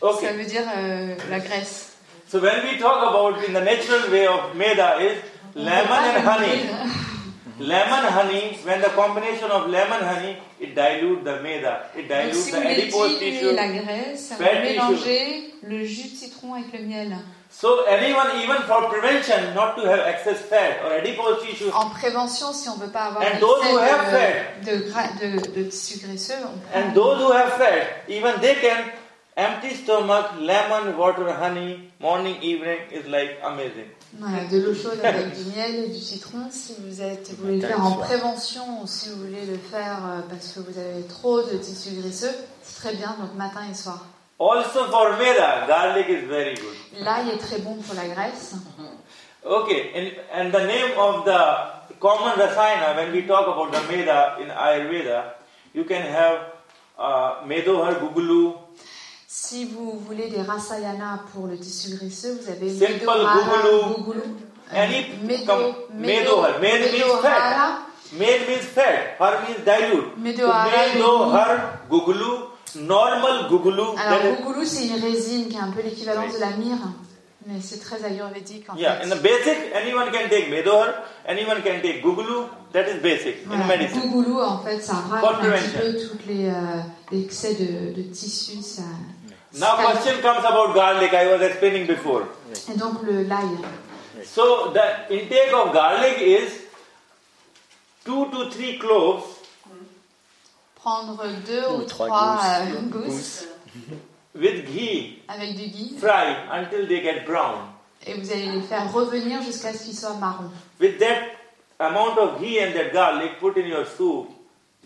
[0.00, 0.32] Ça Okay.
[0.32, 1.92] veut dire euh, la graisse.
[2.28, 5.18] So when we talk about in the natural way of meda is
[5.54, 6.66] lemon and honey.
[7.58, 11.86] Lemon honey, when the combination of lemon honey, it dilute the meda.
[11.96, 13.52] It Donc, dilutes si the adipose tissue.
[13.54, 17.16] la graisse, ça va fat mélanger le jus de citron avec le miel.
[17.48, 22.52] So anyone, even for prevention, not to have excess fat or adipose tissue, En prévention,
[22.52, 25.62] si on ne veut pas avoir And those who have excès de, de, de, de
[25.70, 28.84] tissu graisseux, on prend and those who have fat, even they can
[29.38, 33.88] empty stomach, lemon, water, honey, morning, evening is like amazing.
[34.18, 36.48] Voilà, de l'eau chaude avec du miel et du citron.
[36.50, 39.98] Si vous, êtes, vous voulez le faire en prévention ou si vous voulez le faire
[40.06, 43.74] euh, parce que vous avez trop de tissu graisseux, c'est très bien, donc matin et
[43.74, 44.06] soir.
[44.38, 46.74] Also for meda, garlic is very good.
[47.00, 48.54] L'ail est très bon pour la graisse.
[49.48, 54.38] Okay, and, and the name of the common rasayana, when we talk about the Meda
[54.40, 55.34] in Ayurveda,
[55.72, 56.40] you can have
[56.98, 58.58] uh, Medohar Gugulu,
[59.28, 63.96] Si vous voulez des rasayana pour le tissu graisseux, vous avez Gugulu.
[63.96, 64.20] Gugulu,
[64.72, 66.60] Any Medo, com- Medohar.
[66.60, 67.78] Med means Medohara,
[68.12, 70.10] Med means fat, Har means dilute.
[70.14, 72.32] So Medohara, Medohar Gugulu,
[72.76, 76.88] normal Gugulu, Alors, Gugulu, c'est une résine qui est un peu l'équivalent de la myrrhe,
[77.46, 79.06] mais c'est très ayurvédique en yeah, fait.
[79.06, 80.88] in the basic, anyone can take Medohar,
[81.26, 84.02] anyone can take Gugulu, that is basic in Voilà, medicine.
[84.02, 86.82] Gugulu, en fait, ça râle un petit peu tous les, euh,
[87.12, 88.60] excès de, de tissu.
[88.62, 88.82] Ça,
[89.58, 92.22] Now ça- question comes about garlic, I was explaining before.
[92.68, 93.58] Et donc, le l'ail.
[94.24, 96.52] So the intake of garlic is
[98.04, 99.24] two to three cloves
[100.76, 102.74] Prendre deux Ou ou trois trois gousses.
[102.76, 103.48] euh, gousses
[104.34, 107.56] with ghee, avec du ghee fry until they get brown.
[108.06, 110.50] et vous allez les faire revenir jusqu'à ce qu'ils soient marrons.
[110.80, 111.22] With that
[111.80, 114.28] amount of ghee and that garlic, put in your soup,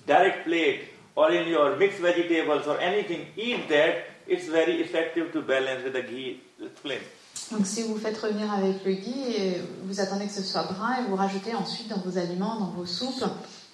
[0.07, 3.27] direct plate, or in your mixed vegetables or anything.
[3.37, 4.07] Eat that.
[4.31, 6.41] It's very effective to balance with the ghee
[6.81, 7.03] flame.
[7.51, 11.09] Donc, si vous faites revenir avec le ghee, vous attendez que ce soit brun et
[11.09, 13.25] vous rajoutez ensuite dans vos aliments, dans vos soupes,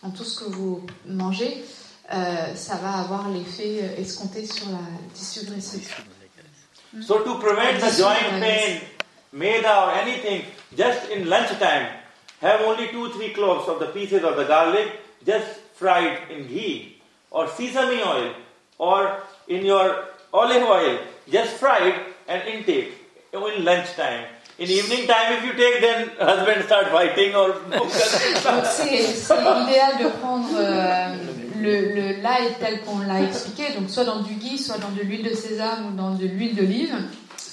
[0.02, 1.62] dans tout ce que vous mangez,
[2.10, 4.78] euh, ça va avoir l'effet euh, escompté sur la
[5.12, 5.80] tissu graisseux.
[7.02, 8.80] So to prevent the joint pain,
[9.34, 10.42] maida or anything,
[10.74, 11.88] just in lunchtime,
[12.40, 14.88] have only two, three cloves of the pieces of the garlic,
[15.26, 16.96] just fried in ghee
[17.30, 18.32] or sesame oil
[18.78, 20.98] or in your olive oil,
[21.30, 21.94] just fried
[22.28, 22.92] and intake
[23.32, 24.24] in lunchtime.
[24.58, 29.98] In evening time, if you take, then husband start fighting or Donc c'est c'est idéal
[30.02, 31.14] de prendre euh,
[31.60, 35.02] le, le l'ail tel qu'on l'a expliqué, donc soit dans du ghee, soit dans de
[35.02, 36.94] l'huile de sésame ou dans de l'huile d'olive.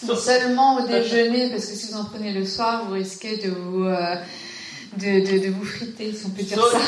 [0.08, 3.50] Mais seulement au déjeuner, parce que si vous en prenez le soir, vous risquez de
[3.52, 4.16] vous, euh,
[4.98, 6.80] de, de, de vous friter, si on peut dire So- ça,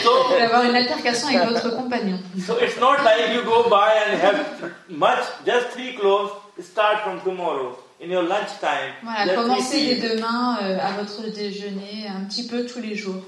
[0.00, 2.18] so- d'avoir une altercation avec votre compagnon.
[2.46, 7.20] So it's not like you go by and have much, just three cloves, start from
[7.22, 7.76] tomorrow.
[8.02, 12.64] In your lunchtime, Voilà, just commencez dès demain euh, à votre déjeuner, un petit peu
[12.64, 13.22] tous les jours.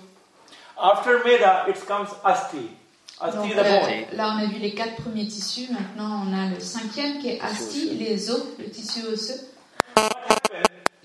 [0.81, 2.71] After Meda, it comes Asti.
[3.21, 4.17] Asti Donc, the euh, bone.
[4.17, 5.69] là, on a vu les quatre premiers tissus.
[5.71, 9.41] Maintenant, on a le cinquième qui est asti, les os, le tissu osseux.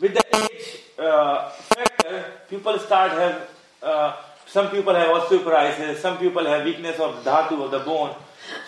[0.01, 3.49] With the age uh, factor, people start have,
[3.83, 4.13] uh,
[4.45, 8.15] some people have osteoporosis, some people have weakness of dhatu, of the bone.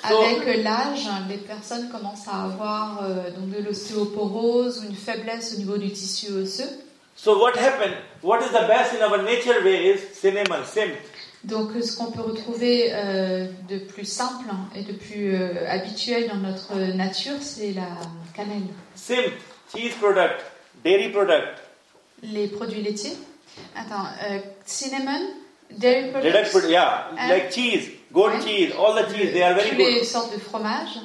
[0.08, 5.54] So, Avec l'âge, les personnes commencent à avoir euh, donc de l'ostéoporose ou une faiblesse
[5.56, 6.70] au niveau du tissu osseux.
[7.16, 7.96] so what happened?
[8.22, 10.90] What is the best in our nature way is cinnamon, sim.
[11.46, 14.46] Donc, ce qu'on peut retrouver euh, de plus simple
[14.76, 17.88] et de plus euh, habituel dans notre nature, c'est la
[18.36, 18.68] cannelle.
[18.96, 19.32] Sim,
[19.74, 20.42] cheese product,
[20.84, 21.69] dairy product,
[22.24, 23.18] Les produits laitiers.
[23.76, 25.22] Attends, euh, cinnamon,
[25.72, 28.42] dairy products, product, yeah, And- like cheese, goat Ouais.
[28.46, 29.94] cheese, all the cheese, they are very toutes good.
[29.94, 31.00] les sortes de fromages.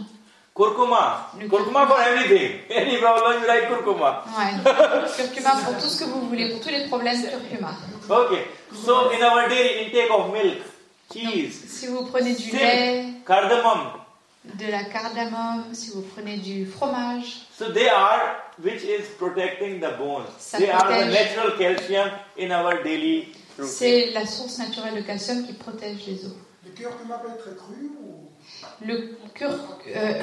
[0.55, 1.31] Kurkuma.
[1.41, 2.61] Le Kurkuma for everything.
[2.70, 4.23] Any problem you like kurkuma.
[4.36, 4.53] Ouais,
[5.16, 7.73] curcuma pour tout ce que vous voulez, pour tous les problèmes, curcuma.
[8.09, 8.45] Okay.
[8.85, 10.59] So in our daily intake of milk,
[11.12, 13.95] cheese, Si vous prenez du lait, silk, cardamom,
[14.44, 19.96] de la cardamome, si vous prenez du fromage, so they are which is protecting the
[19.98, 20.28] bones.
[20.38, 21.12] Ça they are the protège.
[21.12, 23.74] natural calcium in our daily routine.
[23.74, 26.32] c'est la source naturelle de calcium qui protège les os.
[26.64, 28.28] Le curcuma peut être cru ou?
[28.84, 30.22] Le cur, euh,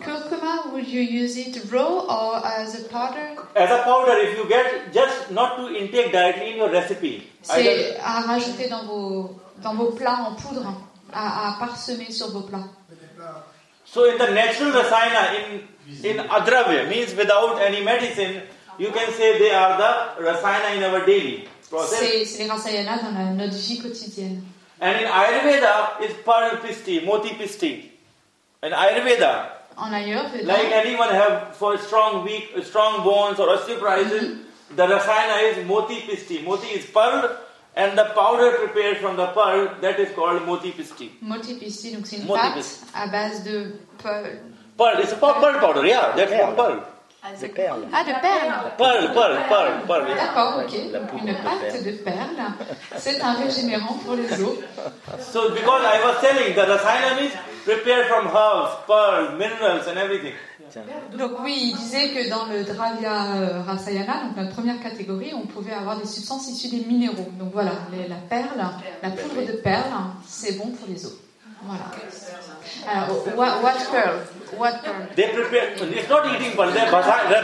[0.00, 3.34] curcuma, would you use it raw or as a powder?
[3.56, 7.24] As a powder, if you get just not to intake directly in your recipe.
[7.42, 9.30] C'est à rajouter dans vos,
[9.62, 10.72] dans vos plats en poudre,
[11.12, 12.68] à, à parsemer sur vos plats
[13.96, 15.48] So in the natural rasayana, in
[16.04, 18.42] in adravya means without any medicine,
[18.76, 22.00] you can say they are the rasayana in our daily process.
[22.00, 24.42] C'est c'est les rasayana dans notre vie quotidienne.
[24.82, 27.90] And in Ayurveda, it's pearl pisti, moti pisti.
[28.62, 29.32] In Ayurveda,
[29.78, 34.76] En Ayurveda, like anyone have for strong weak, strong bones or osteoporosis, mm-hmm.
[34.76, 36.44] the rasayana is moti pisti.
[36.44, 37.34] Moti is pearl,
[37.76, 41.10] and the powder prepared from the pearl that is called moti pisti.
[41.20, 42.84] moti pisti, donc c'est une Moti pâte pisti.
[42.94, 43.72] à base de
[44.02, 44.38] pearl.
[44.78, 46.80] Pearl, it's a pearl, pearl powder, yeah, that's from pearl.
[47.40, 47.86] De perles.
[47.92, 50.08] Ah, de perles Pearl, pearl, pearl, pearl.
[50.08, 50.14] yeah.
[50.14, 50.72] D'accord, ok.
[51.20, 52.52] Une pâte de perles.
[52.96, 54.58] C'est un régénérant pour les os.
[55.18, 57.32] So because I was telling that the rasayana is
[57.64, 60.34] prepared from herbs, pearl, minerals and everything.
[61.18, 65.46] Donc oui, il disait que dans le Dravya euh, Rasayana, donc notre première catégorie, on
[65.46, 67.28] pouvait avoir des substances issues des minéraux.
[67.38, 68.62] Donc voilà, les- la perle,
[69.02, 69.92] la poudre de perle,
[70.26, 71.14] c'est bon pour les os.
[71.62, 71.84] Voilà.
[72.92, 74.18] Alors, what, what pearl?
[74.52, 74.74] What?
[75.16, 76.86] They prepare, it's not eating bhasa-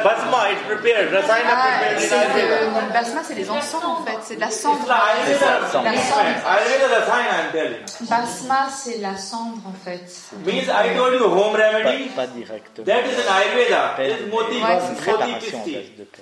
[0.05, 4.37] basma, it's prepared, rasayana Ah, prepared c'est le basma, c'est les encens en fait, c'est
[4.37, 4.87] de la It's cendre.
[4.87, 5.89] the Ayurveda La cendre.
[5.89, 8.09] Rasayana I'm telling.
[8.09, 10.05] Basma, c'est la cendre en fait.
[10.47, 12.85] Means I told you home Pas, remedy, pas directement.
[12.87, 15.43] that is in Ayurveda, is moti, moti perles.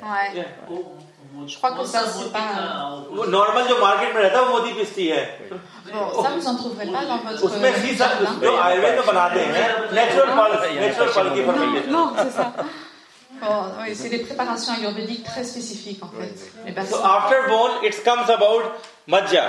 [0.03, 0.45] Ouais
[1.38, 1.48] Yeah.
[1.48, 3.06] Je crois que ça, c'est pas.
[3.12, 5.24] वो नॉर्मल जो market में रहता है वो मोती पिस्ती है
[5.94, 8.40] Bon, ça, vous en trouverez pas dans votre उसमें भी सब jardin.
[8.42, 9.68] जो आयुर्वेद में बनाते हैं
[9.98, 12.54] नेचुरल फल नेचुरल फल की fermentation Non, c'est ça.
[13.42, 16.36] Bon, oui, c'est des préparations ayurvédiques très spécifiques en fait.
[16.66, 17.16] Les So basmats.
[17.18, 18.64] after bone, it comes about
[19.08, 19.46] majja,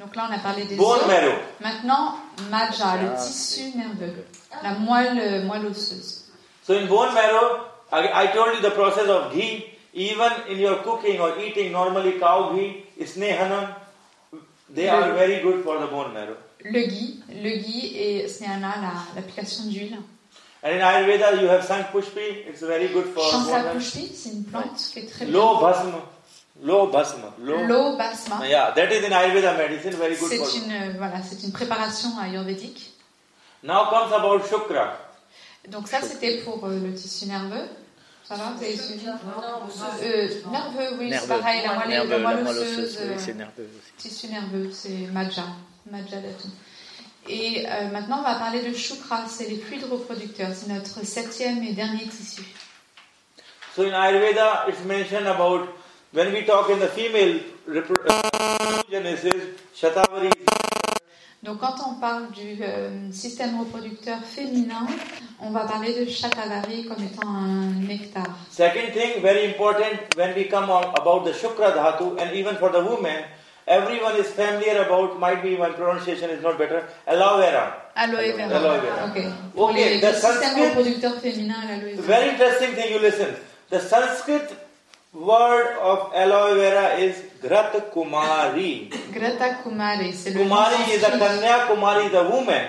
[0.00, 1.06] Donc là, on a parlé des bone os.
[1.06, 1.36] marrow.
[1.60, 2.16] Maintenant,
[2.50, 4.26] majja, le tissu nerveux,
[4.64, 6.24] la moelle, euh, moelle osseuse.
[6.66, 7.46] So in bone marrow,
[7.92, 9.64] I, I told you the process of ghee.
[9.95, 13.73] Even in your cooking or eating, normally cow ghee, snehanam,
[14.69, 16.35] they are very good for the bone marrow.
[16.65, 19.97] Le ghee, le ghee et snehana, la- l'application d'huile.
[20.63, 22.45] And in Ayurveda, you have sang pushpi.
[22.49, 25.61] It's very good for c'est une plante qui est très Low bien.
[25.61, 26.01] bhasma,
[26.61, 27.63] low bhasma, low.
[27.67, 30.45] L'eau basma, Yeah, that is in Ayurveda medicine, very good for.
[30.45, 32.91] c'est une, euh, voilà, c'est une préparation ayurvédique.
[33.63, 34.97] Now comes about shukra.
[35.69, 37.67] Donc ça, c'était pour euh, le tissu nerveux.
[38.27, 41.61] Ça va, vous avez suivi euh, Nerveux, oui, c'est pareil.
[41.63, 43.93] La moelle, Nerveux, la moelle osseuse, euh, c'est nerveux aussi.
[44.09, 45.43] tissu nerveux, c'est Majja,
[45.91, 46.47] Majja Dhatu.
[47.27, 50.49] Et euh, maintenant, on va parler de Shukra, c'est les fluides reproducteurs.
[50.55, 52.41] C'est notre septième et dernier tissu.
[53.75, 55.67] So in Ayurveda, it's mentioned about
[56.13, 57.39] when we talk in the female
[57.69, 59.43] repro- uh, genesis,
[59.75, 60.31] Shatavari.
[61.45, 64.87] Donc, quand on parle du euh, système reproducteur féminin,
[65.39, 68.25] on va parler de Shatavari comme étant un nectar.
[68.49, 72.71] Second thing, very important, when we come on about the Shukra Dhatu, and even for
[72.71, 73.23] the women,
[73.67, 77.73] everyone is familiar about, might be my pronunciation is not better, aloe vera.
[77.95, 78.55] Aloe vera.
[78.55, 79.05] Aloe vera.
[79.11, 79.23] Ok.
[79.53, 82.07] Pour Ok, les, the le système Sanskrit- reproducteur féminin, l'aloe vera.
[82.07, 83.27] Very interesting thing, you listen.
[83.69, 84.49] The Sanskrit
[85.13, 87.15] word of aloe vera is
[87.47, 88.89] Grat Kumari.
[89.13, 91.11] Grata Kumari, c'est le nom Kumari is a.
[91.11, 92.65] Kanya, Kumari is a woman,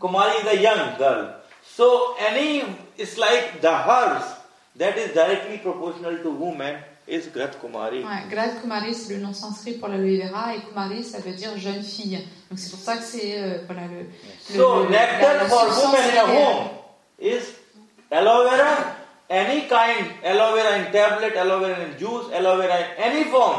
[0.00, 1.34] Kumari a young girl.
[1.64, 2.62] So any,
[2.96, 4.26] it's like the herbs
[4.76, 6.76] that is directly proportional to woman
[7.08, 8.04] is Grat Kumari.
[8.04, 11.32] Ouais, Grad Kumari, c'est le nom sanskrit pour l'aloe vera, ah, et Kumari, ça veut
[11.32, 12.18] dire jeune fille.
[12.48, 15.66] Donc c'est pour ça que c'est euh, voilà, le, le- So le- nectar la for
[15.66, 16.68] women in a home
[17.18, 17.42] is
[18.12, 18.96] aloe vera,
[19.28, 23.58] any kind, aloe vera in tablet, aloe vera in juice, aloe vera in any form.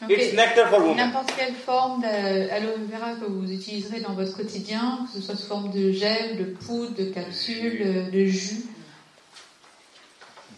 [0.00, 0.10] Ok.
[0.10, 0.96] It's nectar for women.
[0.96, 5.46] N'importe quelle forme d'aloe vera que vous utiliserez dans votre quotidien, que ce soit sous
[5.48, 8.66] forme de gel, de poudre, de capsule, de jus.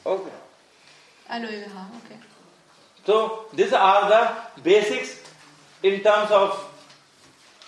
[0.04, 0.30] Okay.
[1.28, 2.16] Aloe vera, ok.
[3.06, 5.16] So these are the basics
[5.82, 6.58] in terms of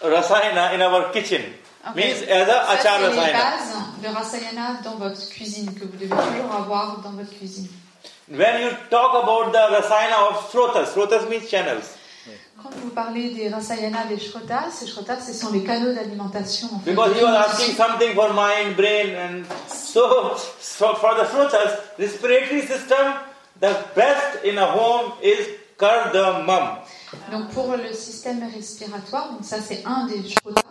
[0.03, 1.43] rasayana in our kitchen.
[1.89, 1.97] Ok.
[1.97, 3.39] Means as a Ça, achar c'est les rasayana.
[3.39, 7.69] bases de rasayana dans votre cuisine, que vous devez toujours avoir dans votre cuisine.
[8.29, 11.99] When you talk about the rasayana of srotas, srotas means channels.
[12.63, 16.69] Quand vous parlez des rasayana, des shrotas, ces shrotas, ce sont les canaux d'alimentation.
[16.73, 16.93] en fait.
[16.93, 22.63] Because he was asking something for mind, brain, and so, so for the Shrutas, respiratory
[22.63, 23.15] system,
[23.59, 26.79] the best in a home is cardamom.
[27.33, 30.63] Donc pour le système respiratoire, donc ça c'est un des shrotas.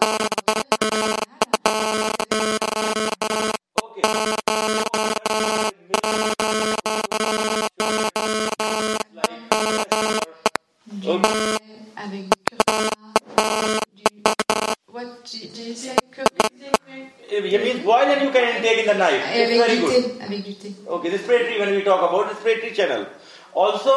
[18.97, 19.03] The
[19.35, 20.21] et It's very good.
[20.21, 20.73] avec du thé.
[20.87, 23.05] Okay, respiratory, when we talk about respiratory channel.
[23.53, 23.91] Also,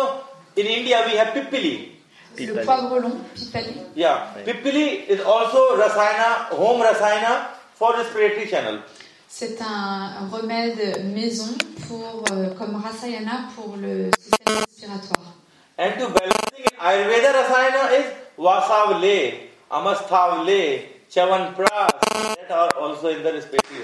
[0.57, 1.91] in India we have Pippili.
[2.37, 2.65] Le Pipali.
[2.67, 3.75] poivre long, pipali.
[3.95, 8.81] Yeah, Pippili is also rasayana, home rasayana for respiratory channel.
[9.29, 11.55] C'est un, remède maison
[11.89, 15.35] pour, euh, comme rasayana pour le système respiratoire.
[15.77, 18.07] And to balancing Ayurveda rasayana is
[18.39, 21.89] Vasavale, Amasthavale, Chavanpras,
[22.37, 23.84] that are also in the respiratory.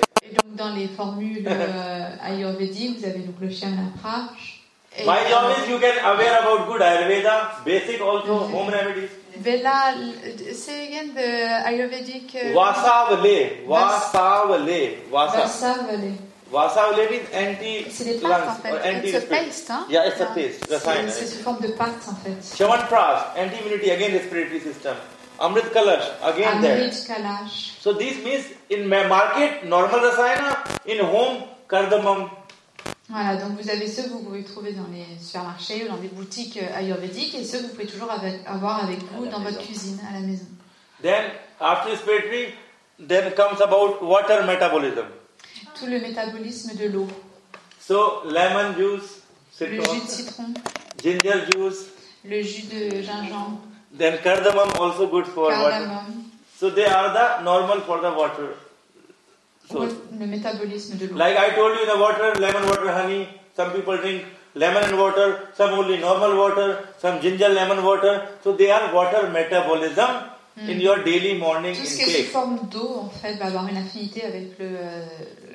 [0.61, 6.05] Dans les formules euh, ayurvédiques, vous avez donc le My job euh, is you can
[6.05, 8.55] aware about good Ayurveda, basic also mhm.
[8.55, 9.09] home remedies.
[9.39, 9.95] Vela,
[10.53, 12.35] c'est again the Ayurvedic.
[12.35, 15.41] euh, Vasavale, Vasavale, Vasa.
[15.41, 16.13] Vasavale.
[16.53, 18.73] Vasavale means anti C'est des pâtes en fait.
[18.73, 19.87] or It's a paste, hein?
[19.89, 22.57] Yeah, it's a paste, C'est sous forme de pâte en fait.
[22.59, 24.97] Chavanpras, anti-immunity, again respiratory system.
[25.41, 26.63] Amrit Kalash, again.
[26.63, 27.81] Amrit Kalash.
[27.81, 32.29] So this means in ma- market, normal rasayana, in home, cardamom.
[33.09, 36.09] Voilà, donc vous avez ceux que vous pouvez trouver dans les supermarchés ou dans les
[36.09, 38.09] boutiques euh, ayurvédiques et ceux que vous pouvez toujours
[38.47, 39.61] avoir avec vous dans votre maison.
[39.67, 40.47] cuisine, à la maison.
[41.03, 41.25] Then
[41.59, 42.55] after respiratory,
[43.01, 45.07] then comes about water metabolism.
[45.75, 47.09] Tout le métabolisme de l'eau.
[47.81, 49.23] So lemon juice,
[49.59, 50.55] Le jus de citron, citron,
[51.03, 51.87] ginger juice,
[52.25, 53.59] le jus de gingembre,
[53.93, 56.03] then cardamom also good for water.
[56.59, 58.55] So they are the normal for the water.
[59.71, 61.17] So le métabolisme de l'eau.
[61.17, 63.29] like I told you the water, lemon water, honey.
[63.57, 68.29] Some people drink lemon and water, some only normal water, some ginger lemon water.
[68.43, 70.11] So they are water metabolism
[70.69, 72.31] in your daily morning Tout ce qui est sous intake.
[72.33, 75.07] forme d'eau, en fait, va avoir une affinité avec le, euh,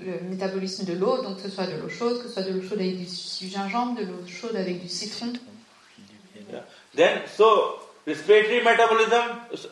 [0.02, 2.52] le métabolisme de l'eau, donc que ce soit de l'eau chaude, que ce soit de
[2.54, 5.34] l'eau chaude avec du, du gingembre, de l'eau chaude avec du citron.
[6.52, 6.62] Yeah.
[6.96, 9.24] Then, so respiratory metabolism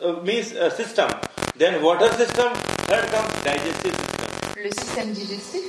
[0.02, 1.08] uh, means uh, system.
[1.56, 2.52] Then water system.
[2.88, 4.64] Third comes digestive system.
[4.64, 5.62] Le système digestif,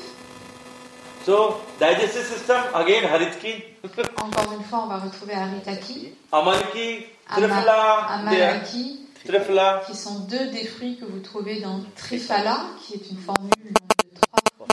[1.25, 3.63] So digestive system again Haritki,
[4.17, 8.49] encore une fois, on va retrouver Aritaki, Amalki, Ama- Trifla, there.
[8.49, 9.81] Amalaki, Trifla.
[9.87, 14.19] qui sont deux des fruits que vous trouvez dans Trifala, qui est une formule de
[14.21, 14.69] trois fruits.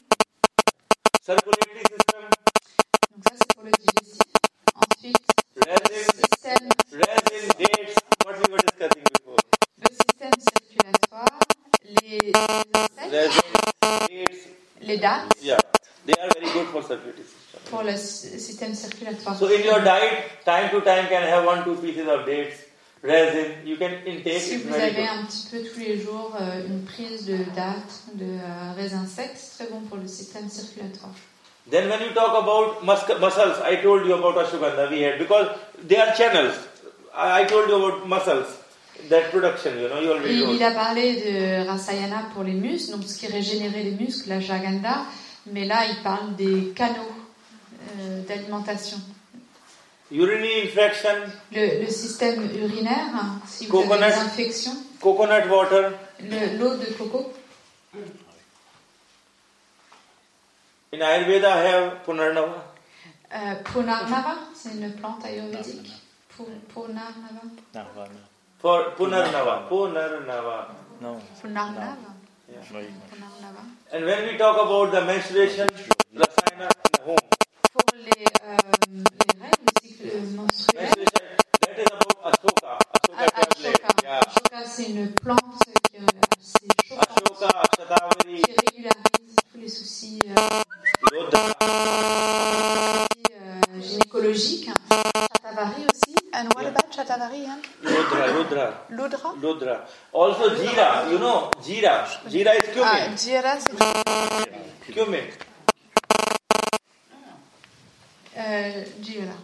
[15.43, 15.59] Yeah,
[16.07, 17.61] they are very good for circulatory system.
[17.71, 19.37] pour le sy- système circulatoire.
[19.37, 22.57] So in your diet, time to time can have one two pieces of dates,
[23.03, 23.65] resin.
[23.65, 24.41] You can intake.
[24.41, 28.25] Si vous avez un petit peu tous les jours euh, une prise de dattes, de
[28.25, 31.13] euh, raisin sec, c'est très bon pour le système circulatoire.
[31.71, 35.49] Then when you talk about mus- muscles, I told you about ashwagandha we had because
[35.87, 36.55] they are channels.
[37.15, 38.49] I, I told you about muscles,
[39.09, 42.93] that production, you know, you Et already il a parlé de Rasayana pour les muscles,
[42.93, 45.03] donc ce qui régénérait les muscles, la Jaganda,
[45.47, 47.13] mais là il parle des canaux
[47.99, 48.99] euh, d'alimentation.
[50.11, 51.17] Urinary infection,
[51.53, 54.07] Le, le système urinaire, hein, si vous avez Coconut.
[54.07, 57.33] des infections, coconut water, le- l'eau de coco,
[60.93, 62.75] in Ayurveda I have Punarnava.
[63.35, 65.91] euh, Punarnava, c'est une plante ayurvédique.
[66.29, 66.43] Pu-
[66.73, 67.41] Punarnava.
[68.63, 70.69] Punarnava, Punarnava.
[71.01, 71.21] Non.
[71.43, 72.15] Punarnava.
[72.49, 72.63] Yeah.
[73.11, 73.63] Punarnava.
[73.93, 75.67] And when we talk about the menstruation,
[76.15, 77.19] rasayana in home,
[77.73, 78.57] Pour les, euh,
[78.93, 81.27] les règles, le cycle menstruel, menstruation,
[81.61, 82.79] that is about Ashoka,
[83.11, 83.75] Ashoka tablet.
[83.75, 84.03] Ashoka.
[84.05, 84.21] Yeah.
[84.21, 85.42] Ashoka, c'est une plante
[99.43, 99.81] Lodra.
[100.13, 102.07] Also Jira, you know, Jira.
[102.31, 103.17] Jira is Ah, cumin.
[103.17, 105.25] Jira, c'est Cumin.
[109.01, 109.35] Jira.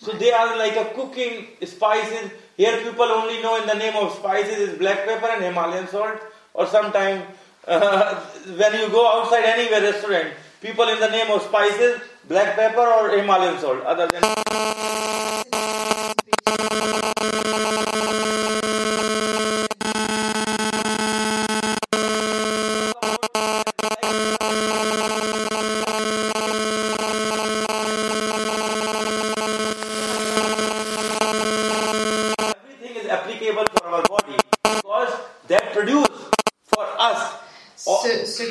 [0.00, 2.30] So they are like a cooking spices.
[2.56, 6.18] Here people only know in the name of spices is black pepper and Himalayan salt.
[6.54, 7.24] Or sometimes
[7.68, 8.14] uh,
[8.46, 10.28] when you go outside anywhere restaurant,
[10.62, 13.82] people in the name of spices, black pepper or Himalayan salt.
[13.84, 14.22] Other than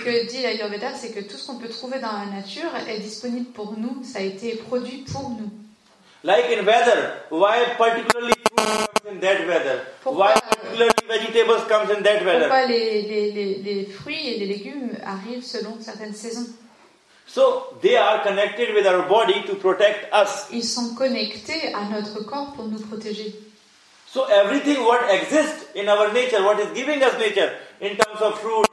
[0.07, 3.47] que dit l'Ayurveda, c'est que tout ce qu'on peut trouver dans la nature est disponible
[3.51, 5.49] pour nous, ça a été produit pour nous.
[6.23, 9.81] Like in weather, why particularly fruit comes in that weather?
[10.03, 12.47] Pourquoi- Why particularly vegetables comes in that weather?
[12.47, 16.47] Pourquoi les, les, les, les fruits et les légumes arrivent selon certaines saisons?
[17.27, 20.47] So they are connected with our body to protect us.
[20.51, 23.35] Ils sont connectés à notre corps pour nous protéger.
[24.09, 27.51] So everything what exists in our nature, what is giving us nature,
[27.81, 28.65] in terms of fruit,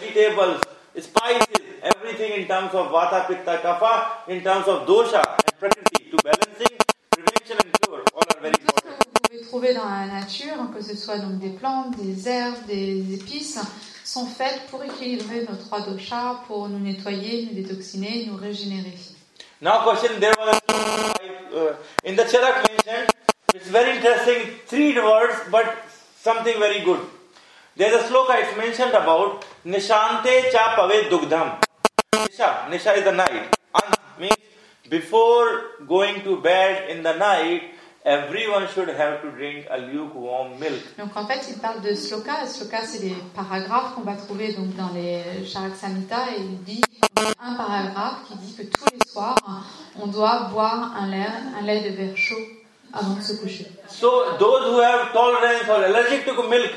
[0.00, 0.60] vegetables,
[1.00, 6.16] spices, everything in terms of vata, pitta, kapha, in terms of dosha and prakriti, to
[6.22, 6.76] balancing,
[7.10, 9.10] prevention and cure, all are very Tout ce que important.
[9.12, 13.14] vous pouvez trouver dans la nature, que ce soit donc des plantes, des herbes, des
[13.14, 13.58] épices,
[14.04, 18.94] sont faites pour équilibrer nos trois doshas, pour nous nettoyer, nous détoxiner, nous régénérer.
[19.60, 21.74] Now question, there was uh,
[22.04, 23.10] in the Charak mentioned,
[23.54, 25.66] it's very interesting, three words, but
[26.20, 27.00] something very good.
[27.76, 31.60] There's a sloka, it's mentioned about Nishante cha pave dugdham.
[32.14, 33.54] Nisha, Nisha is the night.
[33.74, 34.32] Ant means
[34.88, 40.80] before going to bed in the night, everyone should have to drink a lukewarm milk.
[40.96, 42.46] Donc en fait, il parle de sloka.
[42.46, 46.82] Sloka, c'est des paragraphes qu'on va trouver donc dans les Charak Samhita et il dit
[47.38, 49.36] un paragraphe qui dit que tous les soirs,
[50.00, 51.26] on doit boire un lait,
[51.58, 52.40] un lait de verre chaud
[52.94, 53.66] avant de se coucher.
[53.86, 56.70] So those who have tolerance or allergic to milk,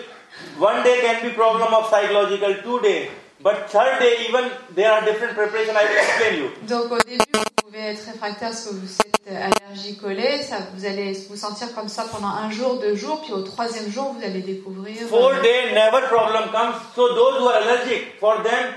[0.57, 3.09] one day can be problem of psychological, two day,
[3.41, 5.75] but third day even there are different preparation.
[5.75, 6.49] I will explain you.
[6.67, 10.85] Donc au début, vous pouvez être réfractaire que vous êtes allergique au lait, ça, vous
[10.85, 14.25] allez vous sentir comme ça pendant un jour, deux jours, puis au troisième jour, vous
[14.25, 14.95] allez découvrir.
[15.07, 16.73] Four euh, day never problem comes.
[16.95, 18.73] So those who are allergic, for them,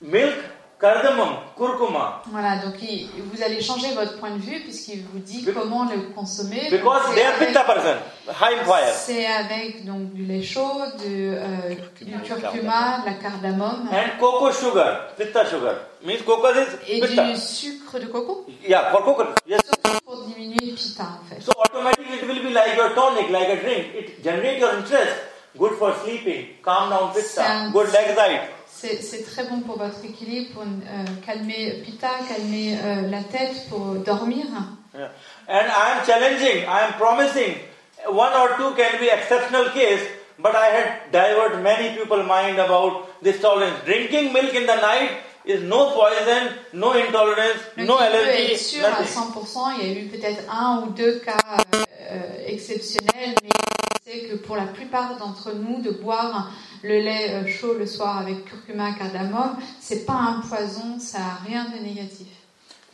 [0.00, 0.34] milk,
[0.80, 5.44] cardamom, curcuma, Voilà, donc il- vous allez changer votre point de vue puisqu'il vous dit
[5.44, 6.68] Be- comment le consommer.
[6.70, 7.96] because C'est they are avec- pitta person,
[8.28, 8.94] high fire.
[8.94, 14.52] C'est avec donc du lait chaud, de, euh, du Curcuma, de la cardamome And cocoa
[14.52, 15.74] sugar, pitta sugar,
[16.04, 16.52] means cocoa
[16.86, 17.24] et is pitta.
[17.24, 19.34] du sucre de coco, Yeah, for cocoa.
[19.46, 19.60] Yes.
[20.04, 21.40] pour diminuer pitta en fait.
[21.42, 23.94] So automatically it will be like your tonic, like a drink.
[23.94, 25.16] It generates your interest.
[25.58, 28.40] Good for sleeping, calm down pitta, good leg side.
[28.80, 33.96] C'est très bon pour votre équilibre, pour euh, calmer pitta, calmer euh, la tête, pour
[34.06, 34.46] dormir.
[34.94, 35.10] Yeah.
[35.48, 37.56] And I am challenging, I am promising.
[38.06, 40.06] One or two can be exceptional case,
[40.38, 43.84] but I had divert many people mind about this tolerance.
[43.84, 45.10] Drinking milk in the night
[45.44, 49.32] is no poison, no intolerance, Donc no allergy, être sûr à nothing.
[49.34, 51.36] 100%, il y a eu peut-être un ou deux cas
[52.12, 53.50] euh, exceptionnels, mais
[54.06, 56.50] c'est que pour la plupart d'entre nous, de boire
[56.82, 61.44] le lait euh, chaud le soir avec curcuma, cardamome, c'est pas un poison, ça a
[61.46, 62.26] rien de négatif.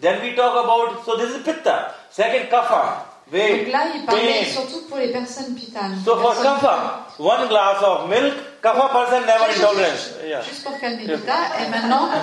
[0.00, 1.94] Then we talk about, so this is pitta.
[2.10, 3.06] Second, kapha.
[3.32, 5.96] Donc là, il parlait surtout pour les personnes pitanes.
[6.04, 10.10] So for kapha, one glass of milk, kapha person never intolerance.
[10.26, 10.42] Yeah.
[10.42, 11.32] Juste pour calmer Pitta.
[11.64, 12.08] Et maintenant,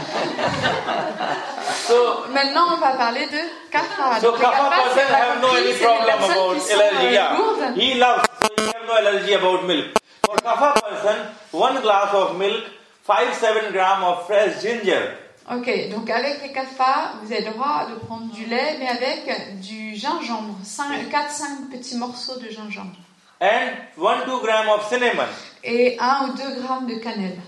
[1.87, 3.39] So, maintenant, on va parler de
[3.71, 4.19] kapha.
[4.21, 7.07] so kapha person have no any problem about sont, allergy.
[7.07, 7.73] euh, Yeah.
[7.75, 9.97] He loves, have no allergy about milk.
[10.25, 11.17] For kapha person,
[11.51, 12.63] one glass of milk,
[13.07, 15.17] 5-7 gram of fresh ginger.
[15.51, 19.59] Ok, donc avec les kapha, vous avez le droit de prendre du lait, mais avec
[19.59, 22.95] du gingembre, 4-5 petits morceaux de gingembre.
[23.41, 25.27] And 1-2 gram of cinnamon.
[25.63, 27.39] Et 1 ou 2 grammes de cannelle.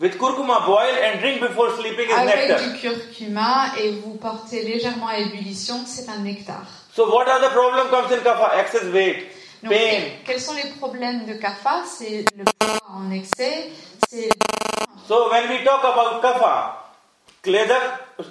[0.00, 2.60] With curcuma boil and drink before sleeping is Avec nectar.
[2.60, 6.64] du curcuma et vous portez légèrement à ébullition, c'est un nectar.
[6.96, 7.88] So what are the problem?
[7.90, 8.58] Comes in kapha?
[8.58, 9.18] Excess weight,
[9.64, 10.02] Donc, pain.
[10.26, 13.70] quels sont les problèmes de kapha C'est le poids en excès,
[14.08, 14.28] c'est
[15.08, 16.76] So when we talk about kapha,
[17.42, 17.82] kledak,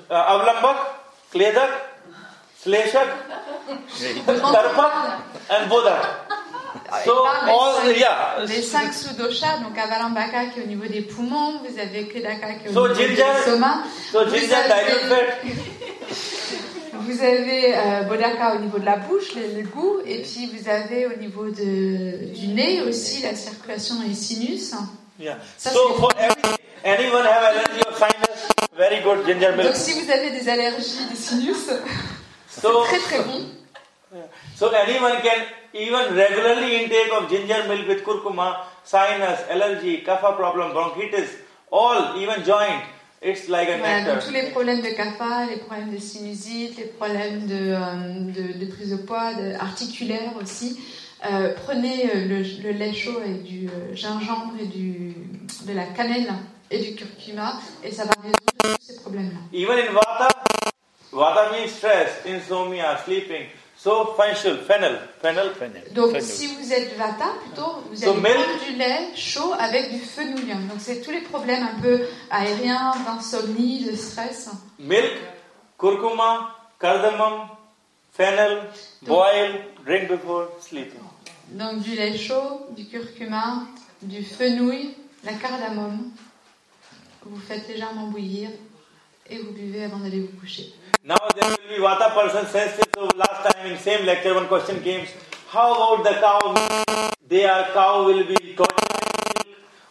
[0.10, 0.78] uh, avlambak,
[1.32, 1.70] kledak,
[2.64, 3.08] sleshak,
[4.54, 4.94] tarpak
[5.50, 6.02] and bodak.
[7.06, 8.46] So des all, cinq- yeah.
[8.48, 12.66] des cinq sous-doshas, donc Avalambaka qui est au niveau des poumons, vous avez Kedaka qui
[12.68, 15.34] est au So niveau du l'estomac, So Vous ginger avez-.
[17.06, 20.70] vous avez euh, Bodaka au niveau de la bouche, le, le goût, et puis vous
[20.70, 24.74] avez au niveau de, du nez aussi la circulation les sinus.
[25.20, 25.38] Yeah.
[25.58, 28.48] Ça, So c'est- for everything, anyone have allergy of sinus?
[28.76, 29.68] Very good ginger milk.
[29.68, 31.70] Donc si vous avez des allergies des sinus,
[32.50, 33.46] c'est So très très bon.
[34.56, 35.42] So anyone can
[35.74, 41.30] even regularly intake of ginger milk with curcuma, sinus, allergy, kapha problem, bronchitis,
[41.72, 42.82] all, even joint.
[43.26, 46.86] It's like a Voilà, donc tous les problèmes de kapha, les problèmes de sinusite, les
[46.86, 50.78] problèmes de, euh, de, de prise de poids, de, articulaires aussi.
[51.26, 55.14] Euh, prenez euh, le, le lait chaud avec du gingembre et du,
[55.66, 56.34] de la cannelle
[56.70, 59.40] et du curcuma et ça va résoudre tous ces problèmes-là.
[59.58, 60.28] Even in Vata,
[61.14, 63.46] Vata means stress, insomnia, sleeping.
[63.84, 64.58] So fennel,
[65.22, 65.52] fennel.
[65.60, 65.84] Fennel.
[65.94, 66.24] Donc, Fennel.
[66.24, 70.00] si vous êtes vata, plutôt, vous So allez milk- prendre du lait chaud avec du
[70.00, 70.54] fenouil.
[70.70, 72.02] Donc, c'est tous les problèmes un peu
[72.32, 74.50] aériens, d'insomnie, de stress.
[74.80, 75.18] Milk,
[75.78, 77.50] kurkuma, cardamom,
[78.14, 78.70] fennel,
[79.02, 81.02] boil, drink before sleeping.
[81.52, 83.64] Donc, du lait chaud, du curcuma,
[84.02, 84.96] du fenouil,
[85.26, 86.10] la cardamome.
[87.26, 88.50] Vous faites légèrement bouillir
[89.30, 90.74] et vous buvez avant d'aller vous coucher.
[91.06, 92.88] Now there will be Vata person sensitive.
[92.96, 95.06] So last time in same lecture one question came,
[95.50, 97.16] how about the cow?
[97.28, 98.72] Their cow will be milk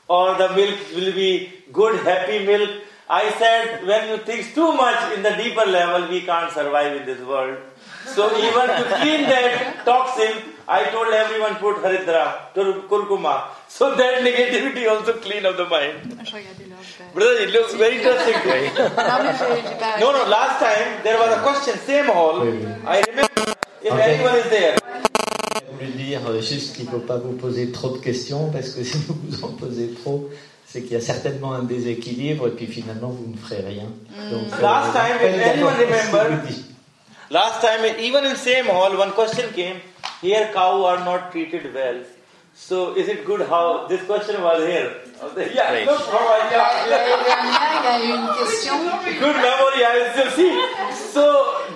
[0.09, 2.71] or the milk will be good happy milk.
[3.11, 7.05] I said when you think too much in the deeper level we can't survive in
[7.05, 7.59] this world.
[8.07, 10.33] So even to clean that toxin,
[10.67, 13.49] I told everyone put haridra, kurkuma.
[13.69, 16.19] So that negativity also clean of the mind.
[17.11, 17.15] Je.
[17.15, 18.69] Brother, it looks very interesting to me.
[18.97, 20.01] Non, mais j'ai j'ai pas.
[20.01, 22.43] No, no, last time there was a question, same hall.
[22.87, 23.53] I remember
[23.83, 24.15] if Okay.
[24.15, 24.77] anyone is there.
[25.57, 28.71] Je voulais dire euh, juste qu'il ne faut pas vous poser trop de questions parce
[28.71, 30.31] que si vous vous en posez trop,
[30.67, 33.89] c'est qu'il y a certainement un déséquilibre et puis finalement vous ne ferez rien.
[34.31, 36.65] Donc, Last time, if anyone d'abord remember- je vous dis.
[37.31, 39.81] Last time, even in same hall, one question came,
[40.23, 41.97] here cow are not treated well.
[42.55, 44.91] So is it good how, this question was here.
[45.23, 45.87] Yeah, Right.
[45.87, 46.51] look how I
[46.91, 48.75] L'année dernière, il y a une question.
[49.21, 50.53] Good memory, I still see.
[51.13, 51.23] So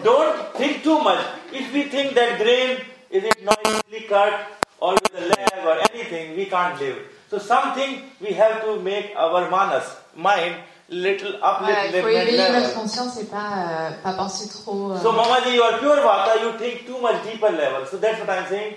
[0.02, 1.20] don't think too much.
[1.52, 2.78] If we think that grain
[3.10, 4.32] is it noisily cut
[4.80, 6.96] or with a leg or anything, we can't live.
[7.30, 9.84] So something we have to make our manas,
[10.16, 10.56] mind,
[10.88, 12.74] little Voilà, little faut éveiller upliftment notre level.
[12.74, 14.92] conscience et pas, euh, pas penser trop.
[14.92, 17.86] euh, So Mamaji, you are pure vata, you think too much deeper level.
[17.90, 18.74] So that's what I'm saying.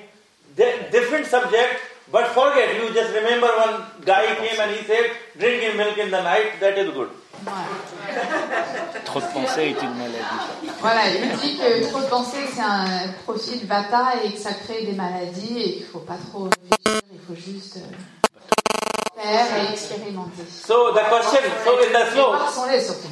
[0.56, 1.80] Di- different subject,
[2.12, 6.12] but forget, you just remember one guy came and he said, drink in milk in
[6.12, 7.10] the night, that is good.
[7.44, 7.66] voilà.
[9.06, 10.70] Trop de pensée est une maladie.
[10.82, 14.84] Voilà, il dit que trop de pensée, c'est un profil vata et que ça crée
[14.86, 20.44] des maladies et qu'il faut pas trop réfléchir, il faut juste euh, faire et expérimenter.
[20.50, 23.08] So the question, so in the Et slope, boire son lait surtout.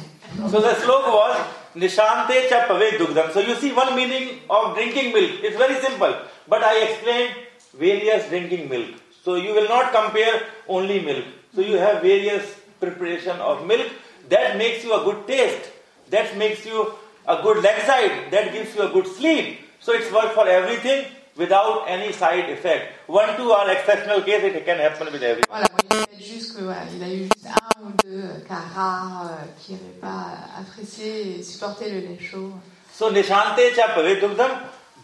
[0.50, 1.36] So the sloka was
[1.74, 3.32] Nishante cha pave dugdam.
[3.32, 5.42] So you see one meaning of drinking milk.
[5.42, 6.14] It's very simple.
[6.46, 7.34] But I explained
[7.72, 8.94] various drinking milk.
[9.22, 11.24] So you will not compare only milk.
[11.54, 12.44] So you have various
[12.80, 13.86] preparation of milk.
[14.28, 15.70] That makes you a good taste.
[16.10, 16.92] That makes you
[17.26, 18.30] a good leg side.
[18.30, 19.60] That gives you a good sleep.
[19.80, 22.92] So it's work for everything without any side effect.
[23.08, 24.42] One, two are exceptional case.
[24.44, 25.46] It can happen with everyone.
[25.48, 28.62] Voilà, moi, fait juste que, voilà, il a eu juste un ou deux euh, cas
[28.74, 30.26] rares euh, qui n'avaient pas
[30.58, 32.52] apprécié et supporté le lait chaud.
[32.92, 34.50] So Nishante cha pavetugdam,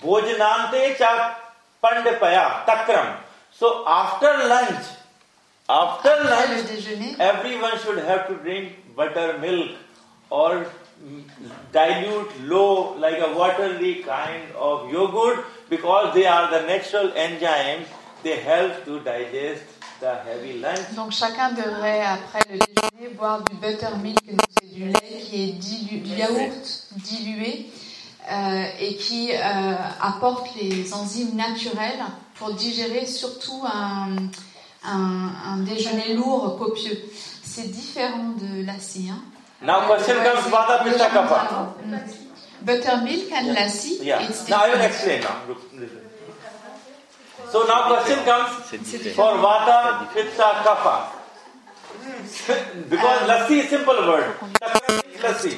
[0.03, 1.39] Bhojanante cha
[1.85, 3.17] pandapaya takram.
[3.53, 4.87] So after lunch,
[5.69, 9.77] after lunch, déjeuner, everyone should have to drink buttermilk
[10.31, 10.67] or
[11.73, 17.87] dilute low like a watery kind of yogurt because they are the natural enzymes.
[18.23, 19.65] They help to digest
[20.01, 20.95] the heavy lunch.
[20.97, 24.19] donc chacun devrait après le déjeuner boire du buttermilk,
[24.59, 27.67] c'est du lait qui est dilu, du yaourt dilué
[28.31, 32.03] euh, et qui euh, apporte les enzymes naturelles
[32.37, 34.17] pour digérer surtout un,
[34.85, 36.99] un, un déjeuner lourd, copieux.
[37.43, 39.09] C'est différent de lassi.
[39.11, 39.21] Hein.
[39.63, 40.85] Now question comes Kapha.
[40.85, 41.75] différent.
[41.85, 41.99] Mm.
[42.63, 44.23] Buttermilk and lassi, Yeah.
[44.23, 45.37] it's Now I will explain now.
[47.53, 48.51] So now question comes
[49.15, 50.97] for Vata, Pitta, Kapha.
[52.89, 54.35] because lassi is simple word.
[55.15, 55.53] Is lassi.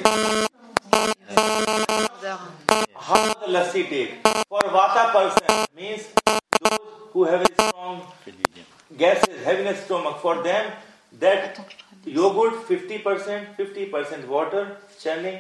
[3.08, 4.14] How the lassi take?
[4.48, 6.06] For Vata person means
[6.60, 6.78] those
[7.12, 8.02] who have a strong
[8.96, 10.16] gases, heaviness stomach.
[10.20, 10.72] For them,
[11.20, 11.60] that
[12.04, 15.38] yogurt 50%, 50% water, churning,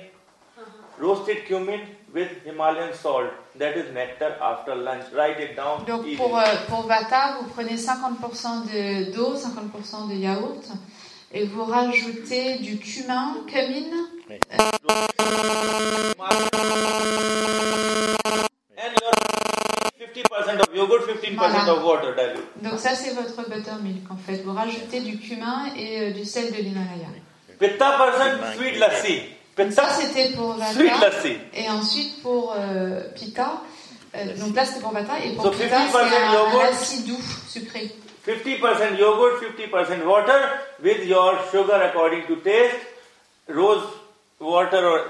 [0.98, 1.80] roasted cumin
[2.12, 3.30] with Himalayan salt.
[3.56, 5.06] That is nectar after lunch.
[5.12, 5.84] Write it down.
[5.86, 6.16] Donc easy.
[6.16, 10.64] pour, euh, pour Vata, vous prenez 50% de- d'eau, 50% de yaourt
[11.32, 14.38] et vous rajoutez du cumin, cumin, Oui.
[18.78, 19.12] And your
[19.98, 21.72] 50% of yogurt, 15% Voilà.
[21.72, 22.62] of water dilute.
[22.62, 24.42] Donc ça c'est votre buttermilk en fait.
[24.44, 27.08] Vous rajoutez du cumin et euh, du sel de l'Himalaya.
[27.58, 29.20] Pitta Cumin sweet lassi.
[29.56, 31.08] Ça Pitta, c'était pour sweet Vata.
[31.08, 31.36] lassi.
[31.54, 33.62] Et ensuite pour euh, Pitta,
[34.14, 36.62] euh, donc là c'était pour Vata et pour So, Pitta 50% c'est un, un yogurt.
[36.70, 37.90] lassi doux, sucré.
[38.26, 40.40] 50% yogurt, 50% water
[40.82, 42.76] with your sugar according to taste.
[43.48, 43.84] Rose
[44.40, 45.00] water or,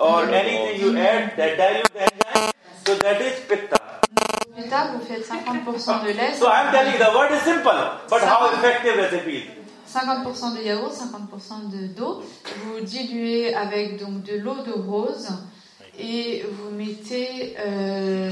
[0.00, 2.52] or anything you add that dilute the enzyme.
[2.84, 3.75] So that is pitta.
[4.56, 7.72] Pitta vous faites 50% de lait, So I'm telling you the word is simple,
[8.08, 9.44] but how effective recipe is.
[9.92, 12.22] 50% de yaourt, 50% de d'eau.
[12.64, 15.28] Vous diluez avec donc de l'eau de rose
[15.98, 18.30] et vous mettez euh,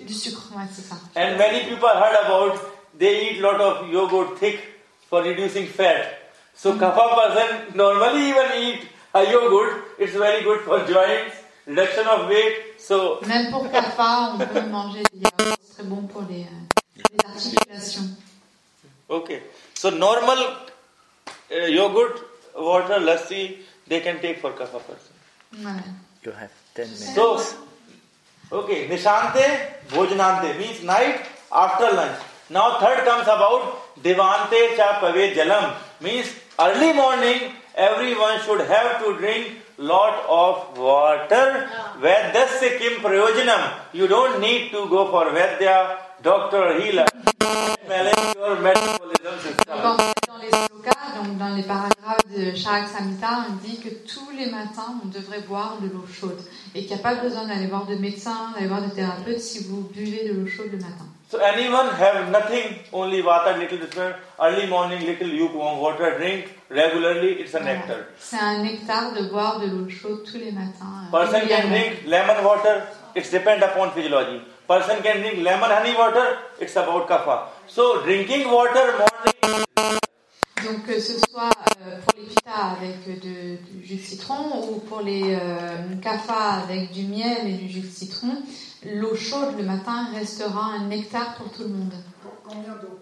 [0.00, 0.50] du sucre.
[0.56, 0.96] Ouais, c'est ça.
[1.16, 2.58] And many people heard about
[2.98, 4.58] they eat lot of yogurt thick
[5.08, 6.04] for reducing fat.
[6.54, 8.80] So kapha person normally even eat
[9.12, 9.82] a yogurt.
[9.98, 11.34] It's very good for joints,
[11.66, 12.56] reduction of weight.
[12.78, 15.56] So Même pour CAFA, on peut manger des yaourts.
[15.62, 16.46] C'est très bon pour les,
[16.96, 18.08] les articulations.
[19.08, 19.42] okay.
[19.74, 20.38] So normal
[21.50, 22.20] uh, yogurt,
[22.56, 23.58] water, lassi
[23.88, 25.14] they can take for kapha person.
[25.64, 25.82] Ouais.
[26.24, 27.14] You have 10 minutes.
[27.14, 27.40] So
[28.52, 29.44] okay, nishante
[29.90, 31.20] bhojanante means night
[31.52, 32.18] after lunch.
[32.50, 39.16] Now third comes about divante cha pave jalam means early morning everyone should have to
[39.18, 41.68] drink lot of water.
[42.00, 43.72] Vedasya kim prayojanam.
[43.92, 47.06] You don't need to go for Vedya, doctor or healer.
[47.88, 50.13] Balance your metabolism system.
[51.38, 55.78] Dans les paragraphes de Charak Samhita, on dit que tous les matins, on devrait boire
[55.80, 56.38] de l'eau chaude
[56.74, 59.64] et qu'il n'y a pas besoin d'aller voir de médecin, d'aller voir de thérapeute si
[59.64, 61.06] vous buvez de l'eau chaude le matin.
[61.30, 67.40] So anyone have nothing, only vata, little different, early morning, little lukewarm water, drink regularly,
[67.40, 68.04] it's a nectar.
[68.18, 71.08] C'est un nectar de boire de l'eau chaude tous les matins.
[71.08, 72.82] euh, Person can drink lemon water,
[73.16, 74.40] it's depend upon physiology.
[74.68, 77.48] Person can drink lemon honey water, it's about kapha.
[77.66, 79.33] So drinking water morning,
[80.64, 81.50] Donc que ce soit
[81.86, 85.38] euh, pour les pitas avec de- du jus de citron ou pour les euh,
[86.02, 88.36] kapha avec du miel et du jus de citron,
[88.84, 91.92] l'eau chaude le matin restera un nectar pour tout le monde.
[92.48, 92.98] Combien d'eau?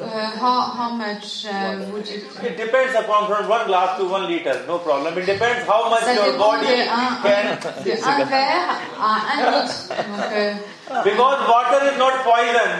[0.00, 2.16] Euh, how, how much uh, would you...
[2.42, 5.16] it depends upon from one glass to one liter, no problem.
[5.16, 7.84] It depends how much Ça your body de un, can.
[7.84, 9.88] de un verre à un litre.
[9.88, 10.54] Donc, euh,
[11.04, 12.70] Because water is not poison.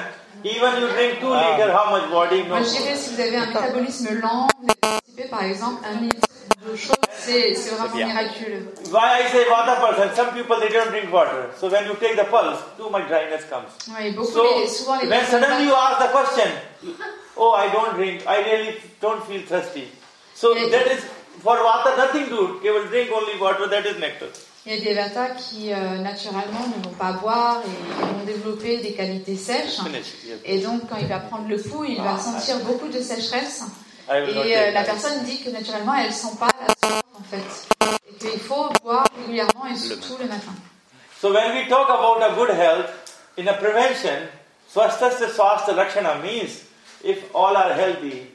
[0.45, 1.57] Even you drink two ah.
[1.57, 2.43] liter, how much body?
[2.43, 2.49] No.
[2.49, 6.01] moi, je dirais si vous avez un métabolisme lent, vous avez participé par exemple un
[6.01, 6.27] litre
[6.63, 8.07] d'eau chaude, c'est c'est vraiment bien.
[8.09, 8.69] miraculeux.
[8.93, 10.15] Why I say vata person?
[10.15, 11.49] Some people they don't drink water.
[11.59, 13.73] So when you take the pulse, too much dryness comes.
[13.89, 16.51] Ouais, et beaucoup, So les, souvent les when suddenly you ask the question,
[17.39, 19.89] oh I don't drink, I really don't feel thirsty.
[20.35, 20.69] So Yeah.
[20.69, 21.05] that is
[21.43, 22.61] for water nothing to.
[22.63, 23.67] They will drink only water.
[23.69, 24.29] That is nectar.
[24.67, 28.79] Il y a des vatas qui euh, naturellement ne vont pas boire et vont développer
[28.79, 29.79] des qualités sèches.
[30.43, 33.63] Et donc quand il va prendre le pouls, il va sentir beaucoup de sécheresse.
[34.09, 37.99] Not Et euh, la personne dit que naturellement elle sent pas la soif en fait.
[38.09, 40.55] Et qu'il faut boire régulièrement et surtout le matin.
[41.21, 42.89] So when we talk about a good health
[43.37, 44.29] in a prevention,
[44.73, 46.63] swasthasya swasthya lakshana means
[47.05, 48.29] if all are healthy,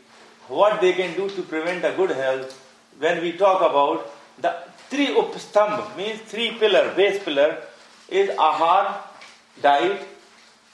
[0.48, 2.54] what they can do to prevent a good health.
[3.00, 4.54] When we talk about the
[4.90, 7.58] three upstambh means three pillar, base pillar
[8.10, 8.98] is ahar,
[9.62, 10.02] diet,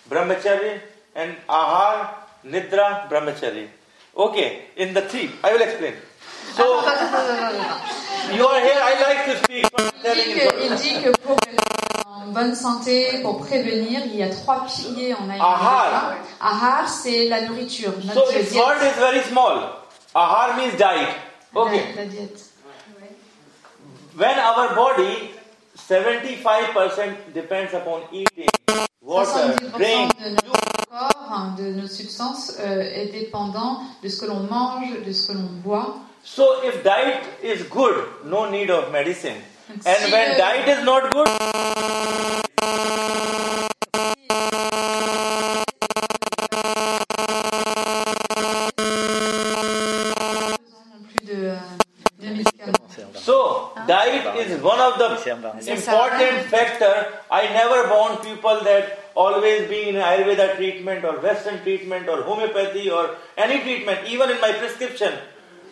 [0.10, 0.80] brahmacharya,
[1.16, 2.10] and ahar,
[2.46, 3.68] nidra, brahmacharya.
[4.18, 5.94] Okay, in the three, I will explain.
[6.56, 6.64] So
[8.34, 8.80] you are here.
[8.80, 9.66] I like to speak.
[10.06, 11.36] Il dit, que, pour
[12.08, 15.44] en bonne santé, pour prévenir, il y a trois piliers en Ayurveda.
[15.44, 16.16] Ahar.
[16.40, 18.64] Ahar, c'est la nourriture, So notre its diète.
[18.66, 19.80] word is very small.
[20.14, 21.10] Ahar means diet.
[21.54, 21.94] Okay.
[21.96, 22.45] La, la diète.
[24.16, 25.32] When our body,
[25.78, 28.48] 75% depends upon eating,
[29.02, 30.18] water, 70% drink.
[30.24, 34.88] de notre corps, hein, de nos substances, euh, est dépendant de ce que l'on mange,
[35.06, 35.96] de ce que l'on boit.
[36.24, 39.36] So if diet is good, no need of medicine.
[39.68, 41.28] Donc, And si when le- diet is not good,
[55.28, 56.94] important factor.
[57.32, 62.90] I never want people that always be in Ayurveda treatment or Western treatment or homeopathy
[62.90, 65.14] or any treatment, even in my prescription.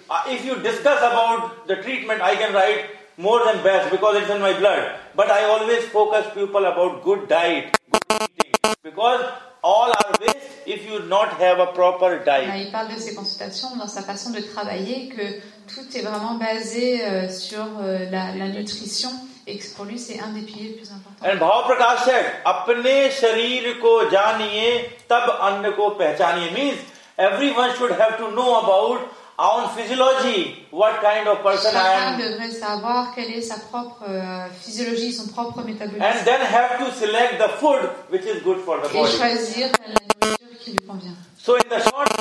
[0.09, 2.85] Uh, if you discuss about the treatment, I can write
[3.17, 4.91] more than best because it's in my blood.
[5.15, 9.21] But I always focus people about good diet, good eating, because
[9.63, 12.65] all are waste if you not have a proper Là, diet.
[12.65, 15.39] il parle de ses consultations dans sa façon de travailler, que
[15.73, 19.09] tout est vraiment basé euh, sur euh, la, la nutrition
[19.46, 21.24] et que pour lui c'est un des piliers les plus importants.
[21.24, 24.76] And Bhav Prakash said, अपने शरीर को जानिए
[25.08, 26.78] तब अन्न को पहचानिए means
[27.18, 29.00] everyone should have to know about
[29.40, 33.54] our own physiology, what kind of person I Chacun am, devrait savoir quelle est sa
[33.70, 38.42] propre euh, physiologie, son propre and métabolisme then have to select the food which is
[38.42, 39.12] good for the et body.
[39.16, 39.94] choisir la
[40.26, 41.14] nourriture qui lui convient.
[41.38, 42.11] So in the short term,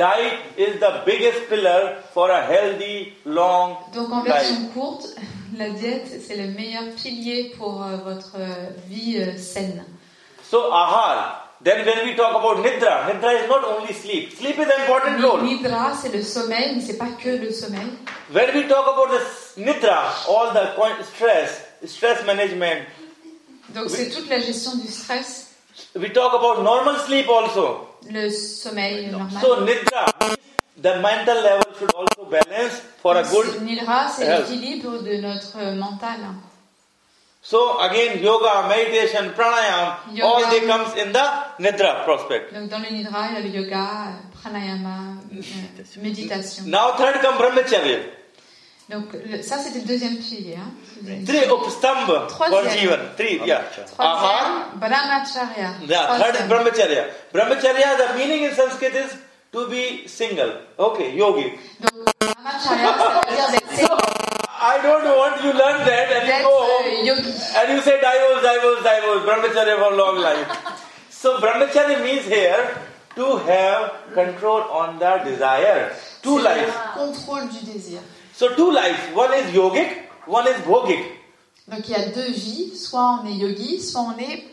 [0.00, 4.32] diet is the biggest pillar for a healthy, long Donc en life.
[4.32, 5.06] version courte,
[5.58, 9.84] la diète c'est le meilleur pilier pour euh, votre euh, vie euh, saine.
[10.50, 11.46] So ahar.
[11.62, 14.32] Then when we talk about nidra, nidra is not only sleep.
[14.32, 15.42] Sleep is an important role.
[15.42, 17.90] Nidra c'est le sommeil, mais c'est pas que le sommeil.
[18.32, 22.86] When we talk about this nidra, all the stress, stress management.
[23.74, 25.48] Donc c'est toute la gestion du stress,
[25.94, 27.89] We talk about normal sleep also.
[28.08, 29.40] Le sommeil normal.
[29.42, 30.06] So nidra,
[30.80, 33.60] the mental level should also balance for a good.
[33.62, 36.18] Nidra, c'est l'équilibre de notre mental.
[37.42, 40.24] So again, yoga, meditation, pranayam, Yoga.
[40.26, 41.24] all they comes in the
[41.58, 42.52] nidra prospect.
[42.52, 46.64] Donc dans le nidra, il y a le yoga, pranayama, euh, méditation.
[46.66, 47.98] Now third come brahmacharya.
[48.90, 50.56] Donc le- ça c'était le deuxième pilier.
[50.58, 50.70] Hein.
[51.00, 51.24] Deuxième.
[51.26, 52.78] Three upstamba oh, for Troisième.
[52.78, 52.98] jivan.
[53.16, 53.62] Three, yeah.
[53.98, 54.70] Ahar.
[54.78, 55.70] Troisième, brahmacharya.
[55.86, 56.48] Yeah, third is Troisième.
[56.48, 57.04] brahmacharya.
[57.32, 59.16] Brahmacharya, the meaning in Sanskrit is
[59.52, 60.52] to be single.
[60.78, 61.52] Okay, yogi.
[61.80, 63.96] Brahmacharya, ça veut dire d'être So,
[64.62, 67.32] I don't want you learn that and you go euh, home yogi.
[67.56, 70.46] and you say divorce, divorce, divorce, brahmacharya for long life.
[71.10, 72.76] so brahmacharya means here
[73.16, 75.92] to have control on the desire.
[76.22, 76.56] Two life.
[76.58, 76.74] lives.
[76.74, 78.00] le contrôle du désir.
[78.34, 79.14] So two life.
[79.14, 79.88] One is yogic,
[80.30, 81.02] one is bhogic.
[81.68, 84.44] Donc il y a deux vies, soit on est yogi, soit on est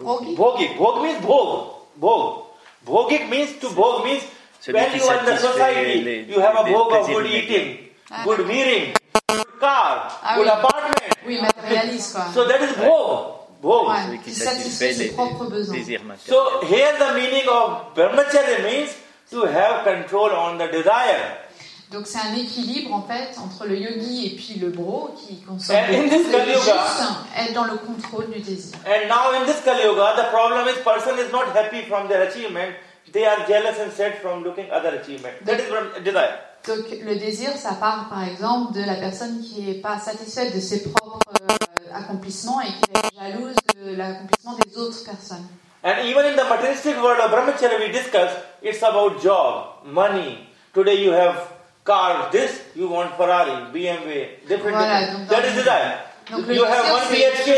[0.00, 0.34] bhogi.
[0.34, 0.76] Bhogic.
[0.78, 1.68] Bhog means bhog.
[1.96, 2.42] Bhog.
[2.86, 4.22] Bhogic means to bhog means
[4.68, 7.78] when you are in the society, les- you have a bhog of good eating,
[8.10, 8.46] Ah, good d'accord.
[8.52, 8.92] wearing,
[9.28, 10.52] good car, Ah good oui.
[10.52, 11.14] apartment.
[11.26, 12.24] Oui, matérialiste quoi.
[12.34, 13.32] So that is bhog.
[13.62, 13.88] Bhog.
[13.88, 15.84] Ouais, Celui qui qui satisfait satisfait ses propres besoins.
[16.26, 18.90] So here the meaning of brahmacharya means
[19.30, 21.38] to have control on the desire.
[21.92, 25.76] Donc c'est un équilibre en fait entre le yogi et puis le bro qui consomme
[25.76, 26.84] And in this Kali Yuga-
[27.38, 28.74] être dans le contrôle du désir.
[28.86, 32.22] And now in this Kali Yuga, the problem is person is not happy from their
[32.28, 32.74] achievement.
[33.12, 35.32] They are jealous and sad from looking other achievement.
[35.44, 36.38] That is brahm- desire.
[36.66, 40.60] Donc le désir, ça part par exemple de la personne qui n'est pas satisfaite de
[40.60, 45.46] ses propres euh, accomplissements et qui est jalouse de l'accomplissement des autres personnes.
[45.84, 50.48] And even in the materialistic world of brahmacharya we discuss, it's about job, money.
[50.74, 51.36] Today you have
[51.86, 55.28] cars, this, you want Ferrari, BMW, different, Voilà, different.
[55.30, 55.98] That dans- desire.
[56.30, 57.48] Donc You have one BHK,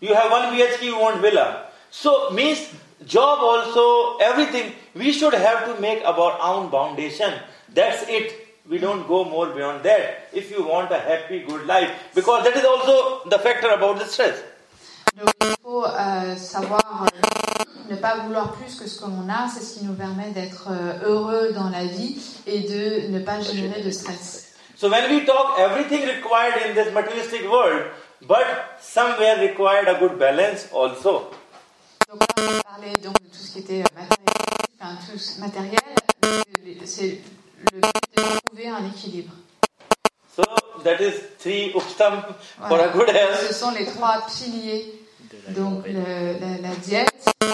[0.00, 1.66] you have one BHK, you want villa.
[1.90, 2.60] So means
[3.06, 7.32] job also, everything, we should have to make our own foundation.
[7.74, 8.32] That's it.
[8.68, 10.28] We don't go more beyond that.
[10.32, 14.04] If you want a happy, good life, because that is also the factor about the
[14.04, 14.36] stress.
[15.16, 19.48] Donc il faut euh, savoir euh, ne pas vouloir plus que ce que l'on a,
[19.52, 23.40] c'est ce qui nous permet d'être euh, heureux dans la vie et de ne pas
[23.40, 24.46] générer de stress.
[24.76, 27.82] So when we talk everything required in this materialistic world,
[28.22, 28.46] but
[28.80, 31.30] somewhere required a good balance also.
[32.08, 34.36] Donc on a parlé donc, de tout ce qui était euh, matériel,
[34.80, 35.80] enfin, tout ce matériel.
[36.86, 37.20] C'est
[37.72, 37.82] le but
[38.16, 39.32] de trouver un équilibre.
[40.34, 40.42] So
[40.84, 42.84] that is three upstam for Voilà.
[42.84, 43.52] a good Ce health.
[43.52, 44.99] sont les trois piliers.
[45.48, 47.10] Donc le- la, la diète,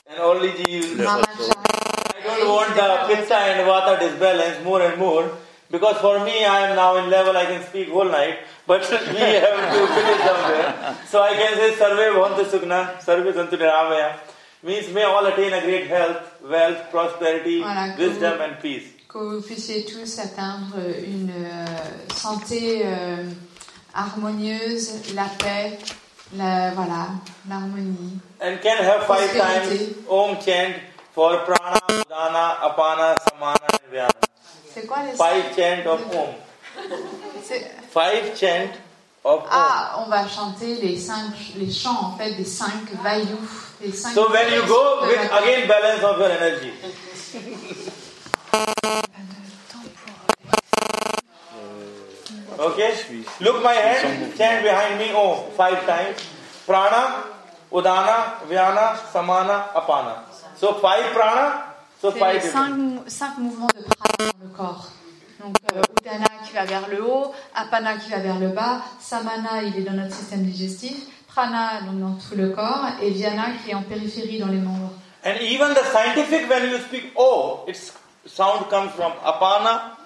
[0.08, 5.30] And only the I don't want the pitta and vata disbalance more and more
[5.70, 8.96] because for me I am now in level I can speak whole night, but we
[8.96, 10.96] have to finish somewhere.
[11.10, 14.16] So I can say sarve bhavantu sukhna, sarve santu niramaya.
[14.62, 18.86] Means may all attain a great health, wealth, prosperity, Voilà, que wisdom vous- and peace.
[19.08, 21.66] que vous puissiez tous atteindre une euh,
[22.14, 23.24] santé euh,
[23.94, 25.78] harmonieuse, la paix,
[26.34, 27.08] la, voilà,
[27.48, 28.18] l'harmonie.
[28.40, 30.74] And can have five times Om chant
[31.12, 34.10] for prana, udana, apana, samana and vyana.
[34.72, 36.34] C'est quoi les Five chant of Om.
[37.90, 38.70] Five chant
[39.24, 39.48] of Om.
[39.50, 43.48] Ah, on va chanter les cinq, les chants en fait des cinq vaillous,
[43.80, 44.12] les cinq.
[44.14, 46.72] So when you go with again balance of your energy.
[52.58, 52.94] Okay?
[53.40, 56.16] Look my hand, chant behind me Om five times.
[56.66, 57.24] Prana,
[57.70, 60.24] Udana, Vyana, Samana, Apana.
[60.56, 64.88] So five prana, so five cinq, cinq mouvements de prana dans le corps.
[65.38, 69.62] Donc euh, Udana qui va vers le haut, Apana qui va vers le bas, Samana
[69.62, 70.96] il est dans notre système digestif,
[71.28, 74.92] Prana donc dans tout le corps et Vyana qui est en périphérie dans les membres.
[75.24, 77.92] And even the scientific, when you speak O, its
[78.24, 79.96] sound comes from Apana,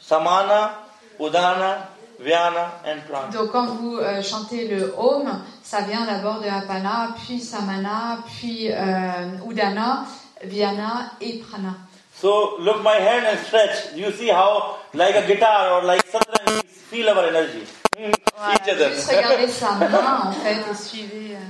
[0.00, 0.72] Samana,
[1.18, 1.86] Udana,
[2.20, 3.28] Vyana, and Prana.
[3.32, 5.24] Donc quand vous euh, chantez le Om,
[5.62, 10.04] ça vient d'abord de Apana, puis Samana, puis euh, Udana,
[10.42, 11.74] Vyana et Prana.
[12.20, 13.94] So look my hand and stretch.
[13.96, 16.02] You see how, like a guitar or like
[16.46, 17.64] we feel our energy.
[17.96, 18.90] Hmm, Voilà, Each other.
[18.94, 21.36] juste regardez sa main en fait et suivez.
[21.36, 21.40] euh,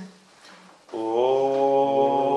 [0.92, 2.33] any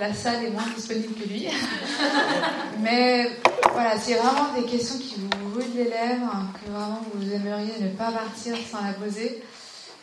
[0.00, 1.48] La salle est moins disponible que lui.
[2.80, 3.30] Mais
[3.72, 7.88] voilà, c'est vraiment des questions qui vous brûlent les lèvres, que vraiment vous aimeriez ne
[7.88, 9.42] pas partir sans la poser.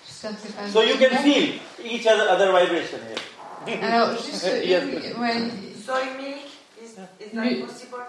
[0.05, 1.53] J'espère que c'est pas So you can feel
[1.83, 3.79] each other, other vibration here.
[3.83, 4.83] Alors, juste Yes.
[4.83, 5.51] une- ouais,
[5.85, 6.45] Soy milk
[6.83, 7.99] is, is not possible?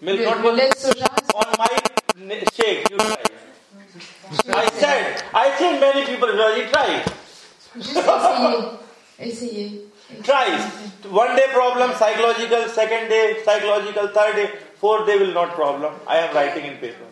[0.00, 2.90] Milk le, not le was lait de soja, on my shake.
[2.90, 3.16] You try.
[4.54, 5.24] I said.
[5.34, 7.02] I think many people already try.
[7.76, 8.70] juste essayer.
[9.18, 9.80] Essayez.
[10.24, 10.58] Try.
[11.10, 15.94] One day problem psychological, second day psychological, third day, fourth day will not problem.
[16.06, 17.04] I am writing in paper.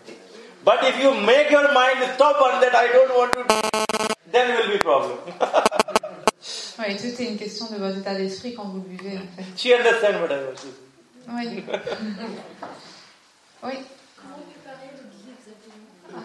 [0.65, 4.79] But if you make your mind stubborn that I don't want to, then will be
[4.79, 5.19] problem.
[6.79, 9.45] Oui, tout est une question de votre état d'esprit quand vous buvez, en fait.
[9.55, 10.75] She understand what I was saying.
[11.29, 11.62] Oui.
[13.62, 13.75] Ah, oui.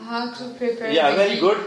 [0.09, 1.57] How to prepare Yeah, very good.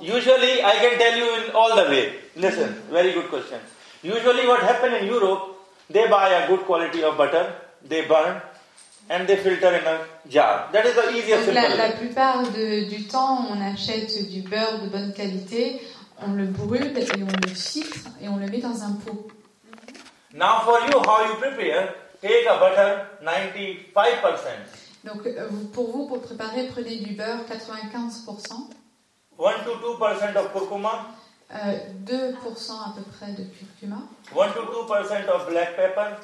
[0.00, 2.14] Usually, I can tell you in all the way.
[2.36, 3.58] Listen, very good question.
[4.02, 5.56] Usually, what happen in Europe,
[5.90, 7.52] they buy a good quality of butter,
[7.88, 8.40] they burn,
[9.10, 9.98] and they filter in a
[10.28, 10.68] jar.
[10.72, 14.78] That is the easiest Donc, la, la plupart de- du temps, on achète du beurre
[14.82, 15.80] de bonne qualité,
[16.20, 19.28] on le brûle et on le filtre et on le met dans un pot.
[20.34, 21.94] Now, for you, how you prepare?
[22.20, 24.48] Take a butter 95%,
[25.04, 28.68] Donc, euh, pour vous, pour préparer, prenez du beurre 95%,
[29.38, 31.06] 1 to 2% of curcuma,
[31.54, 34.02] euh, 2% à peu près de curcuma,
[34.32, 36.14] 1 to 2% of black pepper.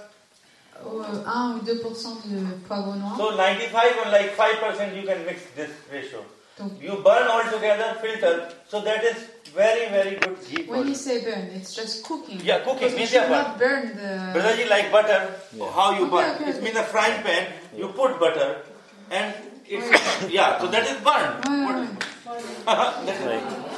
[0.77, 3.17] Euh, ou, euh, 1 ou 2% de poivre noir.
[3.17, 6.19] So 95 and like 5% you can mix this ratio.
[6.59, 8.49] Donc, You burn all together, filter.
[8.69, 9.17] So that is
[9.55, 10.95] very, very good ghee for when you you.
[10.95, 12.41] say burn, it's just cooking.
[12.45, 14.39] Yeah, cooking Because you means should not burn the...
[14.39, 15.35] Brotherji, like butter,
[15.75, 16.31] how you Okay, burn?
[16.37, 17.47] okay, It means a frying pan,
[17.77, 18.63] you put butter,
[19.11, 19.35] and
[19.67, 21.41] it's, yeah, so that is burn.
[21.43, 23.07] Ouais, What- ouais.
[23.07, 23.74] That's Oui.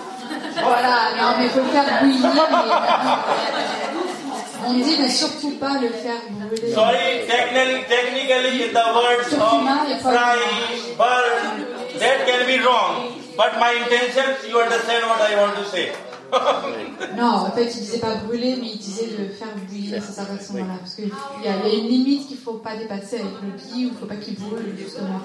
[0.62, 2.30] Voilà, non, mais il faut le faire bouillir.
[2.50, 3.66] mais-
[4.68, 6.72] On dit de surtout pas le faire brûler.
[6.74, 10.38] Sorry, technically, the words of fry,
[10.98, 11.66] burn,
[12.00, 13.12] that can be wrong.
[13.36, 15.92] But my intention, you understand what I want to say.
[17.16, 20.24] Non, en fait, il disait pas brûler, mais il disait de faire bouillir, c'est sa
[20.24, 23.20] façon là Parce qu'il y, a il y a une limite qu'il faut pas dépasser
[23.20, 25.20] avec le ghee, ou il faut pas qu'il brûle, justement.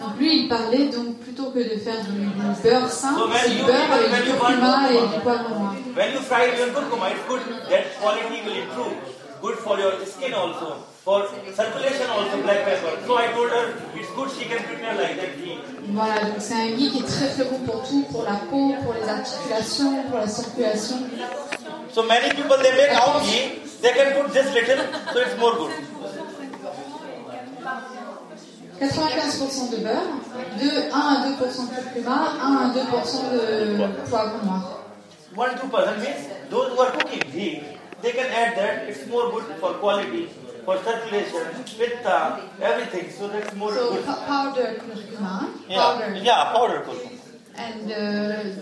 [0.00, 3.36] Donc lui, il parlait donc plutôt que de faire du, du beurre simple, So when
[3.42, 5.74] c'est du you- beurre avec du curcuma et du poivre noir.
[5.96, 7.40] When you fry it in curcuma, it's good.
[7.68, 8.94] That quality will improve.
[9.42, 10.76] Good for your skin also.
[11.08, 11.24] For
[11.54, 13.00] circulation also, black pepper.
[13.06, 15.56] So I told her it's good she can prepare like that ghee.
[15.88, 18.74] Voilà, donc c'est un ghee qui est très très bon pour tout, pour la peau,
[18.84, 20.96] pour les articulations, pour la circulation.
[21.94, 25.54] So many people they make out ghee, they can put this little, so it's more
[25.56, 25.72] good.
[28.78, 30.12] 95% de beurre,
[30.60, 34.84] de 1 à 2% de curcuma, 1 à 2% de poivre noir.
[35.34, 37.62] One two percent means those who are cooking ghee,
[38.02, 38.90] they can add that.
[38.90, 40.28] It's more good for quality,
[40.68, 41.44] for circulation,
[41.78, 43.08] pitta, everything.
[43.10, 44.04] So that's more So good.
[44.04, 47.12] pa- powder curcuma, Yeah, powder, yeah, powder curcuma.
[47.56, 47.96] and uh,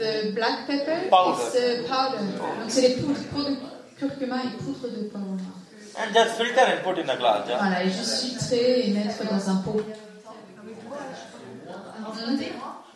[0.01, 1.43] the black pepper Powder.
[1.43, 2.23] is uh, powder.
[2.39, 3.57] Donc c'est les poudres, poudre de
[3.99, 5.57] curcuma et poudre de poivre noir.
[5.99, 7.59] And just filter and put in a glass jar.
[7.59, 9.83] Voilà, et juste filtrer et mettre dans un pot.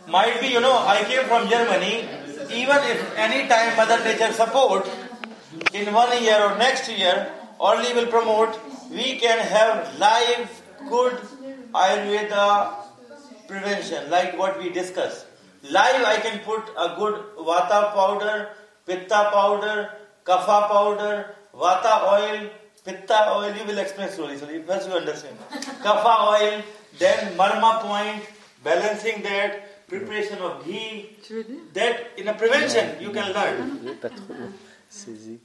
[0.06, 2.06] Might be, you know, I came from Germany.
[2.62, 4.88] Even if any time Mother Nature support,
[5.74, 8.58] in one year or next year, only will promote,
[8.90, 11.14] we can have live, good
[11.72, 12.74] Ayurveda
[13.46, 15.26] prevention, like what we discussed.
[15.62, 18.48] Live, I can put a good Vata powder,
[18.86, 19.90] Pitta powder,
[20.24, 22.50] Kapha powder, Vata oil,
[22.84, 23.54] Pitta oil.
[23.54, 24.62] You will explain slowly, slowly.
[24.62, 25.36] First you understand.
[25.84, 26.62] Kapha oil,
[26.98, 28.24] then Marma point,
[28.64, 31.10] balancing that, preparation of ghee.
[31.74, 33.80] That in a prevention you can learn.
[33.82, 34.34] Il est pas trop
[34.88, 35.38] saisi.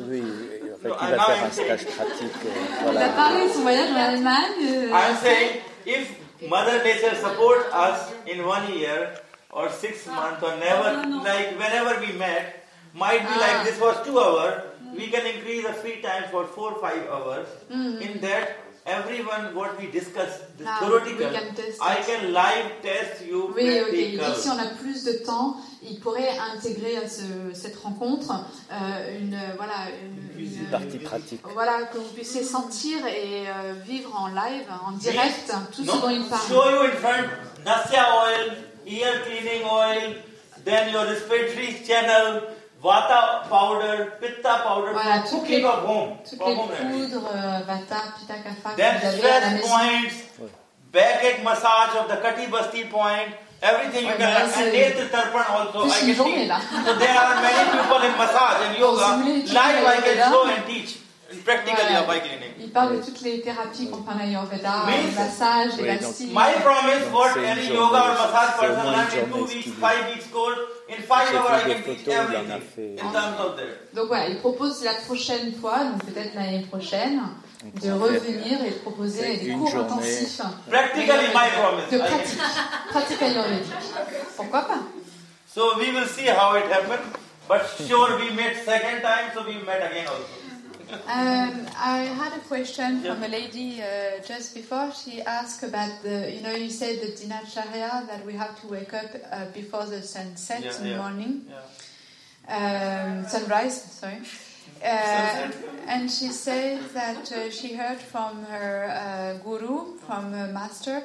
[0.00, 2.38] Oui, en fait, il va faire I'm un stage pratique.
[2.46, 4.62] euh, Il a parlé de son voyage en Allemagne.
[4.62, 5.50] euh, I am saying
[5.86, 6.08] if
[6.48, 9.14] Mother Nature support us in one year
[9.50, 10.14] or six ah.
[10.14, 10.90] months or never,
[11.24, 12.64] like whenever we met,
[12.94, 13.64] might be like ah.
[13.64, 14.96] this was two hours, mm.
[14.96, 17.48] we can increase the free time for four or five hours.
[17.70, 18.00] Mm.
[18.00, 18.56] In that,
[18.86, 22.06] everyone what we discuss, this Ah, theoretical, we can test I it.
[22.06, 23.88] can live test you Oui, ok.
[23.92, 24.34] Il dit practical.
[24.34, 28.32] que si on a plus de temps, il pourrait intégrer à ce- cette rencontre
[28.72, 31.40] euh, une, voilà, une, une- Partie pratique.
[31.54, 36.00] Voilà, que vous puissiez sentir et euh, vivre en live, en direct, tout ce No,
[36.00, 36.48] dont il parle.
[36.48, 37.28] show you in front
[37.64, 38.52] Nasya oil,
[38.86, 40.14] ear cleaning oil,
[40.64, 42.42] then your respiratory channel,
[42.82, 46.16] Vata powder, Pitta powder, Voilà, toutes cooking les- of home.
[46.28, 50.48] Toutes les poudres, euh, Vata, Pitta, Kapha que Then stress points,
[50.92, 55.98] back massage of the Kati Basti point, Everything you can and Netra Tarpan also I
[55.98, 56.16] can teach.
[56.16, 56.24] So
[57.02, 59.08] there are many people in massage and yoga.
[59.24, 60.30] Live I can yoga.
[60.30, 60.98] show and teach
[61.44, 62.02] practically Voilà.
[62.02, 62.54] at my clinic.
[62.60, 65.88] Il parle de toutes les thérapies qu'on fait en Ayurveda, Mais- les massages, les Oui,
[65.90, 66.26] donc- laxis.
[66.32, 70.58] My promise, what any yoga or massage person in two weeks, five weeks course,
[70.88, 73.02] in five hours I pris can des teach photos, il en a everything fait.
[73.02, 73.94] in terms of that.
[73.94, 77.20] Donc voilà, il propose la prochaine fois, donc peut-être l'année prochaine,
[77.82, 79.92] de revenir et de proposer des cours journée.
[79.92, 80.40] intensifs.
[80.68, 81.90] Practically my promise.
[81.90, 82.38] De pratique,
[82.90, 83.72] pratique ayurvédique.
[84.36, 84.80] Pourquoi pas?
[85.52, 87.00] So we will see how it happens.
[87.48, 90.24] But sure, we met second time, so we met again also.
[90.90, 94.90] Um, I had a question from a lady uh, just before.
[94.92, 98.94] She asked about the, you know, you said the dinacharya that we have to wake
[98.94, 100.96] up uh, before the sunset Yeah, in the yeah.
[100.98, 101.44] morning,
[102.48, 103.18] Yeah.
[103.18, 104.20] um, sunrise, sorry.
[104.82, 105.50] Uh,
[105.88, 111.02] and she says that uh, she heard from her uh, guru, from her master,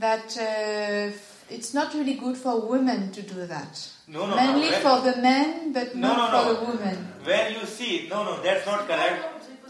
[0.00, 1.12] that uh,
[1.50, 3.88] it's not really good for women to do that.
[4.08, 4.76] No, no, Mainly no.
[4.78, 6.54] for the men, but No, not no, for no.
[6.72, 6.96] the women.
[7.24, 9.24] When you see, no, no, that's not correct.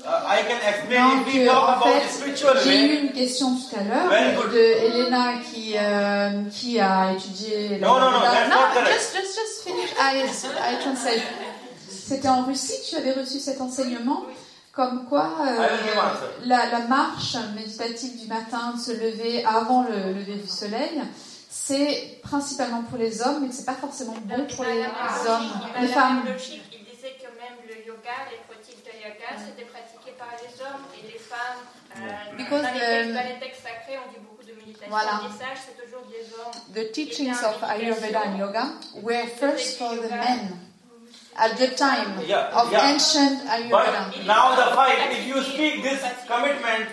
[0.04, 3.12] Uh, I can explain Donc, if we talk en about fait, spiritual j'ai eu une
[3.12, 8.18] question tout à l'heure de Elena qui, euh, qui a étudié la No, no, no,
[8.20, 8.94] that's not correct.
[8.94, 9.90] just, just, just finish.
[10.00, 11.22] I, I translate.
[12.12, 14.24] C'était en Russie que tu avais reçu cet enseignement,
[14.72, 16.26] comme quoi euh, answer.
[16.44, 21.00] la, la marche méditative du matin, de se lever avant le lever du soleil,
[21.48, 24.82] c'est principalement pour les hommes, mais que c'est pas forcément bon pour les,
[25.26, 26.22] hommes, les femmes.
[26.26, 30.52] Logique, il disait que même le yoga, les pratiques de yoga, c'était pratiqué par les
[30.60, 31.64] hommes et les femmes.
[31.96, 34.90] Euh, Because dans, les dans les textes sacrés, on dit beaucoup de méditation.
[34.90, 35.22] Voilà.
[35.24, 36.74] Les sages, c'est toujours des hommes.
[36.74, 38.64] The teachings of Ayurveda and yoga
[39.02, 40.71] were first for the men
[41.36, 42.92] at the time Yeah, of yeah.
[42.92, 43.70] ancient Ayurveda.
[43.70, 46.88] But now the fight, if you speak this commitment,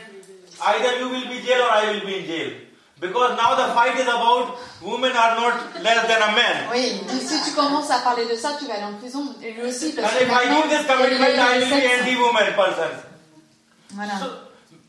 [0.61, 2.51] either you will be jail or I will be in jail.
[2.99, 6.69] Because now the fight is about women are not less than a man.
[6.69, 9.35] Oui, si tu commences à parler de ça, tu vas aller en prison.
[9.41, 11.59] Et lui aussi, parce And que if I give this il y a commitment, I
[11.59, 12.91] will be anti-woman person.
[13.95, 14.19] Voilà.
[14.19, 14.25] So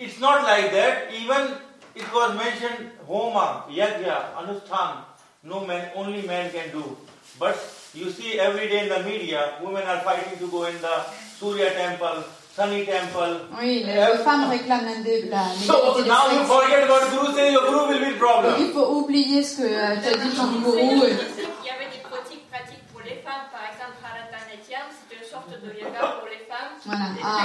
[0.01, 1.13] it's not like that.
[1.15, 1.55] Even
[1.95, 5.05] it was mentioned Homa, Yajna, Anusthan,
[5.45, 6.97] no man, only man can do.
[7.39, 7.55] But
[7.95, 10.95] you see every day in the media, women are fighting to go in the
[11.39, 12.23] Surya temple,
[12.55, 13.49] Sunny temple.
[13.59, 17.63] Oui, les, les femmes réclament l'indé- la So now you forget what Guru says, your
[17.67, 18.55] Guru will be in problem.
[18.59, 20.77] il faut oublier ce que euh, t'as dit ton Il gourou.
[20.77, 23.49] disait et- qu'il y avait des pratiques pratiques pour les femmes.
[23.51, 26.75] Par exemple, Bharatanatyam, c'était une sorte de yoga pour les femmes.
[26.85, 27.07] Voilà.
[27.23, 27.43] Ah,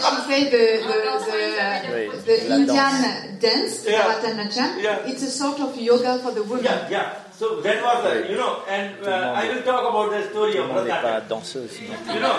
[0.00, 2.94] she said the, en dansant, the, ils avaient the, the Indian
[3.40, 4.02] dance, the Yeah.
[4.08, 5.06] Bharatanatyam, Yeah.
[5.06, 6.64] it's a sort of yoga for the women.
[6.64, 7.12] Yeah, yeah.
[7.38, 10.68] So that was, the, you know, and uh, I will talk about the story of
[10.68, 11.28] le monde n'est pas Bharatanatyam.
[11.28, 11.80] danseuse.
[11.82, 12.36] You know,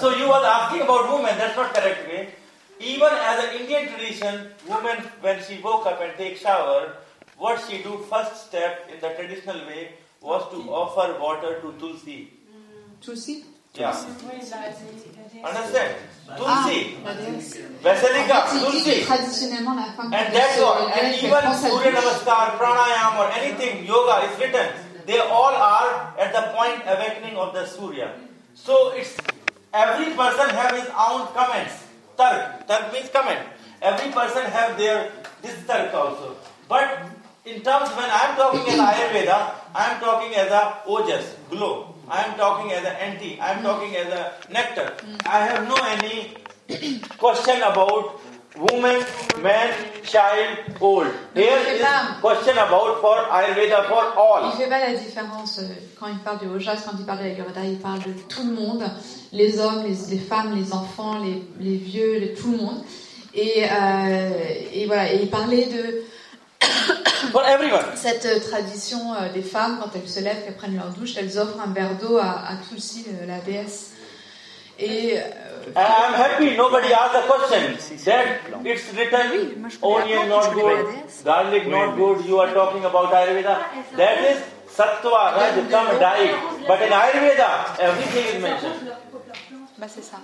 [0.00, 2.34] so you were asking about women, that's not correct way.
[2.80, 6.94] Even as an Indian tradition, woman when she woke up and take shower,
[7.38, 12.32] what she do first step in the traditional way was to offer water to Tulsi.
[13.00, 13.44] Tulsi
[13.76, 13.92] Yeah.
[15.44, 15.94] Understand?
[16.28, 16.96] Ah, Tulsi.
[17.04, 17.58] la déesse.
[17.82, 19.04] Vasilika, En fait, il dit que Tulsi.
[19.04, 20.88] traditionnellement, la femme And that's all.
[20.88, 21.92] And even Surya.
[21.92, 24.66] Namaskar, Pranayam or anything, yoga is written.
[25.06, 28.10] They all are at the point awakening of the Surya.
[28.54, 29.14] So it's
[29.72, 31.84] every person have his own comments.
[32.16, 32.66] Tark.
[32.66, 33.40] Tark means comment.
[33.82, 35.12] Every person have their
[35.42, 36.34] this tark also.
[36.68, 37.06] But
[37.44, 39.38] in terms when I am talking as Ayurveda,
[39.76, 41.94] I am talking as a ojas, glow.
[42.08, 43.38] I am talking as a anti.
[43.40, 44.92] I am talking as a nectar.
[45.26, 46.34] I have no any
[47.18, 48.20] question about
[48.56, 49.04] woman,
[49.42, 51.08] man, child, old.
[51.34, 51.82] Here is
[52.20, 54.52] question about for Ayurveda for Il all.
[54.56, 55.66] fait pas la différence euh,
[56.00, 58.54] quand il parle du Ojas, quand il parle de l'Ayurveda, il parle de tout le
[58.54, 58.84] monde,
[59.32, 62.82] les hommes, les, les femmes, les enfants, les, les vieux, les- tout le monde.
[63.34, 64.30] Et, euh,
[64.72, 66.04] et voilà, et il parlait de
[67.32, 67.84] For everyone.
[67.96, 71.38] cette euh, tradition euh, des femmes, quand elles se lèvent, qu'elles prennent leur douche, elles
[71.38, 73.92] offrent un verre d'eau à, à Tulsi, euh, la déesse.
[74.78, 75.22] Et euh,
[75.74, 78.04] I'm happy nobody asked the question.
[78.04, 78.26] That
[78.64, 80.86] it's written onion not good,
[81.24, 82.26] garlic not good.
[82.26, 83.58] You are talking about Ayurveda.
[83.96, 86.34] That is sattva, rajtam, diet.
[86.68, 88.92] But in Ayurveda, everything is mentioned.
[89.78, 90.18] bah, c'est ça.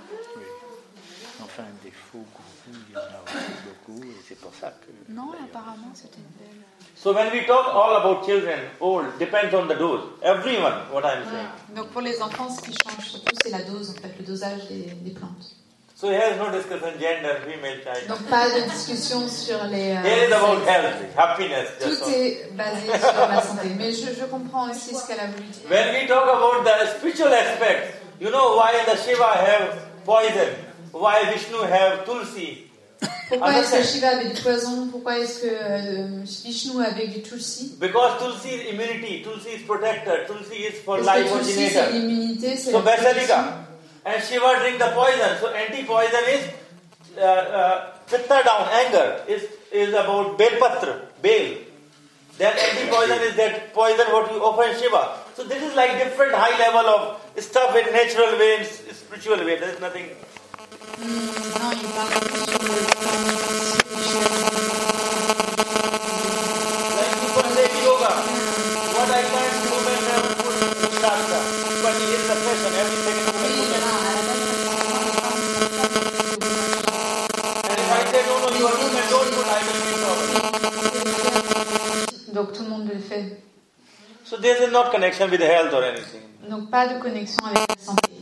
[1.42, 5.12] Enfin, des faux gourous, il y en a aussi beaucoup, et c'est pour ça que.
[5.12, 6.56] Non, apparemment, c'était une belle.
[6.96, 10.04] So when we talk all about children, old, depends on the dose.
[10.22, 11.48] Everyone, what I'm saying.
[11.76, 14.68] Donc pour les enfants, ce qui change surtout, c'est la dose, en fait, le dosage
[14.68, 15.56] des, des plantes.
[15.96, 18.08] So here is no discussion gender, female, child.
[18.08, 19.90] Donc pas de discussion sur les.
[19.96, 21.68] euh, Here is about health, happiness.
[21.80, 23.68] Tout est basé sur la santé.
[23.76, 25.68] Mais je, je comprends aussi ce qu'elle a voulu dire.
[25.70, 30.48] When we talk about the spiritual aspect, you know why the Shiva have poison,
[30.92, 32.68] why Vishnu have tulsi.
[33.28, 37.76] Pourquoi est-ce que Shiva avait du poison Pourquoi est-ce que euh, Vishnu avait du Tulsi
[37.80, 41.90] Because Tulsi is immunity, Tulsi is protector, Tulsi is for life originator.
[41.92, 43.44] l'immunité, c'est So la protection.
[44.04, 45.38] And Shiva drink the poison.
[45.40, 46.42] So anti-poison is
[47.16, 47.80] uh, uh,
[48.10, 49.42] pitta down, anger, is,
[49.72, 51.56] is about belpatra, bale.
[52.38, 55.16] Then anti-poison is that poison what you offer in Shiva.
[55.36, 59.38] So this is like different high level of stuff in natural way, in s- spiritual
[59.38, 59.56] way.
[59.58, 60.10] There is nothing.
[82.32, 83.42] Donc tout le monde le fait.
[84.24, 86.22] So there is not connection with health or anything.
[86.48, 88.12] Donc pas de connexion avec la santé.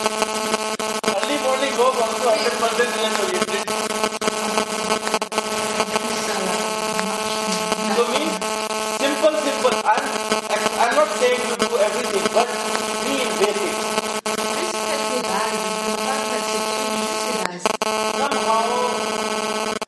[0.00, 3.66] Early morning walk also 100% oriented.
[7.96, 8.34] So means
[8.98, 9.76] simple, simple.
[9.84, 10.04] I'm,
[10.80, 12.48] I'm not saying to do everything, but
[13.04, 13.80] be in basics.
[18.16, 18.64] Somehow,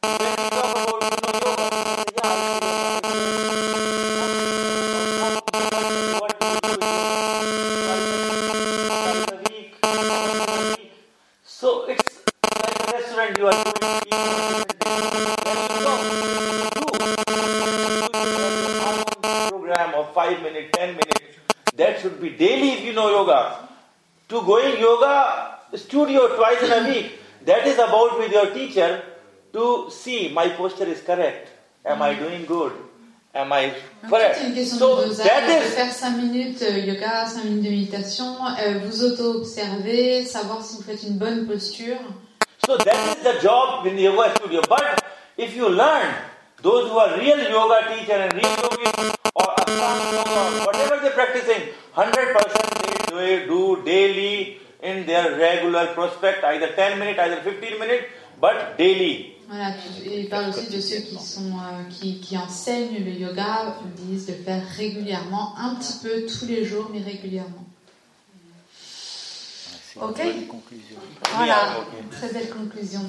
[0.02, 2.32] when we talk about you know, yoga, yeah,
[6.10, 7.52] what do you do with yoga?
[7.82, 10.92] Twice a week, once a week.
[11.44, 12.20] So it's
[12.62, 15.32] like a restaurant you are going to eat on different days.
[15.42, 15.94] When you go,
[16.74, 16.86] do
[19.50, 21.20] program of 5 minutes, 10 minutes.
[21.76, 23.68] That should be daily if you know yoga.
[24.28, 29.02] To going yoga studio twice in a week, that is about with your teacher
[29.52, 31.48] to see my posture is correct.
[31.84, 32.72] Am I doing good?
[33.34, 33.72] Am I
[34.09, 34.36] correct?
[34.39, 35.26] c'est une question So de dosage.
[35.26, 40.76] is faire 5 minutes euh, yoga, 5 minutes de méditation, euh, vous auto-observer, savoir si
[40.76, 41.97] vous faites une bonne posture.
[42.66, 44.60] So that is the job in the yoga studio.
[44.68, 45.02] But
[45.39, 46.12] if you learn,
[46.62, 51.70] those who are real yoga teacher and real yogis or Ashtanga or whatever they're practicing,
[51.97, 58.05] 100% they do, do daily in their regular prospect, either 10 minutes, either 15 minutes,
[58.40, 59.36] but daily.
[59.54, 59.74] Voilà,
[60.06, 64.32] il parle aussi de ceux qui, sont, euh, qui, qui enseignent le yoga, disent de
[64.32, 67.66] faire régulièrement, un petit peu tous les jours, mais régulièrement.
[70.00, 70.22] Ok.
[71.36, 71.76] Voilà,
[72.10, 73.00] très belle conclusion.